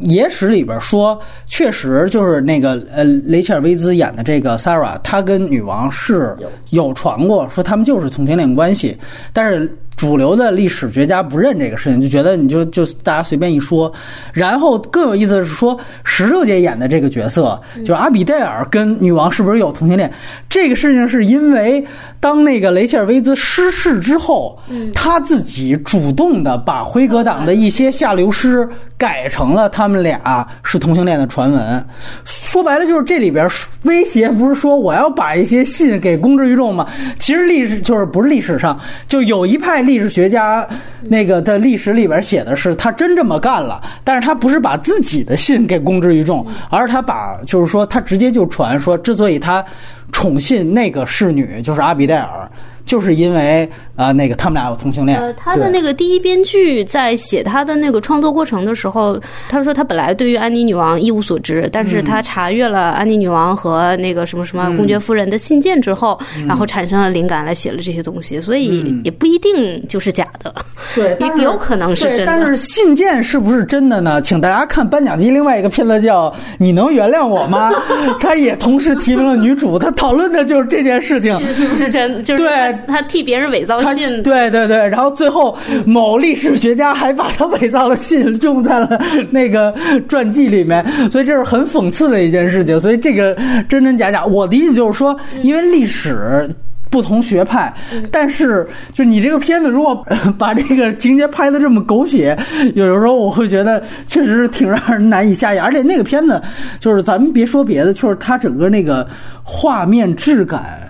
[0.00, 6.36] 野史里边说，确实就是那个呃，雷切尔·威兹演的这个 Sarah，她跟女王是
[6.70, 8.96] 有传过，说他们就是同性恋关系，
[9.32, 13.92] 但是主流的历史学家不认这个事情，就觉得你就就大家随便一说。
[14.32, 20.12] 然后更有意思的是说，石榴姐演的这个角色，就是阿比戴尔跟女王是不是有同性恋？
[20.48, 21.84] 这个事情是因为
[22.18, 24.58] 当那个雷切尔·威兹失势之后，
[24.92, 31.86] 他自己主动的把辉格党的一些下流诗改成了他们俩是同性恋的传闻。
[32.24, 33.48] 说白了就是这里边
[33.82, 36.86] 威胁不是说我要把一些信给公之于众吗？
[37.18, 40.66] 其实历史就是不是历史上就有一派历史学家
[41.02, 49.64] 那个的历史里边写的是他真这么干了，但是他不是把自己的信给公之于众，而是他把就是说他直接就传说，之所以他
[50.12, 52.50] 宠信那个侍女就是阿比戴尔。
[52.84, 53.64] 就是因为
[53.96, 55.18] 啊、呃那个他们俩有同性恋。
[55.18, 59.18] 呃，他的那个第一编剧在写他的那个创作过程的时候，
[59.48, 70.54] 他说他本来对于安妮女王一无所知，但是他查阅了安妮女王和那个什么什么公爵夫人的信件之后，然后产生了灵感来写了这些东西，所以也不一定就是假的。
[70.94, 74.20] 对， 也有可能是真的但是信件是不是真的呢？
[74.22, 77.70] 请大家看颁奖季另外一个片子叫《你能原谅我吗》，
[78.20, 81.38] 他也同时提名了女主，他讨论的就是这件事情。
[81.54, 82.22] 是不是真？
[82.24, 89.00] 就是对他他替别人伪造他信，对对对，然后最后某历史学家还把他伪造的信用在了
[89.30, 89.74] 那个
[90.08, 92.80] 传记里面，所以这是很讽刺的一件事情。
[92.80, 93.36] 所以这个
[93.68, 96.48] 真真假假，我的意思就是说，因为历史。
[96.90, 97.72] 不同学派，
[98.10, 102.38] 但是就你这个片子，如果呃把这个情节拍的这么狗血，
[102.74, 105.62] 有的时候我会觉得确实是挺让人难以下咽。
[105.62, 106.38] 而且那个片子，
[106.80, 109.08] 就是咱们别说别的，就是它整个那个
[109.42, 110.86] 画面质感。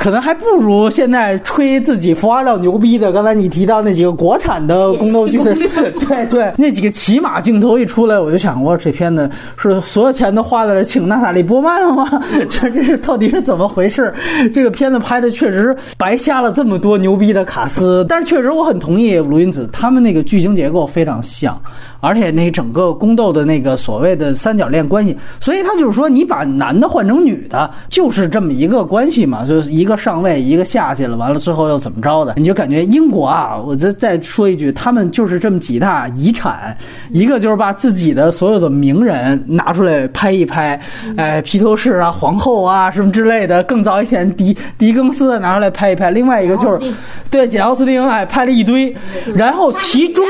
[0.00, 3.12] 可能还不如现在吹自己佛华道牛逼的。
[3.12, 5.54] 刚才你提到那几个国产的宫斗剧的，
[6.08, 12.08] 对对，那几个骑马镜头一出来，我就想，我这片子是所有钱都花在了请娜塔莉波曼了吗？
[12.48, 14.10] 这这是到底是怎么回事？
[14.54, 21.60] 这个片子拍的确实白瞎了这么多牛逼的卡斯，但是确实我很同意卢云子他们那个剧情结构非常像。
[22.00, 32.34] 而且那整个宫斗的那个所谓的三角恋关系，所以他就是说，你把男的换成女的，就是这么一个关系嘛，就是一个上位，一个下去了，完了最后又怎么着的？
[32.36, 36.74] 你就感觉英国啊，我再再说一句，他们就是这么几大遗产，
[37.10, 40.80] 一个就是把自己的所有的名人拿出来拍一拍，
[41.16, 46.92] 哎，披头士啊、皇后啊什么之类的，更早以前狄狄更斯拿出来拍一拍，另外一个就是
[47.30, 48.94] 对简奥斯汀，哎，拍了一堆，
[49.34, 50.24] 然后其中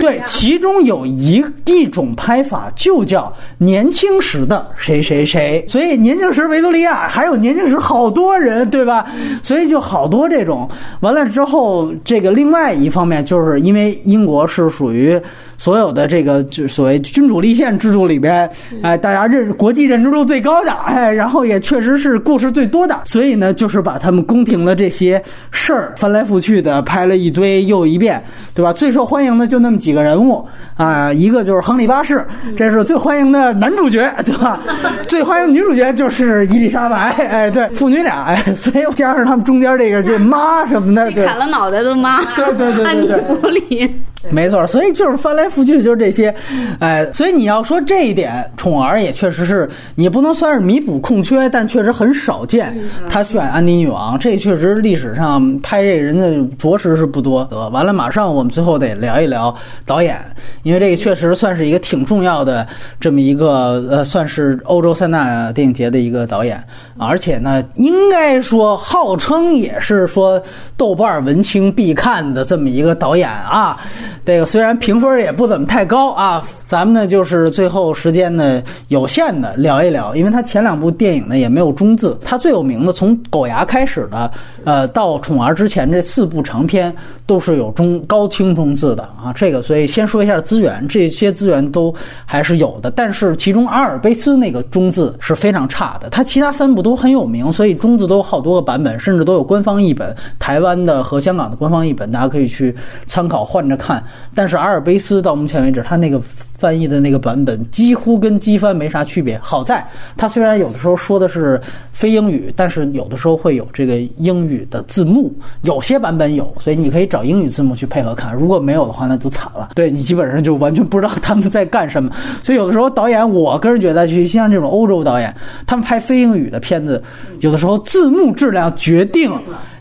[0.00, 1.03] 对其中有。
[1.04, 9.06] 一一种拍法就叫年轻时的谁谁谁，所以年轻时维多利亚还有年轻时好多人，对吧？
[9.42, 10.68] 所以就好多这种。
[11.00, 15.20] 完了之后，这个另外一方面就是因为英国是属于。
[15.58, 18.48] 所有的这个就所谓君主立宪制度里边，
[18.82, 28.22] 哎，大家认国际认知度最高的，哎，然后也确实是故事最多的，所以呢，就是把他们宫廷的这些事儿翻来覆去的拍了一堆又一遍，
[28.54, 28.72] 对吧？
[28.72, 30.44] 最受欢迎的就那么几个人物
[30.76, 32.24] 啊，一个就是亨利八世，
[32.56, 34.60] 这是最欢迎的男主角，对吧？
[35.08, 43.90] 最欢迎女主角就是伊丽莎白，哎，对，父女俩，哎，所以加上他们中间这个这妈什么的，对，砍了脑袋的妈，对对对对对，弗里。
[44.30, 46.34] 没错，所以就是翻来覆去就是这些，
[46.80, 52.74] 哎，所以你要说这一点，宠儿也确实是你不能算是弥补空缺，但确实很少见。
[53.08, 57.44] 他选安妮女王，这确实历史上拍这人的着实是不多。
[57.50, 59.54] 得完了，马上我们最后得聊一聊
[59.86, 60.18] 导演，
[60.62, 62.66] 因为这个确实算是一个挺重要的
[62.98, 66.62] 这么一个呃，算是欧洲三大电影节的一个导演，
[66.98, 70.42] 而且呢，应该说号称也是说
[70.76, 73.78] 豆瓣文青必看的这么一个导演啊。
[74.24, 84.30] 这个虽然评分也不怎么太高啊，咱们呢就是最后时间呢有限的聊一聊，因为它前两部电影呢也没有中字，它最有名的从狗牙开始的，
[84.64, 86.94] 呃，到宠儿之前这四部长片
[87.26, 89.32] 都是有中高清中字的啊。
[89.34, 91.94] 这个所以先说一下资源，这些资源都
[92.26, 102.74] 还是有的，但是其中阿尔卑斯那个中字是非常差的，它其他三部都很有名，所以中字都有好多个版本，甚至都有官方译本，台湾的和香港的官方译本，大家可以去
[103.06, 104.03] 参考换着看。
[104.34, 106.20] 但是阿尔卑斯到目前为止，他那个
[106.58, 109.38] 翻译的那个版本几乎跟机翻没啥区别。
[109.38, 109.84] 好在
[110.16, 111.60] 他虽然有的时候说的是
[111.92, 115.32] 非英语，但是有的时候会有这个英语的字幕，
[115.62, 118.34] 有些版本有，所以你可以找英语字幕去配合看。
[118.34, 119.70] 如果没有的话，那就惨了。
[119.74, 122.10] 对你基本上就完全不知道他们在干什么。
[122.42, 125.34] 所以有的时候导演，我个人觉得，就像这种欧洲导演，
[125.66, 127.02] 他们拍非英语的片子，
[127.40, 129.30] 有的时候字幕质量决定。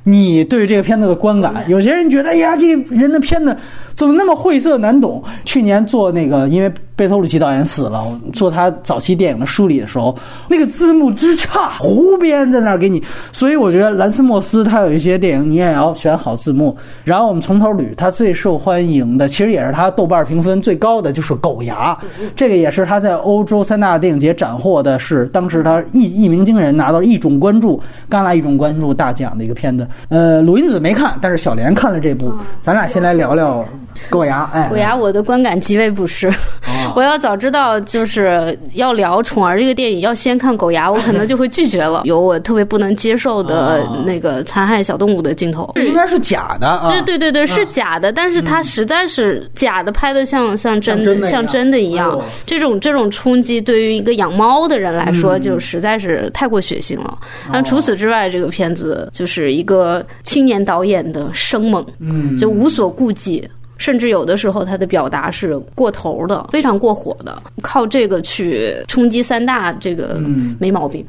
[0.04, 3.56] 你对这个片子的观感，有些人觉得，哎呀，这人的片子
[3.96, 5.24] 怎么那么晦涩难懂？
[5.46, 6.72] 去年做那个，因为。
[6.96, 8.04] 贝托鲁奇导演死了，
[8.34, 10.16] 做他早期电影的梳理的时候，
[10.48, 13.02] 那个字幕之差，胡编在那儿给你。
[13.32, 16.78] 所以我觉得兰斯莫斯他有一些电影，你也要选好字幕。
[17.04, 21.96] 然后我们从头捋，他最受欢迎的，其实也是他豆瓣评分最高的，就是《狗牙》。
[22.36, 29.88] 这个也是他在欧洲三大电影节斩获的，是当时他一一鸣惊人，拿到一种关注戛纳一种关注大奖的一个片子。
[30.10, 33.65] 呃，鲁云子没看，但是小莲看了这部，咱俩先来聊聊。
[34.10, 36.32] 狗牙，哎，狗牙，我的观感极为不适。
[36.95, 42.02] 我要早知道就是要聊《宠儿》这个电影，要先看狗牙，我可能就会拒绝了。
[42.03, 47.02] 有我特别不能接受的那个残害小动物的镜头，这应该是假的啊。
[47.06, 52.22] 对对对，是假的，但是它实在是假的，拍的像像真的，像真的一样。
[52.45, 57.18] 这种这种冲击对于一个养猫的人来说，就实在是太过血腥了。
[57.52, 63.48] 那除此之外，这个片子就是一个青年导演的生猛，嗯，就无所顾忌。
[63.84, 70.22] 甚至有的时候，他的表达是过头的，非常过火的，靠这个去冲击三大，这个
[70.58, 71.06] 没毛病。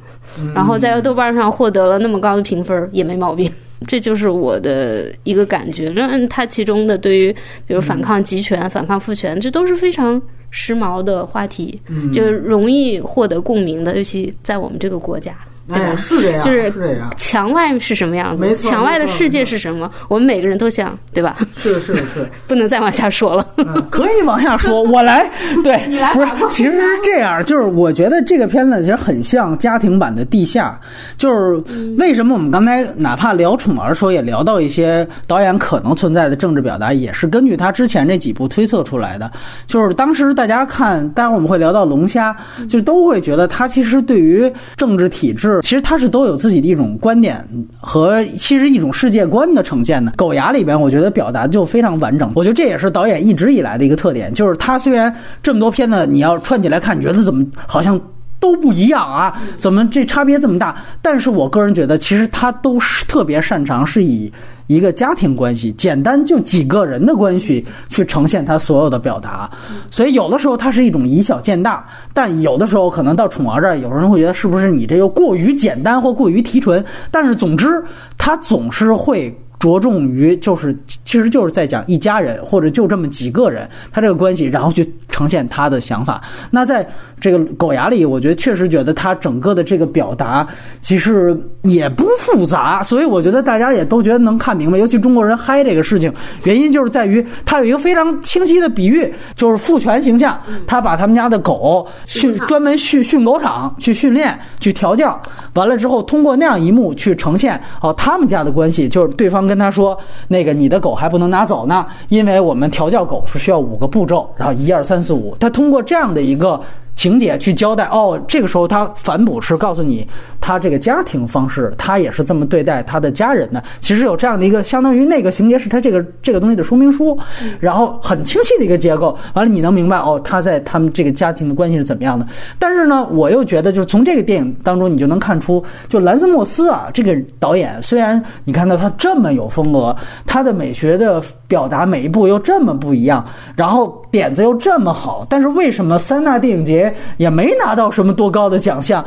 [0.52, 3.48] 然后在豆瓣上获得了那么高的评分，也没毛病。
[3.86, 5.88] 这就是我的一个感觉。
[5.94, 7.32] 那他其中的对于，
[7.64, 10.20] 比如反抗集权、反抗父权，这都是非常
[10.50, 11.80] 时髦的话题，
[12.12, 15.32] 就容易获得共鸣的，尤其在我们这个国家。
[15.66, 15.96] 对吧？
[15.96, 17.10] 是这样，就是这样。
[17.16, 18.54] 墙外是什么样子？
[18.56, 19.90] 墙外的世界是什么？
[20.08, 21.36] 我们每个人都想，对吧？
[21.56, 23.46] 是是是， 不能再往下说了。
[23.90, 25.26] 可以往下说， 我来。
[25.62, 26.12] 对，你来。
[26.12, 30.78] 不是，其实是这样，就是我觉得这个片子其实很像家庭版的《地下》。
[31.16, 31.56] 就是
[31.96, 39.30] 为什么我们刚才哪怕聊宠儿时候也聊到一些导演可能存在的政治表达，也是根据他之前这几部推测出来的。
[39.66, 42.36] 就是当时大家看，待会儿我们会聊到龙虾，
[42.68, 45.53] 就都会觉得他其实对于政治体制。
[45.62, 47.46] 其实他是都有自己的一种观点
[47.78, 50.12] 和其实一种世界观的呈现的。
[50.16, 52.30] 《狗牙》里边，我觉得表达就非常完整。
[52.34, 58.00] 我觉得这也是导演一直以来的一个特点，就是他虽然这么多片子你要串起来看，你觉得怎么好像。
[58.40, 60.76] 都不一样啊，怎么这差别这么大？
[61.00, 64.30] 但是我个人觉得，其实他都是特别擅长是以
[64.66, 69.50] 一个家庭关系，简单就几个人的关系去呈现他所有的表达。
[69.90, 76.84] 所以有的时候它是一种以小见大，但有的时候可能到宠儿这儿，有人会觉得是不是你这又过于简单或过于提纯？
[77.10, 77.84] 但是总之，
[78.18, 79.34] 他总是会。
[79.64, 80.76] 着重于就是，
[81.06, 86.20] 其实就是在讲一家人，或者就这么几个人，他这个关系，然后去呈现他的想法。
[86.50, 86.86] 那在
[87.18, 90.46] 这个狗牙里，我觉得确实觉得他整个的这个表达
[90.82, 94.76] 其实也不复杂，所以我觉得大家也都觉得能看明白。
[94.76, 96.12] 尤其中国人嗨这个事情，
[96.44, 100.38] 原因就是在于他有一个非常清晰的比喻，就是父权形象。
[100.66, 105.18] 他把他们家的狗训专门训训狗场去训练去调教，
[105.54, 109.53] 完了之后通过那样一幕去呈现哦他们家的关系，就是对方跟。
[109.54, 109.96] 跟他说，
[110.28, 116.60] 那个你的狗还不能拿走呢，因为我们调教狗是需要五个步骤，然后一二三四五，他通过这样的一个。
[116.94, 120.06] 情节去交代哦，这个时候他反哺是告诉你，
[120.40, 123.62] 他这个家庭方式，他也是这么对待他的家人的。
[123.80, 127.18] 其实有这样的一个，相当于那个情节是他这个这个东西的说明书，
[127.60, 129.16] 然后很清晰的一个结构。
[129.34, 132.26] 完了，你能明白哦，他在他们这个家庭的关系是怎么样的。
[132.58, 139.94] 但是呢，我又觉得，就是从这个电影当中，你就能看出，就兰斯莫斯啊，这个导演虽然你看到他这么有风格，
[140.26, 141.22] 他的美学的
[141.54, 143.24] 表达每一步又这么不一样，
[143.54, 146.92] 然后点子又这么好，但是为什么三大电影节？
[147.16, 149.04] 也没拿到什么多高的奖项，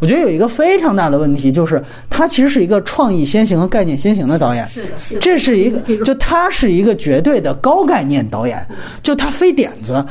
[0.00, 4.66] 我觉得有一个非常大的问题，就是他其实是一个创意先行和概念先行的导演。
[4.70, 8.66] 是的，这是一个，就他是一个绝对的高概念导演，
[9.02, 10.02] 就他非点子，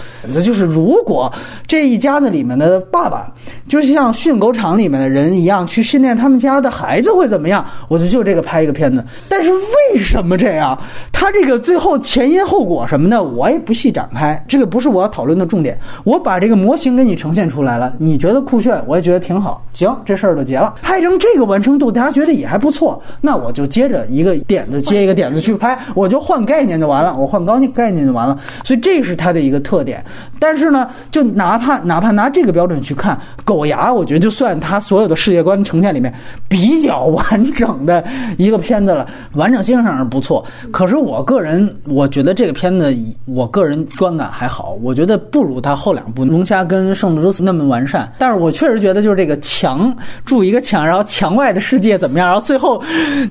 [0.46, 1.34] 就是如果
[1.66, 3.34] 这一家子里面的爸爸，
[3.68, 7.66] 就像训狗场里面的人一样去训练他们家的孩子会怎么样？
[7.88, 9.04] 我就就这个拍一个片子。
[9.28, 10.80] 但是为什么这样？
[11.12, 15.78] 他这个最后前因后果什么的，我也不细展开，这个不是我要讨论的重点。
[16.04, 17.20] 我把这个模型给你。
[17.20, 19.62] 呈现出来了，你觉得酷炫，我也觉得挺好。
[19.74, 20.76] 行，这事儿就结了。
[20.82, 28.40] 拍成这个完成度，大家觉得也还不错，那我就接着一个点子接一个点子去拍，我就换概念就完了，我换高概念就完了。
[28.64, 30.02] 所以这是它的一个特点。
[30.40, 36.14] 但是呢，就哪怕哪怕拿这个标准去看《狗牙》，我觉得就算它所有的世界观呈现里面
[36.48, 38.02] 比较完整的
[38.38, 40.46] 一个片子了，完整性上是不错。
[40.72, 42.92] 可是我个人我觉得这个片子，
[43.26, 47.16] 我个人观感还好，我觉得不如他后两部《龙虾》跟《圣》。
[47.20, 52.28] 如此那么完善，但是我确实觉得就是这个墙筑一个墙，然后墙外的世界怎么样？
[52.28, 52.82] 然后最后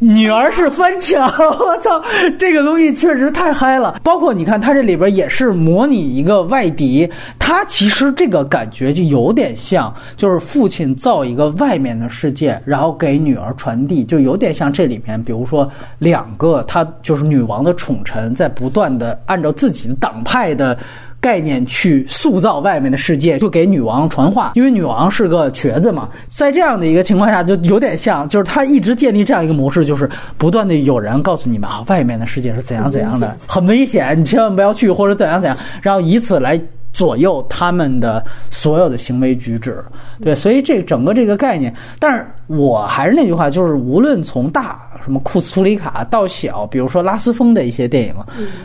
[0.01, 2.03] 女儿是翻墙，我操，
[2.37, 4.01] 这个东西确实太嗨了。
[4.03, 20.79] 包括你看，它这里边也是模拟一个外敌，它其实这个感觉就有点像，就是父亲造一个外面的世界，然后给女儿传递，就有点像这里面，比如说两个，他就是女王的宠臣，在不断的按照自己的党派的。
[21.21, 36.57] 概念去塑造外面的世界，就给女王传话，因为女王是个瘸子嘛，在这样的一个情况下，就有点像，就是他一直建立这样一个模式，就是不断的有人告诉你们啊，外面的世界是怎样怎样的，很危险，你千万不要去，或者怎样怎样，然后以此来。
[36.91, 39.85] 左右他们的所有的行为举止，
[40.21, 48.15] 对，所以这整个这个概念，但是我还是那句话，就是无论从大什么库斯图里卡到小，比如说拉斯风的一些电影，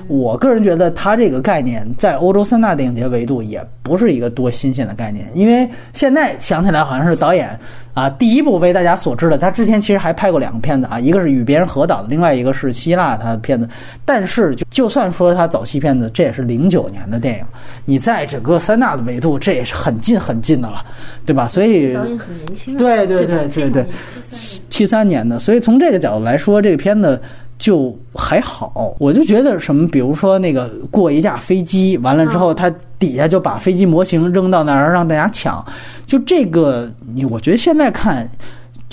[0.08, 7.58] 我个人觉得他这个概念在欧洲三大电影节维度也不是一个多新鲜的概念，因为现在想起来好像是导演。
[7.94, 13.70] 啊，第一部为大家所知的，他之前其实还拍过两个片子啊，一个是与别人合导的，另外一个是希腊他的片子。
[14.04, 17.46] 但是就就算说他早期片子，这也是零九年的电影，
[17.86, 20.84] 你在整个三大的维度，这也是很近很近的了，
[21.24, 21.48] 对吧？
[21.48, 23.86] 所以导演很年轻，对对对对对，
[24.72, 27.22] 七三年的，所以从这个角度来说，这个片子。
[27.60, 32.70] 就还好，我就觉得什么，比如说那个过一架飞机，完了之后，他
[33.00, 35.64] 底下就把飞机模型扔到那儿让大家抢，
[36.06, 36.92] 就这个，
[37.30, 38.30] 我觉得现在看。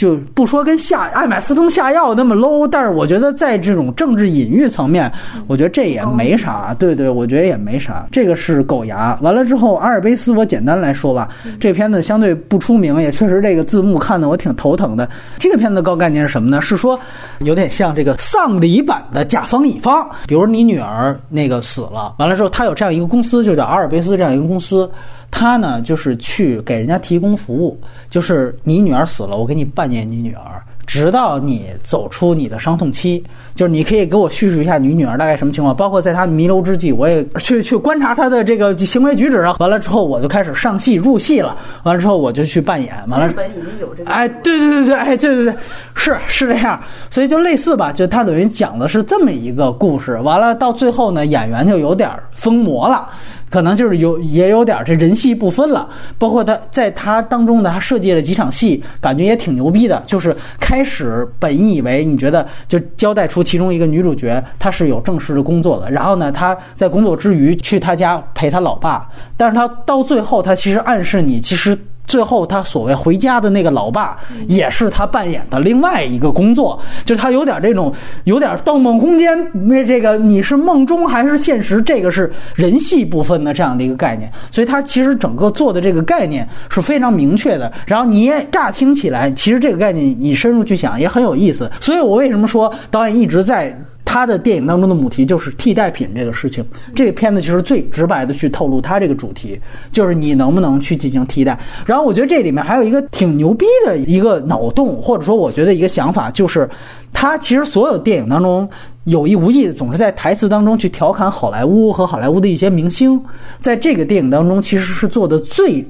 [0.00, 5.12] 就不说跟下艾玛斯通下药那么 low，但是我觉得在这种政治隐喻层面，
[5.46, 6.74] 我觉得这也没啥。
[6.78, 8.06] 对对，我觉得也没啥。
[8.10, 9.18] 这个是狗牙。
[9.20, 11.28] 完了之后，阿尔卑斯，我简单来说吧，
[11.60, 15.06] 这片子相对不出名，也确实这个字幕看的我挺头疼的。
[15.38, 16.62] 这个片子高概念是什么呢？
[16.62, 16.98] 是说
[17.40, 20.08] 有点像这个丧礼版的甲方乙方。
[20.26, 24.90] 比如你女儿那个死了，完了之后，他有这样一个公司，就叫阿尔卑斯这样一个公司。
[25.30, 27.78] 他呢，就是去给人家提供服务，
[28.08, 30.62] 就是你女儿死了，我给你扮演你女儿。
[30.86, 33.22] 直到你走出你的伤痛期。
[33.54, 39.54] 就是你可以给我叙述一下你女儿大概什么情况，包括在她弥留之际，我也 去去观察她的这个行为举止啊。
[39.60, 41.56] 完了之后，我就开始上戏入戏了。
[41.84, 42.92] 完了之后，我就去扮演。
[43.06, 45.54] 完了，日本已经有这个，哎，对对对对，哎，对对对，
[45.94, 46.80] 是是这样。
[47.08, 50.16] 所以就类似吧，就他等于讲的是这么一个故事。
[50.18, 53.08] 完了到最后呢，演员就有点疯魔了。
[53.50, 60.02] 可能就是有也有点这人戏不分了，包括他在他当中呢，他设计了几场戏，感觉也挺牛逼的。
[60.06, 71.76] 就是开始本以为你觉得就交代出其中一个女主角她是有正式的工作的，然后呢，她在工作之余去他家陪他老爸，但是他到最后他其实暗示你其实。
[72.10, 74.18] 最后，他所谓回家的那个老爸，
[74.48, 87.72] 也是他扮演的另外一个工作，就是他有点这种，有点《盗梦空间》那这个你是梦中还是现实，这个是人戏不分的这样的一个概念，所以他其实整个做的这个概念是非常明确的。
[87.86, 91.70] 然后你也乍听起来，其实这个概念你深入去想也很有意思。
[91.80, 93.72] 所以我为什么说导演一直在。
[94.04, 96.64] 他的电影当中的母题就是替代品这个事情，
[96.96, 99.60] 这个片子其实最直白的去透露他这个主题，
[99.92, 101.56] 就是你能不能去进行替代。
[101.86, 106.68] 然后我觉得这里面还有一个挺牛逼的一个脑洞，或者说我觉得一个想法，就是
[107.12, 108.68] 他其实所有电影当中
[109.04, 113.20] 有意无意的总是在台词当中去调侃好莱坞和好莱坞的一些明星，
[113.60, 115.86] 在这个电影当中其实是做的最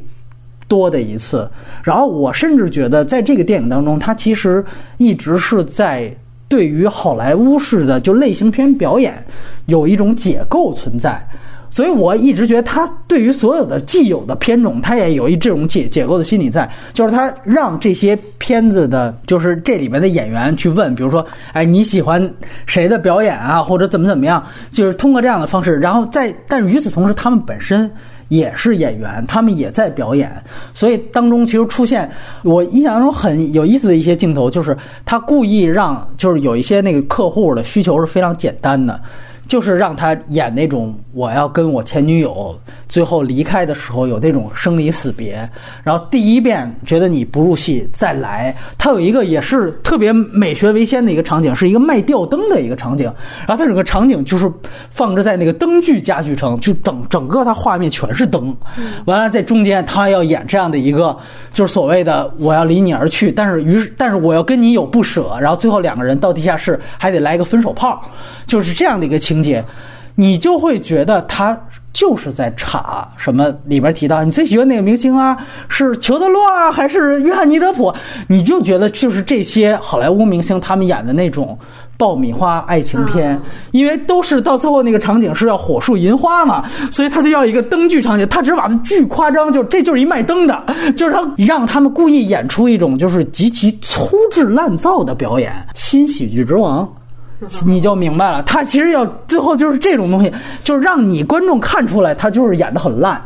[0.69, 1.49] 多的一次。
[1.83, 4.63] 然后我甚至觉得在这个电影当中，他其实
[4.99, 6.15] 一直是在。
[6.51, 9.25] 对于好莱坞式的就类型片表演，
[9.67, 11.25] 有一种解构存在，
[11.71, 22.29] 所以我一直觉得他对于所有的既有的片种，他也有一这种解解构的心理在，就是他让这些片子的，就是这里面的演员去问，比如说，哎，你喜欢
[22.67, 27.89] 谁的表演啊，或者怎么怎么样，就是通过这样的方式，然后在，但是与此同时，他们本身。
[28.31, 30.33] 也是演员，他们也在表演，
[30.73, 32.11] 所以当中其实出现
[32.43, 34.75] 我印象中很有意思的一些镜头，就是
[35.05, 38.99] 他故意让，就是有一些那个客户的需求是非常简单的。
[39.51, 42.57] 就是让他演那种我要跟我前女友
[42.89, 45.37] 最后离开的时候有那种生离死别，
[45.83, 48.55] 然后第一遍觉得你不入戏再来。
[48.79, 53.07] 他有一个也是特别美学为先的一个场景，是一个卖吊灯的一个场景。
[53.41, 54.49] 然后他整个场景就是
[54.89, 58.57] 放置在那个灯具家具城，就整整个他画面全是灯。
[59.07, 61.17] 完了在中间他要演这样的一个，
[61.51, 65.37] 就是所谓的我要离你而去，但是于是但是我要跟你有不舍。
[65.41, 68.01] 然后最后两个人到地下室还得来一个分手炮，
[68.47, 69.40] 就是这样的一个情。
[69.43, 69.65] 节，
[70.15, 71.59] 你就会觉得他
[71.93, 75.37] 就是在查什么里边提到你最喜欢哪个明星啊？
[75.69, 77.93] 是裘德洛啊，还是约翰尼德普？
[78.29, 81.59] 你就觉得就是这些好莱坞明星他们演的那种
[81.97, 83.39] 爆米花爱情片，
[83.73, 90.65] 因为都是到最后那个场景是要火树银花嘛，所以他就要一个灯具场景，他只是把它巨夸张，就这就是一卖灯的，
[90.97, 96.89] 就是他让他们故意演出一种就是极其粗制滥造的表演，新喜剧之王。
[97.65, 103.21] 你就明白了，他其实要最后就是这种东西，就是让你观众看出来他就是演的很烂，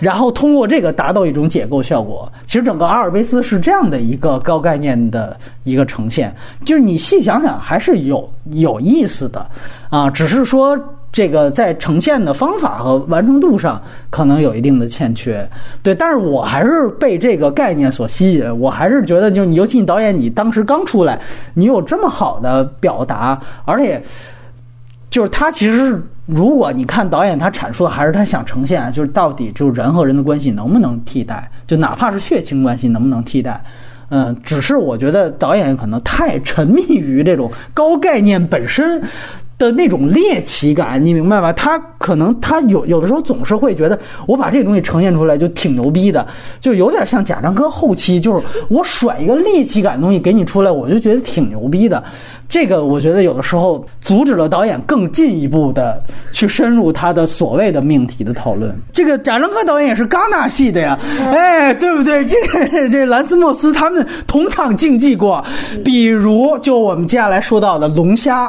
[0.00, 2.30] 然后通过这个达到一种解构效果。
[2.46, 6.34] 其实整个阿尔卑斯是这样的一个高概念的一个呈现，
[6.64, 9.46] 就是你细想想还是有有意思的
[9.90, 10.78] 啊，只是说。
[11.10, 15.48] 这个在呈现的方法和完成度上可能有一定的欠缺，
[15.82, 21.18] 对，但是我还是被这个概念所吸引，我还是觉得，就你，尤其你导演，你当时刚出来，
[21.54, 24.00] 你有这么好的表达，而且
[25.08, 33.58] 就是他其实，如果你看导演他阐述的还是他想呈现，就是到底就是人和人的关系能不能替代，就哪怕是血亲关系能不能替代，
[34.10, 39.02] 嗯，只是我觉得导演可能太沉迷于这种高概念本身。
[39.58, 41.52] 的那种猎奇感，你明白吧？
[41.52, 46.24] 他可能他有有的时候总是会觉得，我把这个东西呈现出来就挺牛逼的，
[46.60, 52.02] 就有点像贾樟柯后期，就是我甩一个猎奇感的东西给你出来，我就觉得挺牛逼的。
[52.48, 56.02] 这个我觉得有的时候阻止了导演更进一步的
[56.32, 58.74] 去深入他的所谓的命题的讨论。
[58.92, 60.98] 这个贾樟柯导演也是戛纳系的呀，
[61.30, 62.24] 哎，对不对？
[62.24, 65.44] 这个 这兰斯莫斯他们同场竞技过，
[65.84, 68.46] 比如就我们接下来说到的《龙虾》，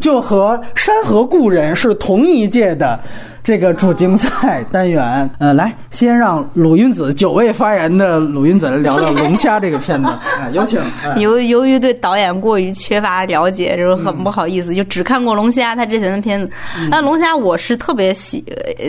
[0.00, 2.98] 就和《山河故人》是同一届的。
[3.44, 10.80] 这个主竞赛单元，呃，来先让鲁云子久未发言的鲁云子来聊聊《龙虾》这个片子，啊，有请。
[11.18, 16.48] 由由于对导演过于缺乏了解，就是很不好意思，就只看过《龙虾》他之前的片子。
[16.88, 18.44] 那《龙虾》我是特别喜，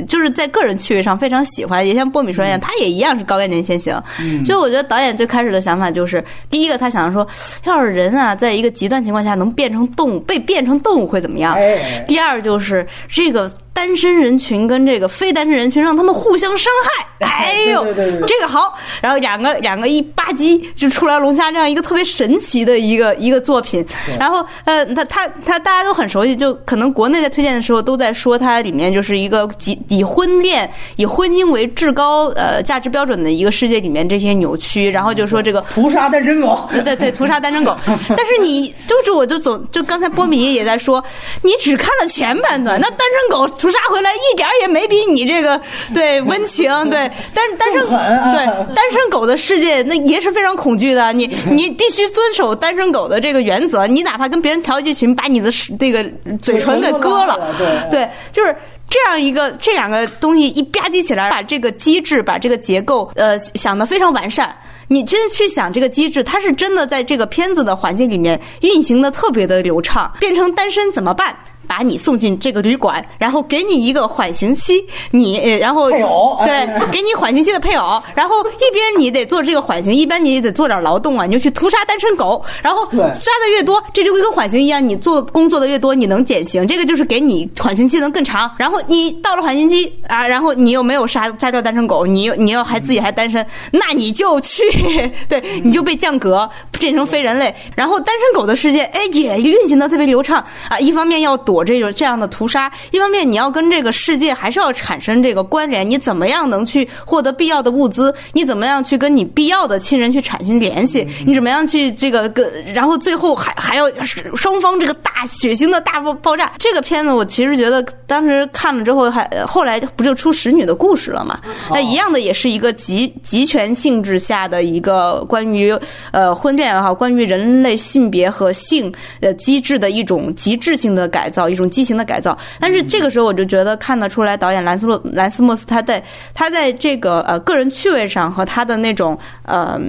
[0.07, 3.99] 就是在个人趣味上非常喜欢，也像波米说一样，他也一样是高概念先行。
[4.45, 7.27] 就我觉得导演最开始的想法就是，第一个他想说，
[7.65, 11.57] 要是人啊，在一个极端情况下能变成动物，被变成动物会怎么样？
[12.05, 13.51] 第二就是这个。
[13.73, 17.05] 单身人群跟这个非单身人群，让他们互相伤害。
[17.25, 18.77] 哎呦，对对对对这个好。
[19.01, 23.85] 然后两个两个一吧唧就出来龙虾这样一个特别神奇的一个一个作品。
[24.19, 37.75] 然后呃，他他他大家都很熟悉，就可能国内在推荐的时候都在说它里面就是一个以以婚恋以婚姻为至高呃价值标准的一个世界里面这些扭曲，然后就说这个 屠杀单身狗，对对对，屠杀单身狗。
[38.15, 41.03] 但是你就是我就总就刚才波米也在说，
[41.41, 45.59] 你只看了前半段，那单身狗屠杀回来一点儿也没比你这个
[45.93, 55.49] 对温情对， 但是单身对单身狗的世界那也是非常恐惧的，你 你必须遵守单身狗的这个原则，你哪怕跟别人调戏群，把你的
[55.79, 56.03] 这个
[56.41, 58.53] 嘴唇给割了，对对，就是。
[58.89, 64.55] 这样一个这两个东西一吧唧起来，把这个机制、把这个结构，呃，想得非常完善。
[64.87, 70.11] 你真去想这个机制，它是真的在这个片子的环境里面运行的特别的流畅。
[70.19, 71.35] 变成单身怎么办？
[71.67, 88.49] 把你送进这个旅馆，然后给你一个缓刑期，你呃然后配偶对哎，给你缓刑期的配偶， 然后一边你得做这个缓刑，一边你也得做点劳动啊，你就去屠杀单身狗，然后杀的越多，这就跟缓刑一样，你做工作的越多，你能减刑，这个就是给你缓刑期能更长。
[88.57, 94.63] 然后你到了缓刑期啊，然后你又没有杀杀掉单身狗，你又你又还自己还单身，那你就去
[95.27, 96.49] 对，你就被降格
[96.79, 97.53] 变成非人类。
[97.75, 100.79] 然后单身狗的世界，哎，也运行的特别流畅啊。
[100.79, 105.89] 一方面要躲这种这样的屠杀，一方面你要跟这个世界还是要产生这个关联。
[105.89, 108.15] 你怎么样能去获得必要的物资？
[108.31, 111.05] 你怎么样去跟你必要的亲人去产生联系？
[111.25, 112.49] 你怎么样去这个跟？
[112.73, 113.91] 然后最后还还要
[114.37, 116.53] 双方这个大血腥的大爆爆炸。
[116.57, 121.41] 这个片子我其实觉得当时看了之后还，后来不就出使女的故事了嘛？
[121.71, 125.77] 那一样的也是一个集集权性质下的一个关于
[126.11, 132.37] 呃婚恋也好，关于人类性别和性呃机制的一种极致性的改造，一种畸形的改造。
[132.59, 136.03] 但是这个时候我就觉得看得出来，导演兰斯洛兰斯莫斯他在
[136.33, 139.79] 他在这个呃个人趣味上和他的那种呃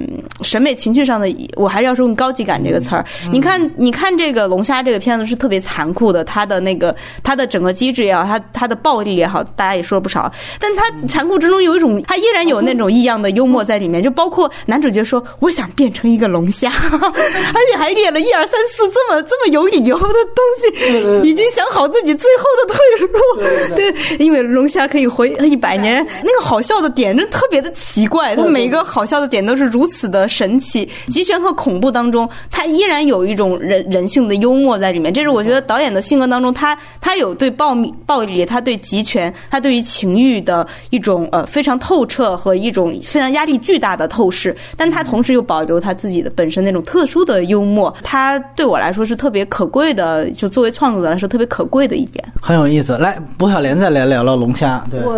[0.41, 3.05] 审美情趣上的，我还是要说用高级感这个词儿。
[3.31, 10.31] 你看，你看这个龙虾这个片子是特别残酷的，它的那个它的整个机制也好，它它的暴力也好，大家也说了不少。
[10.59, 20.03] 但它残酷之中有一种，它依然有那种异样的幽默在里面，就 包括男主角说我想变成一个龙虾，而且还列了一二三四这么这么有理由的
[20.35, 23.75] 东西，已经想好自己最后的退路。
[23.75, 30.89] 对，因为龙虾可以活一百年，那个好笑的点真特别的奇怪，它每一个好笑的点都是如此的神奇。
[31.07, 35.13] 集权和恐怖当中，它依然有一种人人性的幽默在里面。
[35.13, 47.93] 这是我觉得导演的性格当中，他他有对暴力、暴力，他对集权，他对于情欲的一种呃非常透彻和一种非常压力巨大的透视，但他同时又保留他自己的本身那种特殊的幽默。
[48.03, 52.23] 他对我来说是特别可贵的，就作为创作者来说特别可贵的一点。
[52.41, 52.97] 很有意思。
[52.97, 54.81] 来，薄小莲再来聊聊龙虾。
[54.89, 55.13] 对，我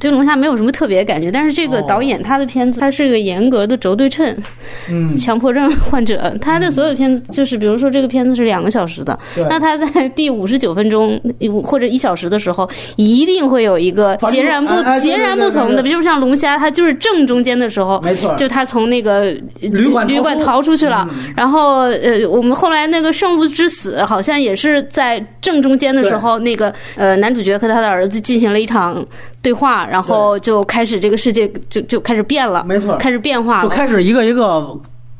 [0.00, 1.84] 对龙虾没有什么特别感觉，但是这个哦。
[1.86, 4.36] 导演他的片子，他是个严格的轴对称，
[4.90, 11.20] 嗯， 强迫症患者，他的所有片子就是，比如说这个片子是两个小时的对，那他在第五十九分钟
[11.64, 19.30] 或者一小时的时候，一定会有一个截然不截然不同的，比如像龙虾，它就是正中间的时候，没错就他从那个
[19.60, 29.04] 旅馆旅馆逃出去了，然后呃，我们后来那个圣物之死好像也是在正中间的时候，那个呃男主角和他的儿子进行了一场
[29.44, 32.96] 对话，然后就开始这个世界就就开始变了，没错。
[32.96, 34.66] 开始变化了，就开始一个一个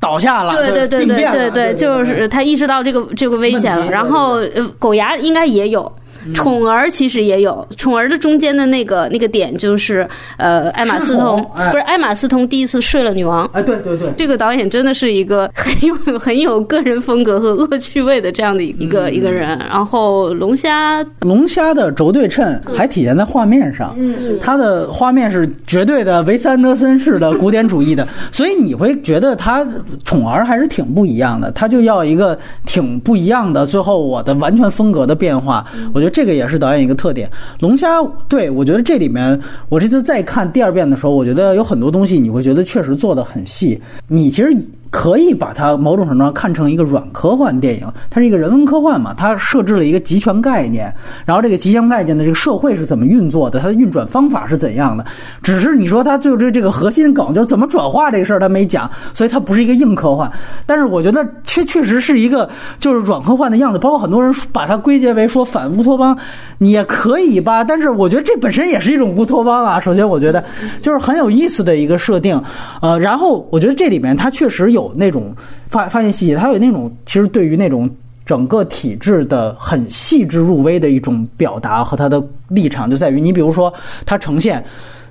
[0.00, 5.92] 倒下了，对对对对对对，就是他意识到这个这个危险了，然后呃狗牙应该也有。
[6.32, 11.70] 宠儿其实也有，宠儿的中间的那个那个点就是，呃，艾玛斯通哎。
[11.70, 19.58] 不是艾玛斯通第一次睡了女王，哎，对对对，这个导演真的是一个很有很有个人风格和恶趣味的这样的一个、一个人。
[19.58, 29.66] 然后龙虾，龙虾的轴对称还体现在画面上，嗯，它的画面是绝对的维斯安德森式的古典主义的， 所以你会觉得他
[30.04, 37.28] 宠儿还是挺不一样的，他就要一个挺不一样的，最后我的完全风格的变化，我觉得这个也是导演一个特点。
[37.58, 39.38] 龙虾，对我觉得这里面，
[39.68, 44.56] 我这次再看第二遍的时候，我觉得有很多东西你会觉得确实做的很细，你其实。
[44.94, 50.94] 可以把它某种程度上看成一个软科幻电影，它是一个人文科幻嘛，它设置了一个集权概念，
[51.26, 55.04] 然后这个集权概念的这个社会是怎么运作的，它的运转方法是怎样的，
[55.42, 60.30] 只是你说它最后这这个核心梗就是怎么转化这个事儿，它没讲，所以它不是一个硬科幻，
[60.64, 62.48] 但是我觉得确确实是一个
[62.78, 66.16] 就是软科幻的样子，包括很多人把它归结为说反乌托邦，
[66.58, 69.80] 也可以吧，但是我觉得这本身也是一种乌托邦啊。
[69.80, 70.44] 首先，我觉得
[70.80, 72.40] 就是很有意思的一个设定，
[72.80, 75.34] 呃，然后我觉得这里面它确实有那种
[75.66, 77.88] 发发现细节，他有那种其实对于那种
[78.26, 83.72] 整个体制的很细致入微的一种表达和他的立场，就在于你比如说
[84.04, 84.64] 他呈现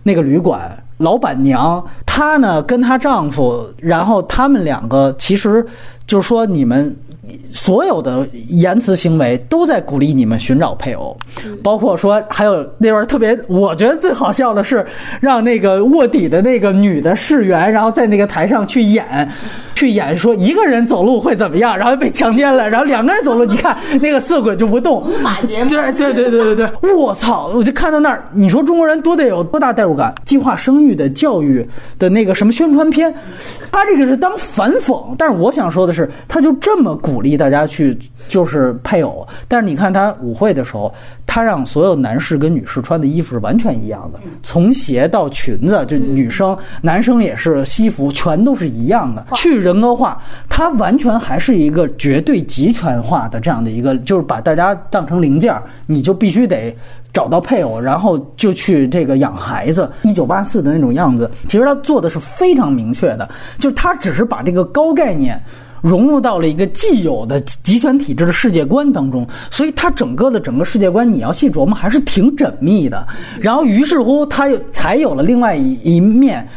[0.03, 5.65] 那个旅馆老板娘，她呢跟她丈夫，然后他们两个其实
[6.05, 6.95] 就是说你们。
[7.53, 11.15] 所有的言辞行为都在鼓励你们寻找配偶，
[11.63, 14.85] 包括说还有那边特别，我觉得最好笑的是
[15.21, 19.29] 让那个卧底的那个女的市员，然后在那个台上去演，
[19.73, 27.51] 去演说一个人走路会怎么样，然后被强奸了，然后两个人走路，你看那个色鬼就不动，无法节目，对对对对对对，我操！
[27.55, 30.13] 我就看到那儿，你说中国人多得有多大代入感？
[30.25, 31.65] 计划生育的教育
[31.97, 33.13] 的那个什么宣传片，
[33.71, 40.93] 他这个是当反讽，但是我想说的是，他就这么鼓励大家去就是配偶，但是你看他舞会的时候，
[41.25, 49.25] 他让所有男士跟女士穿的衣服是完全一样的，从鞋到裙子，就女生、男生也是西服，全都是一样的。
[49.33, 56.75] 去人格化，他完全还是一个绝对集权化的这样的一个，就是把大家当成零件儿，你就必须得。
[57.13, 61.29] 找到配偶，然后就去这个养孩子，一九八四的那种样子。
[61.47, 63.29] 其实他做的是非常明确的，
[63.59, 65.39] 就是他只是把这个高概念
[65.83, 73.05] 融入到了一个既有的集权体制的世界观当中，所以他整个的整个世界观，你要细琢磨还是挺缜密的。
[73.41, 76.47] 然后于是乎，他又才有了另外一一面。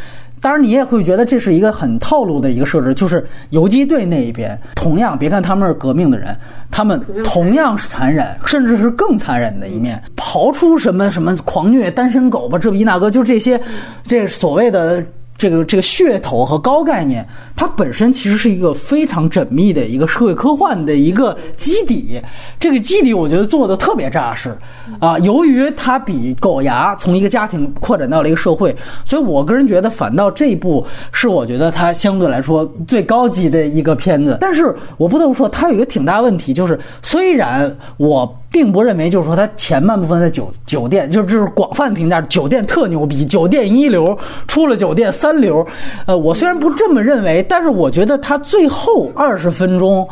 [0.41, 6.37] 当然，你也会觉得这是一个很套路的一个设置，就是游击队那一边，同样别看他们是革命的人，
[6.71, 10.01] 他们同样是残忍，甚至是更残忍的一面。
[10.15, 13.61] 刨出什么什么狂虐单身狗吧，这逼那个，就这些，
[14.07, 15.03] 这所谓的。
[15.39, 22.21] 这个这个噱头和高概念，它本身其实是一个非常缜密的一个社会科幻的一个基底。
[22.59, 24.57] 这个基底我觉得做的特别扎实
[24.99, 25.19] 啊。
[25.19, 34.39] 由于它比狗牙从一个家庭扩展到了一个社会，所以我个人觉得反倒这一部是我觉得它相对来说最高级的一个片子。
[34.41, 38.37] 但是我不得不说，它有一个挺大问题，就是虽然我。
[38.57, 44.19] 并不认为就是说他前半部分在酒酒店，就是这是广泛评价，酒店特牛逼，酒店一流，
[44.49, 45.67] 出了酒店三流。
[46.07, 50.09] 呃，我虽然不这么认为，但是我觉得他最后二十分钟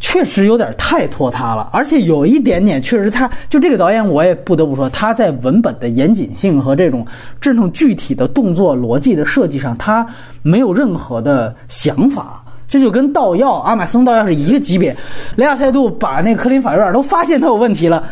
[0.00, 7.06] 确实有点太拖沓了，而且有一点点确实，他就这个导演，我也不得不说，他在文本的严谨性和这种
[7.40, 10.04] 这种具体的动作逻辑的设计上，他
[10.42, 12.42] 没有任何的想法。
[12.68, 14.94] 这就跟盗药，阿玛斯通盗药是一个级别。
[15.36, 18.02] 雷亚塞杜把那个科林法院都发现他有问题了，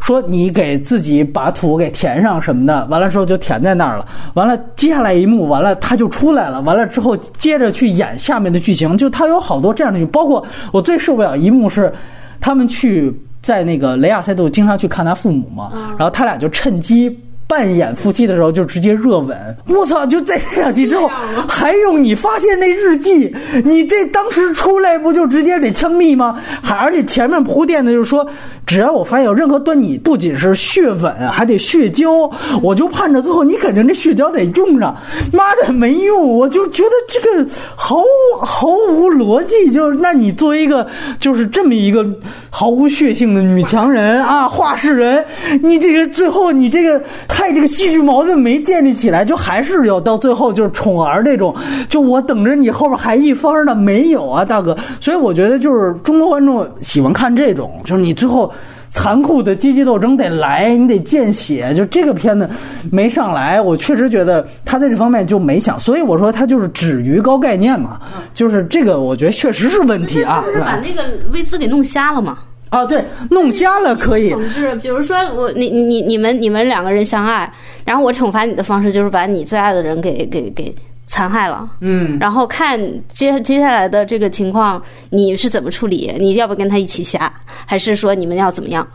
[0.00, 4.06] 说你给自己把土给填上什么的，完了之后就填在那儿了。
[4.34, 6.60] 完了，接下来一幕完了他就出来了。
[6.62, 11.92] 完了之后接着去演下面的剧情，就他有好多这样的剧，包括我最受不了一幕是，
[12.40, 17.16] 他们去在那个雷亚塞杜经常去看他父母嘛，然后他俩就趁机。
[17.50, 19.36] 扮演夫妻的时候就直接热吻，
[19.66, 20.06] 我操！
[20.06, 21.10] 就在这两集之后，
[21.48, 23.34] 还用你发现那日记？
[23.64, 26.38] 你这当时出来不就直接得枪毙吗？
[26.62, 28.24] 还而且前面铺垫的就是说，
[28.64, 32.30] 只要我发现有任何端倪，不仅是血吻，还得血交，
[32.62, 34.96] 我就盼着最后你肯定这血交得用上。
[35.32, 39.72] 妈的没用，我就觉得这个毫无毫无逻辑。
[39.72, 40.86] 就是那你作为一个
[41.18, 42.06] 就是这么一个
[42.48, 45.24] 毫无血性的女强人啊，话事人，
[45.62, 47.02] 你这个最后你这个。
[47.40, 51.56] 太这个戏剧矛盾没建立起来，就还是有到最后就是宠儿这种，
[51.88, 54.76] 就我等着你后边还一番呢，没有啊，大哥。
[55.00, 58.52] 所以我觉得就是中国观众喜欢看这种，就是你最后
[58.90, 61.74] 残酷的阶级斗争得来，你得见血。
[61.74, 62.46] 就这个片子
[62.92, 67.98] 没上来，我确实觉得他在这方面就没想，所以我说他就是止于高概念嘛，
[68.34, 70.44] 就是这个我觉得确实是问题啊。
[70.52, 72.36] 是把那个威兹给弄瞎了嘛？
[72.70, 74.32] 啊，对，弄瞎了可以。
[74.32, 77.52] 惩治，比如说我，你你你们你们两个人相爱，
[77.84, 80.74] 然后我惩罚你的方式就是把你最爱的人给给给
[81.06, 81.68] 残害了。
[81.80, 82.80] 嗯，然后看
[83.12, 86.14] 接接下来的这个情况你是怎么处理？
[86.18, 87.32] 你要不跟他一起瞎，
[87.66, 88.86] 还是说你们要怎么样？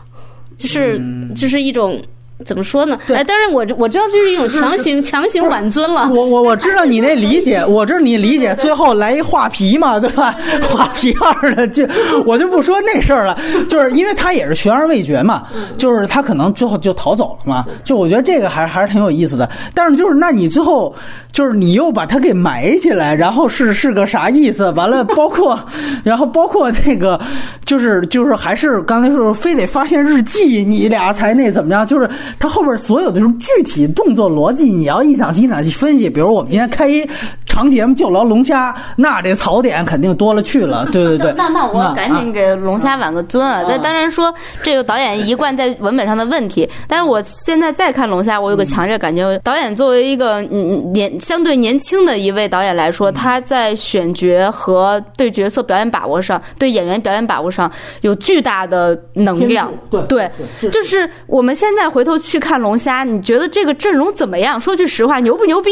[0.58, 1.00] 就是
[1.36, 2.00] 就是一种。
[2.44, 2.98] 怎么说呢？
[3.08, 6.08] 哎，但是我我知道这是一种强行 强行挽尊了。
[6.12, 8.54] 我我我知道你那理解， 我知道你理解。
[8.56, 10.36] 最后来一画皮嘛，对吧？
[10.68, 11.86] 画皮二的就
[12.26, 13.38] 我就不说那事儿了，
[13.68, 15.44] 就是因为他也是悬而未决嘛，
[15.78, 17.64] 就是他可能最后就逃走了嘛。
[17.82, 19.48] 就我觉得这个还还是挺有意思的。
[19.72, 20.94] 但是就是那你最后
[21.32, 24.70] 就是你又把他给埋起来，然后是是个啥意思？
[24.72, 25.58] 完了，包括
[26.04, 27.18] 然后包括那个
[27.64, 31.86] 就是就是还是刚才说非得发现日记，你俩才那怎么样？
[31.86, 32.08] 就是。
[32.38, 36.08] 它后边所有的这种具体动作逻辑，你要一场戏一场戏分析。
[36.08, 37.06] 比如我们今天开一。
[37.48, 40.84] 长节目就聊龙虾，那这槽点肯定多了去了。
[40.92, 43.64] 对对对，那那我赶紧给龙虾挽个尊啊！
[43.66, 57.72] 这当然说这个导演一贯在文本上的问题，但是我现在再看龙虾，我有个强烈感觉，导演作为一个嗯年相对年轻的一位导演来说，他在选角和对角色表演把握上，对演员表演把握上
[58.02, 59.72] 有巨大的能量。
[59.88, 60.30] 对对，
[60.70, 64.60] 就是我们现在回头去看龙虾，你觉得这个阵容怎么样？
[64.60, 65.70] 说句实话，牛不牛逼？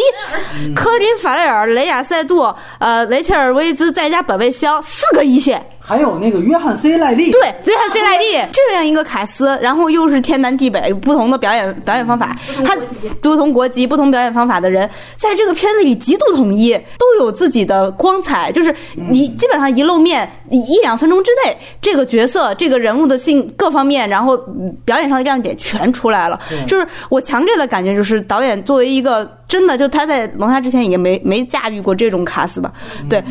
[0.75, 5.65] 科林·法雷尔、雷亚塞杜、呃雷切尔·威兹再加本卫肖四个一线。
[5.87, 12.35] 还有那个约翰 C 赖利，对，约翰 C 赖利这样一个卡斯，然后又是天南地北不同的表演表演方法，
[12.65, 12.75] 他
[13.21, 14.89] 不同国籍、不同表演方法的人，
[15.19, 18.51] 在这个片子里极度统一，都有自己的光彩。
[18.51, 24.39] 就是你基本上一露面，一两分钟之内，这个角色、这个人物的性各方面，然后
[24.87, 26.41] 表演上的亮点全出来了。
[26.67, 32.73] 就是我强烈的感觉，就是导演作为一个真的，就他在龙虾之前已经没没驾驭过这种卡斯的，
[33.11, 33.23] 对。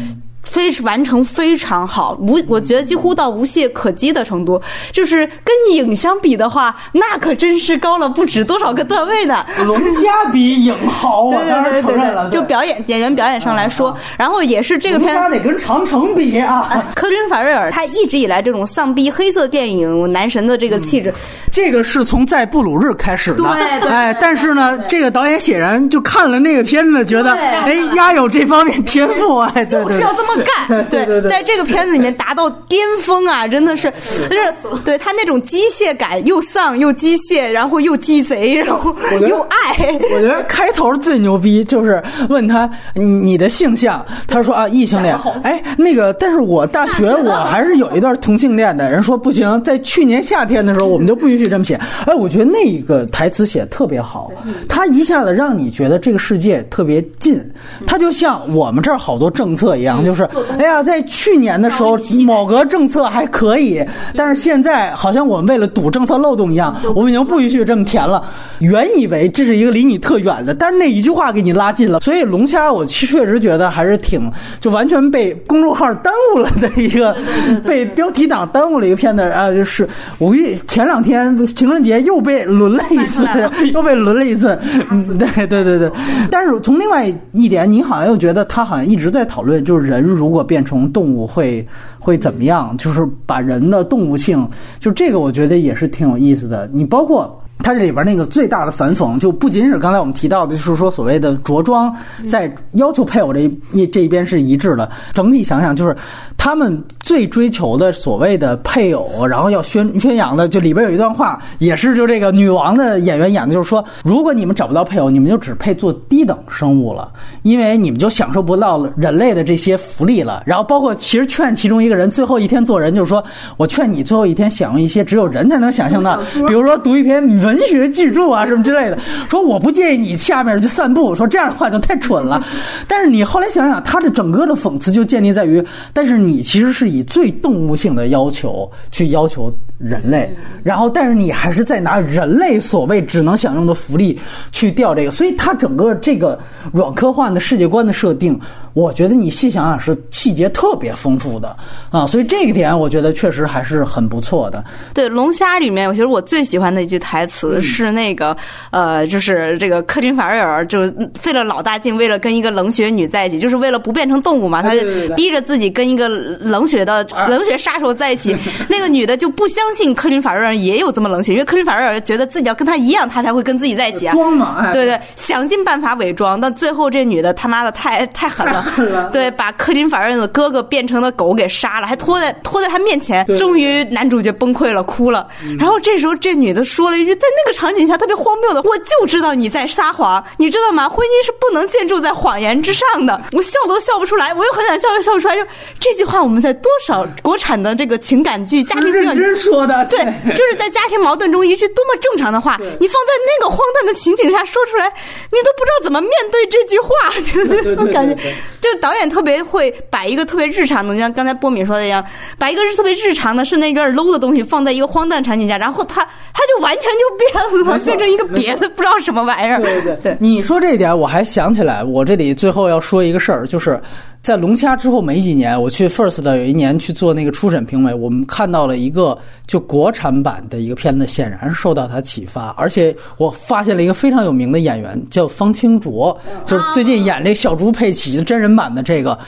[0.54, 4.62] 非完成非常好，无我觉得几乎到无懈可击的程度。
[4.92, 9.44] 就是跟影相比的话，那可真是高了不止多少个段位呢。
[9.66, 12.30] 龙虾比影好， 我当然承认了。
[12.30, 16.86] 就表演演员表演上来说，然后也是这个片龙虾得跟长城比啊。
[16.94, 21.12] 科林·法瑞尔他一直以来这种丧逼黑色电影男神的这个气质，
[21.52, 23.38] 这个是从在布鲁日开始的。
[23.38, 23.90] 对对。
[23.90, 30.43] 哎，但是呢，这个导演显然就看了那个片子，觉得哎，丫有这方面天赋，哎，就是要这么。
[30.44, 33.48] 干 对，在这个片子里面达到巅峰啊！
[33.48, 33.92] 真的是，
[34.30, 34.54] 就是
[34.86, 38.96] 对他那种机械感，又丧又机械，然后又鸡贼，然后
[39.28, 39.98] 又爱。
[40.14, 45.18] 我觉得开头最牛逼，就是问他你的性向，他说啊异性恋。
[45.44, 48.90] 哎，那个，但是我大学我还是有一段同性恋的。
[48.90, 51.80] 人说不行，在去年夏天的时候，我们就不允许这么写。
[52.06, 54.32] 哎，我觉得那个台词写的特别好，
[54.68, 57.42] 他一下子让你觉得这个世界特别近，
[57.86, 60.28] 他就像我们这儿好多政策一样，就是。
[60.58, 63.84] 哎呀，在去年的时候，某个政策还可以，
[64.16, 68.24] 但是现在好像我们为了堵政策漏洞一样，我们已经不允许这么填了。
[68.60, 72.00] 原以为这是一个离你特远的，但是那一句话给你拉近了。
[72.00, 74.32] 所以龙虾，我确实觉得还是挺，
[74.62, 77.16] 就完全被公众号耽误了的一个，
[77.64, 79.52] 被标题党耽误了一个片子啊。
[79.52, 79.88] 就是
[80.20, 83.28] 五一前两天情人节又被轮了一次，
[83.74, 84.58] 又被轮了一次。
[85.20, 85.92] 对对对对，
[86.32, 91.68] 但是从另外一点，你好像又觉得他好像一直在讨论，就是人如果变成动物会
[92.00, 92.78] 会怎么样？
[92.78, 94.48] 就是把人的动物性，
[94.80, 96.70] 就这个我觉得也是挺有意思的。
[96.72, 97.40] 你包括。
[97.64, 101.92] 它这里边那个最大的反讽，就不仅是刚才我们提到的，就是说所谓的着装
[102.30, 104.92] 在要求配偶这一这一边是一致的。
[105.14, 105.96] 整体想想，就是
[106.38, 117.10] 他们最追求的所谓的配偶，然后要宣宣扬的，就里边有一段话，也是就这个女王的演员演的，就是说，如果你们找不到配偶，你们就只配做低等生物了，
[117.44, 120.44] 因为你们就享受不到人类的这些福利了。
[120.46, 123.24] 然后包括其实劝其中一个人最后一天做人，就是说
[123.56, 127.53] 我劝你最后一天享用一些只有人才能想象的，比如说读一篇文。
[127.58, 128.98] 文学巨著啊，什么之类的，
[129.30, 132.44] 说我不建议你下面去散步，说这样的话就太蠢了。
[132.88, 135.64] 但是你后来想想，他的整个的讽刺就建立在于，
[135.94, 139.52] 但是你其实是以最动物性的要求去要求
[139.84, 140.30] 人类，
[140.64, 144.20] 然后但是你还是在拿人类所谓只能享用的福利
[144.52, 146.40] 去钓这个，所以它整个这个
[146.72, 148.40] 软科幻的世界观的设定。
[148.74, 151.56] 我觉得你细想想是细节特别丰富的
[151.92, 154.64] 啊，所以这一点我觉得确实还是很不错的。
[154.96, 158.36] 对《龙虾》里面，我觉得我最喜欢的一句台词是那个
[158.72, 164.80] 呃，就是这个克林·法瑞尔就费了老大劲，为了跟一个冷血女在一起，就是为了不变成动物嘛，他就
[165.16, 168.36] 逼着自己跟一个冷血的 冷血杀手在一起。
[168.68, 174.14] 那个女的就不相信克林·法瑞尔也有这么冷血，因为克林·法瑞尔觉得自己要跟他一样，他才会跟自己在一起啊。
[174.14, 179.10] 装嘛，对对，想尽办法伪装，但最后这女的他妈的太 太狠了。
[179.12, 185.28] 对，把柯林法瑞尔的哥哥变成了狗给杀了，还拖在拖在他面前，终于男主角崩溃了，哭了。
[185.60, 190.88] 然后这时候这女的说了一句，在那个场景下特别荒谬的：“我就知道你在撒谎，你知道吗？
[190.90, 195.36] 婚姻是不能建筑在谎言之上的。”我笑都笑不出来，我又很想笑又笑不出来。
[195.36, 195.42] 就
[195.80, 200.00] 这句话，我们在多少国产的这个情感剧、家庭剧真说的，对，
[200.36, 206.88] 就是在家庭矛盾中一句多么正常的话，你放在那个荒诞的情景下说出来，你都不知道怎么面对这句话，
[207.32, 208.16] 就那种感觉。
[208.62, 212.04] 就导演特别会把一个特别日常的，就像刚才波米说的一样，
[212.38, 216.04] 把一个是特别日常的、是那有点 low 的东西放在一个荒诞场景下，然后他
[216.34, 219.62] 他就完全就变了，变成一个别的不知道什么玩意儿。
[219.62, 220.18] 对对对。
[220.20, 223.80] 你说这一点，我还想起来，我这里最后要说一个事儿，就是
[224.24, 239.20] 在龙虾之后没几年，我去 First 的有一年去做那个初审评委，我们看到了一个就国产版的一个片子，显然是受到他启发，而且我发现了一个非常有名的演员叫方清卓，就是最近演这小猪佩奇的真人版的这个，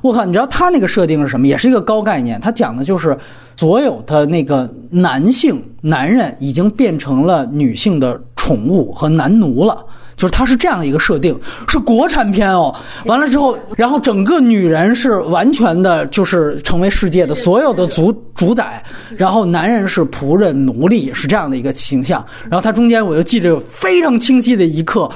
[0.00, 1.46] 我靠，你知道他那个设定是什么？
[1.46, 3.14] 也是一个高概念，他讲的就是。
[3.58, 9.84] 所有的那个男性男人已经变成了女性的宠物和男奴了。
[10.14, 11.36] 就是它是这样一个设定，
[11.68, 12.74] 是国产片哦。
[13.06, 18.82] 完了之后，然后整个女人是完全的，就是成为世界的所有的主主宰，
[19.16, 22.24] 然后男人是仆人奴隶，是这样的一个形象。
[22.50, 25.08] 然后它中间我就记着有非常清晰的一刻。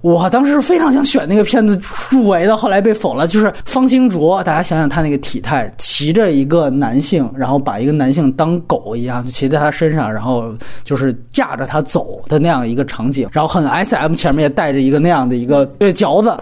[0.00, 1.78] 我当时非常想选那个片子
[2.08, 3.26] 入围的，后来被否了。
[3.26, 10.54] 就是方清卓，大家想想他那个体态，骑着一个男性，然后把一个男性当狗一样，骑在他身上，然后
[10.84, 16.34] 就是架着他走的那样一个场景，然后很 S M，前面也带着一个那样的一个对嚼子。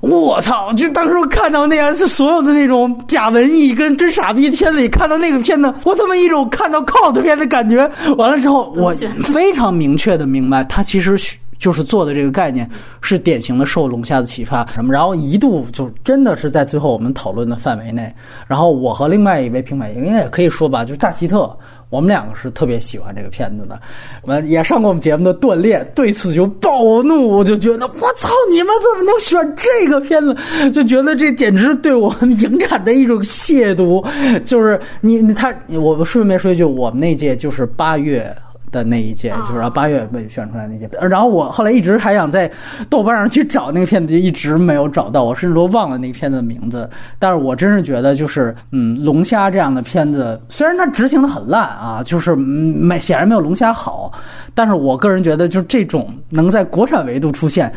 [0.00, 0.70] 我操！
[0.74, 7.90] 就当时看到那样，所有的那种假文艺跟真傻逼片子里看到那个片子，我他妈一种看到 cult 片的感觉。
[8.18, 8.92] 完了之后，我
[9.24, 11.16] 非常明确的明白，他其实
[11.58, 12.68] 就是做的这个概念
[13.00, 18.12] 是典型的受龙虾的启发什么，然后一度就真的是在最后我们讨论的范围内。
[18.46, 21.56] 然后我和另外一位评委应该也可以说吧，就是大奇特，
[21.90, 23.80] 我们两个是特别喜欢这个片子的。
[24.22, 30.70] 我们也上过我们节目的锻炼，对此就暴怒，我就觉得我操，你们怎么能选这个片子？
[30.70, 34.04] 就觉得这简直对我们影展的一种亵渎。
[34.44, 38.34] 就是你你他，我顺便说一句，我们那届就是八月。
[38.74, 40.90] 的那一届，就是八月被选出来那届。
[41.00, 42.50] 然后我后来一直还想在
[42.90, 46.90] 豆瓣上去找那个片子，就一直没有找到，我甚至都忘了那个片子的名字。
[47.20, 54.12] 但是我真是觉得，就是嗯，龙虾这样的片子，虽然它执行的很烂啊，就是没显然没有龙虾好，
[54.54, 57.72] 但是我个人觉得，就是这种能在国产维度出现。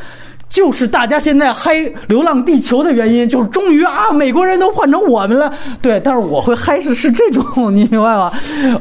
[0.49, 1.75] 就是大家现在嗨
[2.07, 5.53] 《流浪地球》的原因，就是终于啊，美国人都换成我们了。
[5.81, 7.45] 对，但是我会嗨是是这种，
[7.75, 8.31] 你明白吗？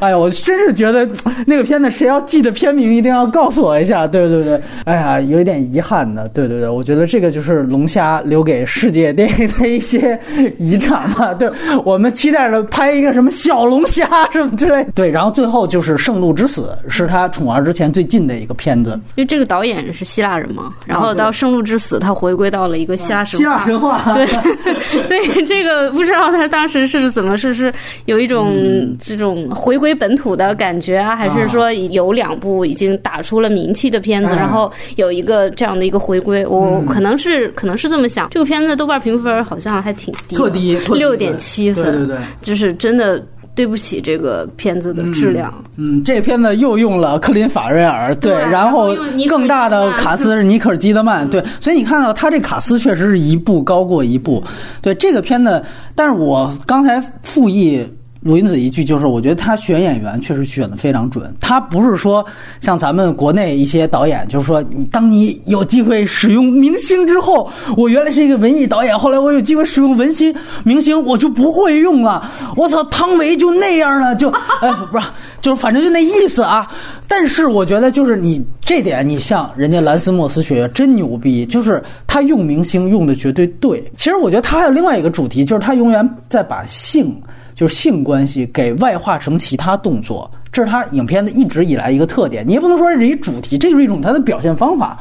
[0.00, 1.08] 哎呀，我真是觉得
[1.46, 4.06] 那个片子谁要记得片名，一定要告诉我一下。
[4.06, 6.26] 对对对，哎呀，有一点遗憾的。
[6.28, 10.18] 对对对，我觉得这个就是龙虾留给世界电影的一些
[10.58, 11.34] 遗产吧。
[11.34, 11.50] 对
[11.84, 14.84] 我们期待着拍一个什么小龙虾什么之类。
[14.94, 18.98] 对，然后最后就是《圣路之死》，是他宠儿之前最近的一个片子。
[19.16, 21.62] 因为这个导演是希腊人嘛，然后到《圣路》。
[21.66, 23.44] 之死，他回归到了一个希腊神话。
[23.44, 24.24] 希腊神话，对
[25.08, 27.72] 对，这个不知道他当时是怎么是是
[28.04, 28.54] 有一种
[29.00, 36.46] 这种回归本土的感觉啊，还是说有两部已经打出了名气的片子，然后有一个这样的一个回归？
[36.46, 38.28] 我可能是可能是这么想。
[38.30, 43.20] 这个片子豆瓣评分好像还挺低，特低，六点七分，对对对，就是真的。
[43.56, 45.52] 对不起，这个片子的质量。
[45.76, 48.94] 嗯，这片子又用了克林法瑞尔，对，然后
[49.28, 54.40] 更大的卡斯是尼克尔基德曼，对，所以你看到他这卡斯确实是一步高过一步。
[54.80, 55.60] 对这个片子，
[55.96, 57.84] 但是我刚才复议。
[58.26, 61.32] 鲁云子一句就是，我觉得他选演员确实选的非常准。
[61.40, 62.26] 他不是说
[62.60, 70.34] 像咱们国内一些导演，就是说，你当你有机会使用明星之后，我原来是一个文艺导演，后来我有机会使用文星
[70.64, 72.28] 明星，我就不会用了。
[72.56, 74.28] 我操，汤唯就那样了，就
[74.60, 75.06] 哎，不是，
[75.40, 76.68] 就是反正就那意思啊。
[77.06, 83.84] 但是我觉得就是你这点，你像人家兰斯莫斯学院真牛逼，就是他用明星用的绝对对。
[83.96, 87.16] 其实我觉得他还有另外一个主题，就是他永远在把性。
[87.56, 92.46] 就是性关系给外化成其他动作，这是他影片的一直以来一个特点。
[92.46, 94.98] 你也不能说是一主题，这是一种他的表现方法。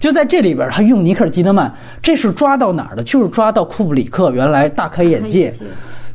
[0.00, 1.70] 就在这里边，他用尼克尔基德曼，
[2.02, 3.02] 这是抓到哪儿的？
[3.04, 5.52] 就是抓到库布里克原来大开眼界。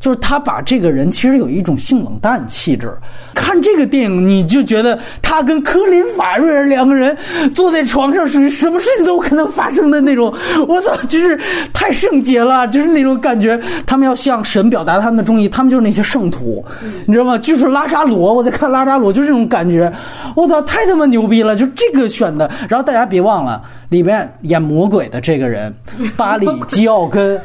[0.04, 2.94] 就是他把这个人其实有一种性冷淡气质，
[3.34, 7.16] 看这个电影你就觉得他跟科林法瑞尔两个人
[7.54, 10.34] 坐在床上，属于什么事情都可能发生的那种。
[10.68, 11.40] 我操，就是
[11.72, 13.58] 太圣洁了，就是那种感觉。
[13.86, 16.62] 他们要向神表达他们的忠义，他们就是那些圣徒，
[17.08, 17.38] 你知道吗？
[17.38, 19.90] 就是拉扎罗，我在看拉扎罗，就是这种感觉。
[20.36, 21.56] 我操，太他妈牛逼了！
[21.56, 25.74] 就这个选的，然后大家别忘了里面演魔鬼的这个人，
[26.18, 27.40] 巴里基 奥根。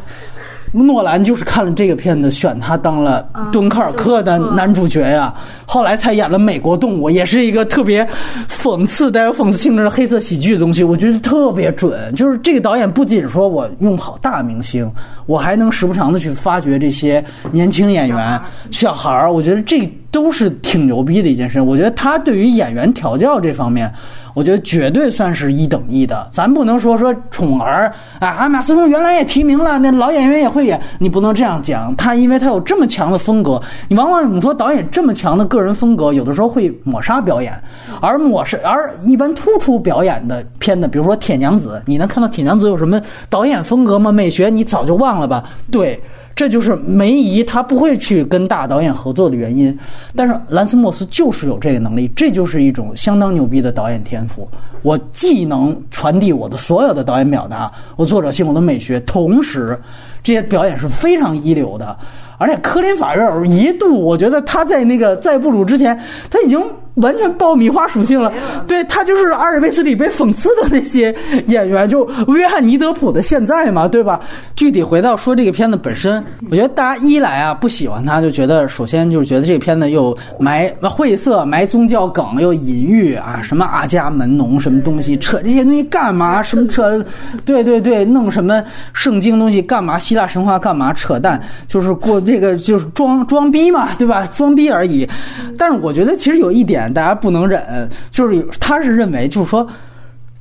[0.72, 5.32] 诺兰就是看了这个片子，选他当了敦刻尔克的男主角呀，
[5.66, 8.06] 后来才演了《美国动物》，也是一个特别
[8.48, 10.84] 讽刺、带有讽刺性质的黑色喜剧的东西。
[10.84, 14.90] 我觉得特别准，就是这个导演不仅说我用好大明星，
[15.28, 17.22] 我还能时不常的去发掘这些
[17.52, 18.40] 年轻演员、
[18.70, 19.30] 小孩儿。
[19.30, 21.60] 我觉得这都是挺牛逼的一件事。
[21.60, 23.92] 我觉得他对于演员调教这方面，
[24.32, 26.26] 我觉得绝对算是一等一的。
[26.32, 31.94] 咱不能说说宠儿啊，马思聪原来也提名了，那老演员也会演，你不能这样讲。
[31.94, 37.52] 他因为他有这么强的风格，你往往你说导演这么强的个人风格，有的时候会抹杀表演，
[38.00, 42.98] 而抹杀而一般突出表演的片子，比如说《铁娘子》，你能看到《铁娘子》有什么
[43.28, 44.10] 导演风格吗？
[44.10, 45.44] 美学你早就忘了了吧？
[45.70, 46.00] 对。
[46.34, 49.76] 这就是梅姨她不会去跟大导演合作的原因，
[50.14, 54.48] 但是兰斯莫斯就是有这个能力，这就是一种相当牛逼的导演天赋。
[54.82, 59.76] 我既能传递我的所有的导演表达，我作者性我的美学，同时
[60.22, 61.96] 这些表演是非常一流的。
[62.38, 66.00] 而且科林法瑞尔一度，我觉得他在那个在布鲁之前，
[66.30, 66.64] 他已经。
[66.94, 68.32] 完全爆米花属性了，
[68.66, 71.15] 对他就是阿尔卑斯里被讽刺的那些
[71.47, 74.20] 演员，就约翰尼德普的现在嘛，对吧？
[74.56, 86.43] 具体回到说这个片子本身，我觉得大家一来啊不喜欢他，就觉得首先就是觉得这个片子又埋晦涩、埋宗教梗，又隐喻啊什么阿伽门农什么东西，扯这些东西干嘛？
[86.43, 87.05] 什么扯？
[87.44, 88.60] 对对对，弄什么
[88.93, 89.98] 圣经东西干嘛？
[89.98, 90.93] 希腊神话干嘛？
[90.93, 94.27] 扯淡，就是过这个就是装装逼嘛，对吧？
[94.35, 95.09] 装逼而已。
[95.56, 96.88] 但是我觉得其实有一点。
[96.93, 99.66] 大家不能忍，就是他是认为，就是说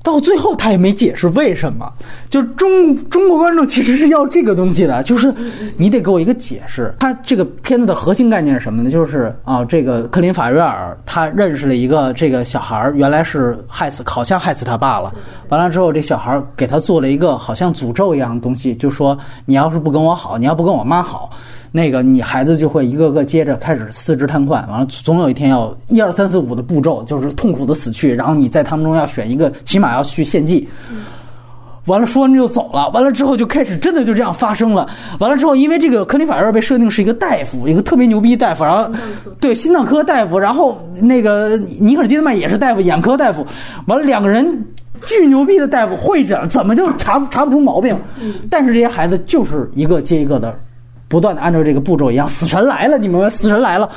[0.04, 1.92] 到最后他也没解释为什么。
[2.30, 5.34] 就中中国观众其实是要这个东西的，就是
[5.76, 6.94] 你得给我一个解释。
[7.00, 8.90] 他这个片子的核心概念是什么呢？
[8.90, 15.14] 就是啊，这个克林法瑞尔他认识了一个这个小孩，原来是害死，好像害死他爸了。
[15.50, 21.30] 完了之后，这小孩给他做了一个好像诅咒一样的东西，就说你要是不跟我好，你要不跟我妈好。
[21.78, 30.68] 那个你孩子就会一个个接着开始四肢瘫痪，完了总有一天要一二三四五的步骤，就是痛苦的死去，然后你在他们中要选一个，起码要去献祭。
[31.86, 34.90] 完了说完就走了，完了之后就开始真的就这样发生了。
[35.20, 38.92] 完了之后，因为这个科林法院被设定是一个大夫，一个特别牛逼大夫，然后
[39.40, 43.46] 对心脏科大夫，然后那个尼克基德曼也是大夫，眼科大夫。
[43.86, 44.66] 完了两个人
[45.06, 47.96] 巨牛逼的大夫会诊，怎么就查查不出毛病？
[48.50, 50.58] 但是这些孩子就是一个接一个的。
[51.08, 53.30] 不断的按照这个步骤一样，死神来了，你明白？
[53.30, 53.90] 死神来了，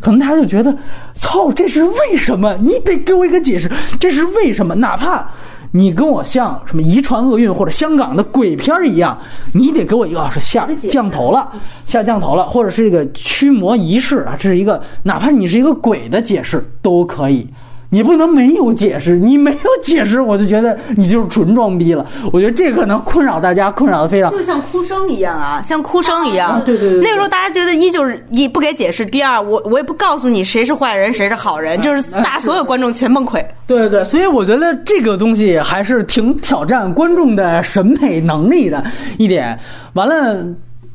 [0.00, 0.72] 可能大家就觉得，
[1.14, 2.56] 操，这是为什么？
[2.60, 4.74] 你得给我一个解释，这是为什么？
[4.74, 5.28] 哪怕
[5.72, 9.18] 你跟我像什么遗传厄运或者香港的鬼片一样，
[9.52, 11.50] 你得给我一个是下降头了，
[11.86, 17.48] 下降头了，或者是这个驱魔仪式啊，这是一个，哪怕你是一个鬼的解释都可以。
[17.94, 22.06] 你不能没有解释，你没有解释，我就觉得你就是纯装逼了。
[22.32, 24.30] 我觉得这可能困扰大家，困扰的非常。
[24.30, 26.62] 就像哭声一样啊，像哭声一样。
[26.64, 27.02] 对对对。
[27.02, 33.44] 那个时候大家觉得一就是一不给解释，第二我我也不告诉你谁是坏人谁是好人，就是大所有观众全崩溃。
[33.68, 38.82] 对对对，所以我觉得这个东西还是挺挑战观众的审美能力的
[39.18, 39.58] 一点。
[39.92, 40.42] 完了。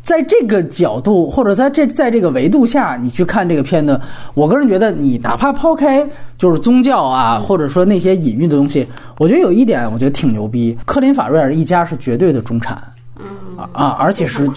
[0.07, 3.99] 在这个角度，或者在这在这个维度下，你去看这个片子，
[4.35, 6.07] 我个人觉得，你哪怕抛开
[6.37, 10.77] 就是宗教啊，或者说那些隐喻的东西，我觉得有一点，我觉得挺牛逼。
[10.85, 12.81] 克林法瑞尔一家是绝对的中产，
[13.73, 14.49] 啊，而且是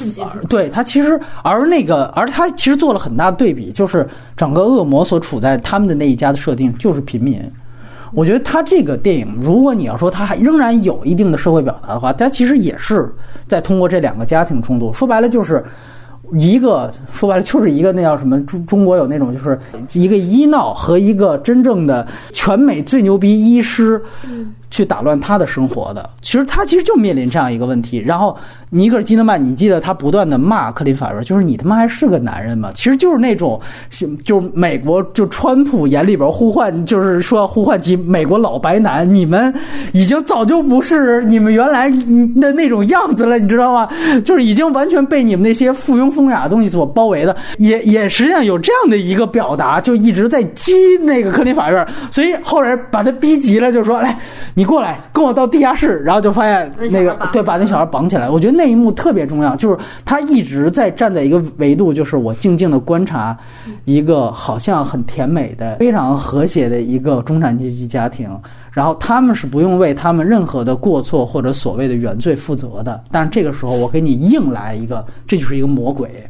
[0.49, 7.43] 对他其实，而那个，而他其实做了很大的对比，就是整个恶魔所处在他们的那一家的设定就是平民。
[8.13, 13.13] 我觉得他这个电影，如果你要说他还仍然有一定的社会表达的话，他其实也是
[13.47, 15.65] 在通过这两个家庭冲突，说白了就是
[16.33, 19.59] 一个说白了就是一个那叫什么中中国有那种就是
[19.95, 24.01] 一个医闹和一个真正的全美最牛逼医师
[24.71, 28.37] 去打乱他的生活的，其实他其实就面临这样一个问题，然后。
[28.73, 32.71] 尼格尔基德曼，你记得他不断的骂克林法瑞，就是你他妈还是个男人吗？
[32.73, 33.61] 其实就是那种，
[34.23, 39.53] 就是美国就川普眼里边呼唤，就是说呼唤起美国老白男，你们
[39.93, 43.89] 已经早就不是你们原来的那种样子了，你知道吗？
[44.25, 50.73] 就是已经完全被你们那些附庸风雅的东西所包围的，也也实际上有这样的一个表达，就一直在激
[51.03, 54.17] 那个克林法院，所以后来把他逼急了，就说来，
[54.61, 58.53] 你过来跟我到地下室，然后就发现那个对，把那小孩绑起来，我觉得。
[58.55, 63.35] 那一幕特别重要，就是他一直在站在一个维度，就是我静静的观察
[63.87, 68.29] 一个好像很甜美的、非常和谐的一个中产阶级家庭，
[68.71, 73.03] 然后他们是不用为他们任何的过错或者所谓的原罪负责的。
[73.11, 76.29] 但是这个时候，我给你硬来一个，这就是一个魔鬼，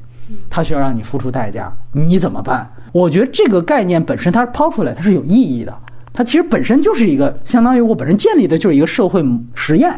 [0.48, 2.70] 他需要让你付出代价，你怎么办？
[2.92, 5.74] 我觉得这个概念本身，它是抛出来它是有意义的，
[6.12, 9.24] 它其实本身就是一个相当于我本身建立的就是一个社会
[9.54, 9.92] 实验。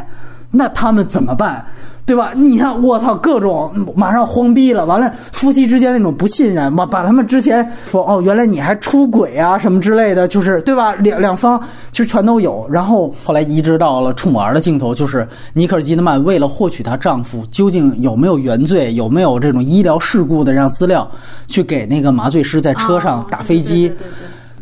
[0.51, 1.65] 那他们怎么办？
[2.05, 2.33] 对吧？
[2.35, 4.85] 你看，我操，各种马上慌逼了。
[4.85, 10.93] 完了，夫妻之间那种不信任，把把他们之前说哦，原来你还出轨啊什么之类的，就是对吧？
[10.97, 11.59] 两两方
[11.93, 12.67] 其实全都有。
[12.69, 21.09] 然后后来移植到了宠儿的镜头，就是尼克尔基德曼为了获取她丈夫究竟有没有原罪，有没有这种医疗事故的这样资料，
[21.47, 23.91] 去给那个麻醉师在车上打飞机。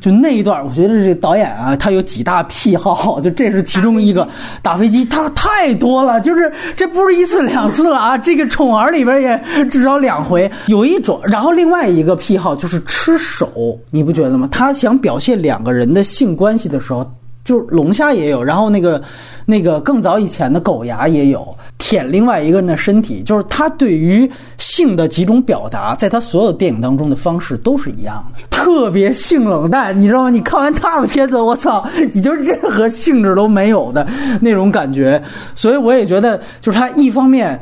[0.01, 4.27] 就那一段，我觉得这导演啊，他有几大癖好， 就这是其中一个。
[4.63, 8.19] 打飞机他太多了，就是这不是一次两次了啊！
[8.19, 10.51] 这个《宠儿》里边也至少两回。
[10.67, 14.49] 有一种，然后另外一个癖好就是吃手，你不觉得吗？
[14.51, 17.09] 他想表现两个人的性关系的时候，
[17.51, 19.03] 就是龙虾也有，然后那个
[19.45, 21.45] 那个更早以前的狗牙也有。
[21.79, 30.31] 舔另外一个人的身体，就是他对于性的几种表达，在他所有电影当中的方式都是一样的，特别性冷淡，你知道吗？
[30.31, 34.07] 你看完他的片子，我操，你就任何兴致都没有的
[34.43, 35.21] 那种感觉。
[35.57, 37.59] 所以我也觉得，就是他一方面，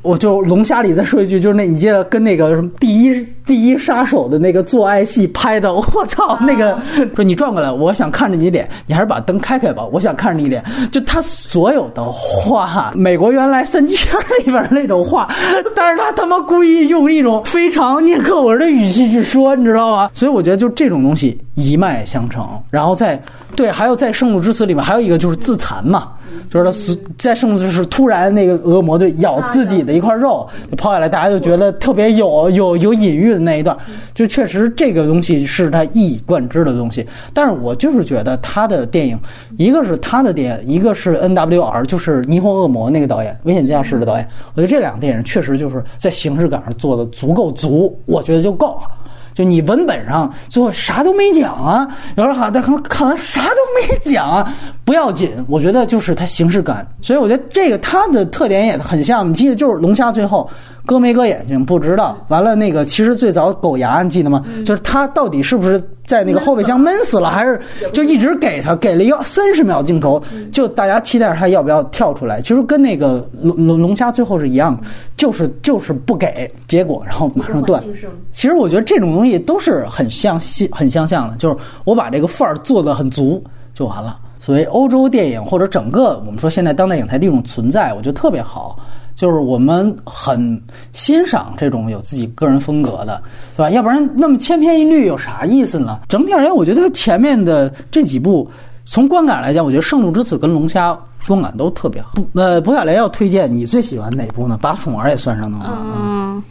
[0.00, 6.78] 我就龙虾里再说一句，就是那你记得跟那个什么第一第一杀手的那个做爱戏拍的，我操，那个
[7.16, 10.62] 说你转过来，我想看着你脸，你还是把灯开开吧，我想看着你脸。
[10.92, 13.64] 就他所有的话，美国原来。
[13.64, 15.28] 三级片里边那种话，
[15.74, 20.10] 但是他他妈故意用一种非常念课文的语气去说，你知道吗？
[20.14, 23.20] 所以我觉得就这种东西一脉相承，然后在
[23.56, 26.12] 对，还有在《圣母之死》里面还有一个就是自残嘛。
[26.50, 33.76] 就是他死在圣之是突然那个恶魔就咬自己的一块肉就抛下来，大家就觉得特别有有有隐喻的那一段，
[34.12, 37.06] 就确实这个东西是他一以贯之的东西。
[37.32, 39.18] 但是我就是觉得他的电影，
[39.56, 44.28] 一个是他的电影，一个是 N W R，就是霓虹恶魔那个导演，危险驾驶的导演。
[44.54, 48.88] 我觉得这两个电影确实就是在形式感上做的足够足，我觉得就够了。
[49.34, 51.86] 就你文本上最后啥都没讲啊，
[52.16, 54.52] 有人好，但看看完啥都没讲啊，
[54.88, 60.48] 不要紧，我觉得就是它形式感，所以我觉得这个它的特点也很像，你记得就是龙虾最后。
[60.86, 64.42] 割没割眼睛不知道，完了那个其实最早狗牙你记得吗？
[64.64, 67.60] 就是它到底是不是在那个后备箱闷死了，还是
[67.92, 72.40] 就一直给它给了一个三十秒镜头，就大家期待它要不要跳出来？
[72.40, 74.82] 其实跟那个龙龙龙虾最后是一样的，
[75.14, 77.84] 就是就是不给结果，然后马上断。
[78.32, 83.44] 其实我觉得这种东西都是很相像很相像的，就是我把这个范儿做的很足
[83.74, 84.16] 就完了。
[84.48, 88.80] 所谓欧洲电影或者整个我们说现在当代影坛的一种存在，我觉得特别好。
[89.14, 90.58] 就是我们很
[90.94, 93.22] 欣赏这种有自己个人风格的，
[93.54, 93.68] 对吧？
[93.68, 96.00] 要不然那么千篇一律有啥意思呢？
[96.08, 98.50] 整体而言，我觉得前面的这几部，
[98.86, 100.92] 从观感来讲，我觉得《圣路之死》跟《龙虾》
[101.26, 102.14] 观感都特别好。
[102.32, 104.58] 呃，博小雷要推荐你最喜欢哪部呢？
[104.62, 106.42] 把《宠儿》也算上的话，嗯，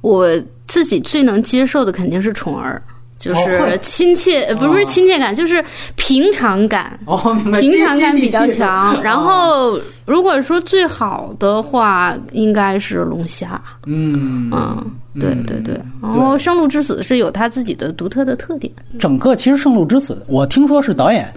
[0.00, 0.26] 我
[0.66, 2.82] 自己最能接受的肯定是《宠儿》。
[3.20, 5.62] 就是亲切，不是亲切感，就是
[5.94, 6.98] 平常感。
[7.04, 7.60] 哦，明白。
[7.60, 9.00] 平常感比较强。
[9.02, 13.60] 然后，如果说最好的话，应该是龙虾。
[13.86, 14.84] 嗯嗯，
[15.20, 15.78] 对对对。
[16.02, 18.72] 然后，《生路之死》是有它自己的独特的特点。
[18.98, 21.30] 整个其实《生路之死》，我听说是导演。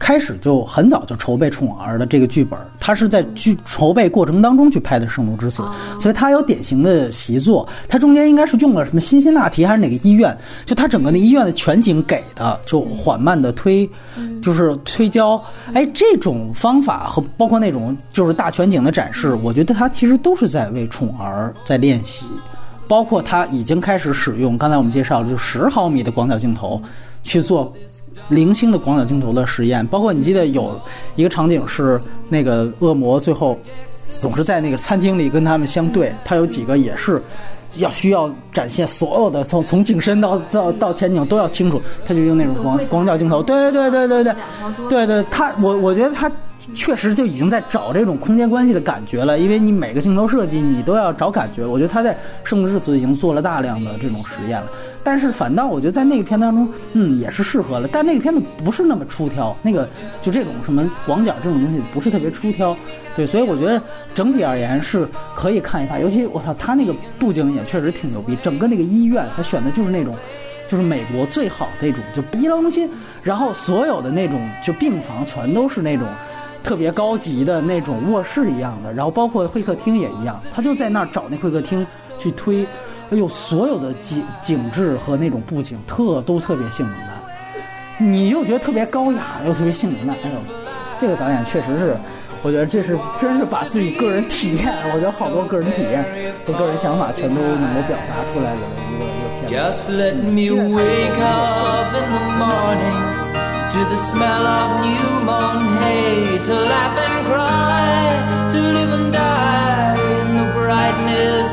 [0.00, 5.62] 开始就很早就筹备《宠儿》的这个剧本，他是在剧筹备过程当中去拍的《圣路之死》，
[6.00, 7.68] 所以他有典型的习作。
[7.86, 10.34] 他中间应该是用了什么辛辛那提还是哪个医院？
[10.64, 13.88] 就他整个那医院的全景给的，就缓慢的推，
[14.42, 15.40] 就是推焦。
[15.74, 22.24] 哎，这种方法和包括那种就是大全景的展示，我觉得他其实都是在为《宠儿》在练习。
[22.88, 26.80] 包括他已经开始使用刚才我们介绍的就十毫米的广角镜头
[27.22, 27.72] 去做。
[28.30, 30.80] 零星的广角镜头的实验，包括你记得有
[31.16, 33.58] 一个场景是那个恶魔最后
[34.20, 37.20] 总是在那个餐厅里跟他们相对，他有几个也是
[37.76, 44.34] 要需要展现所有的从从景深到到到前景都要清楚，他就用那种广广角镜头，对对对对对
[44.88, 46.30] 对，对对，他我我觉得他
[46.74, 52.12] 确实就已经在找这种空间关系的感觉了，因为你每个镜头设计你都要找感觉，我觉得他在
[52.44, 54.66] 《圣之子》已经做了大量的这种实验了。
[55.02, 57.88] 但是反倒我觉得在那个片当中，嗯，也是适合了。
[57.90, 59.88] 但那个片子不是那么出挑，那个
[60.20, 62.76] 就这种什么广角这种东西不是特别出挑，
[63.16, 63.80] 对，所以我觉得
[64.14, 66.00] 整体而言是可以看一看。
[66.00, 70.14] 尤其我操，他那个布景也确实挺牛逼，整个那个医院他选的就是那种，
[70.68, 72.88] 就是美国最好的那种就医疗中心，
[73.22, 76.06] 然后所有的那种就病房全都是那种
[76.62, 81.86] 特别高级的那种卧室一样的，然后包括会客厅也一样，他就在那儿找那会客厅
[82.18, 82.66] 去推。
[83.10, 87.08] 哎呦，所有的景景致和那种布景特都特别性冷淡，
[87.98, 90.16] 你又觉得特别高雅，又特别性冷淡。
[90.22, 90.36] 哎呦，
[91.00, 91.96] 这个导演确实是，
[92.42, 96.04] 我觉得这是真是把自己个人体验，我觉得好多个人体验
[96.46, 98.58] 和个人想法全都能够表达出来的
[98.88, 99.50] 一个一个片子。
[106.40, 108.19] to live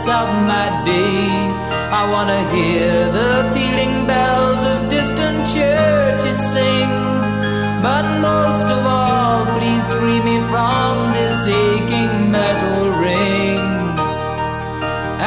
[0.05, 1.25] of my day.
[1.99, 6.91] I wanna hear the pealing bells of distant churches sing.
[7.81, 13.63] But most of all, please free me from this aching metal ring.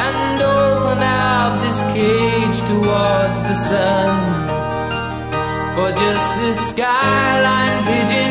[0.05, 4.13] And open up this cage towards the sun.
[5.75, 8.30] For just this skyline pigeon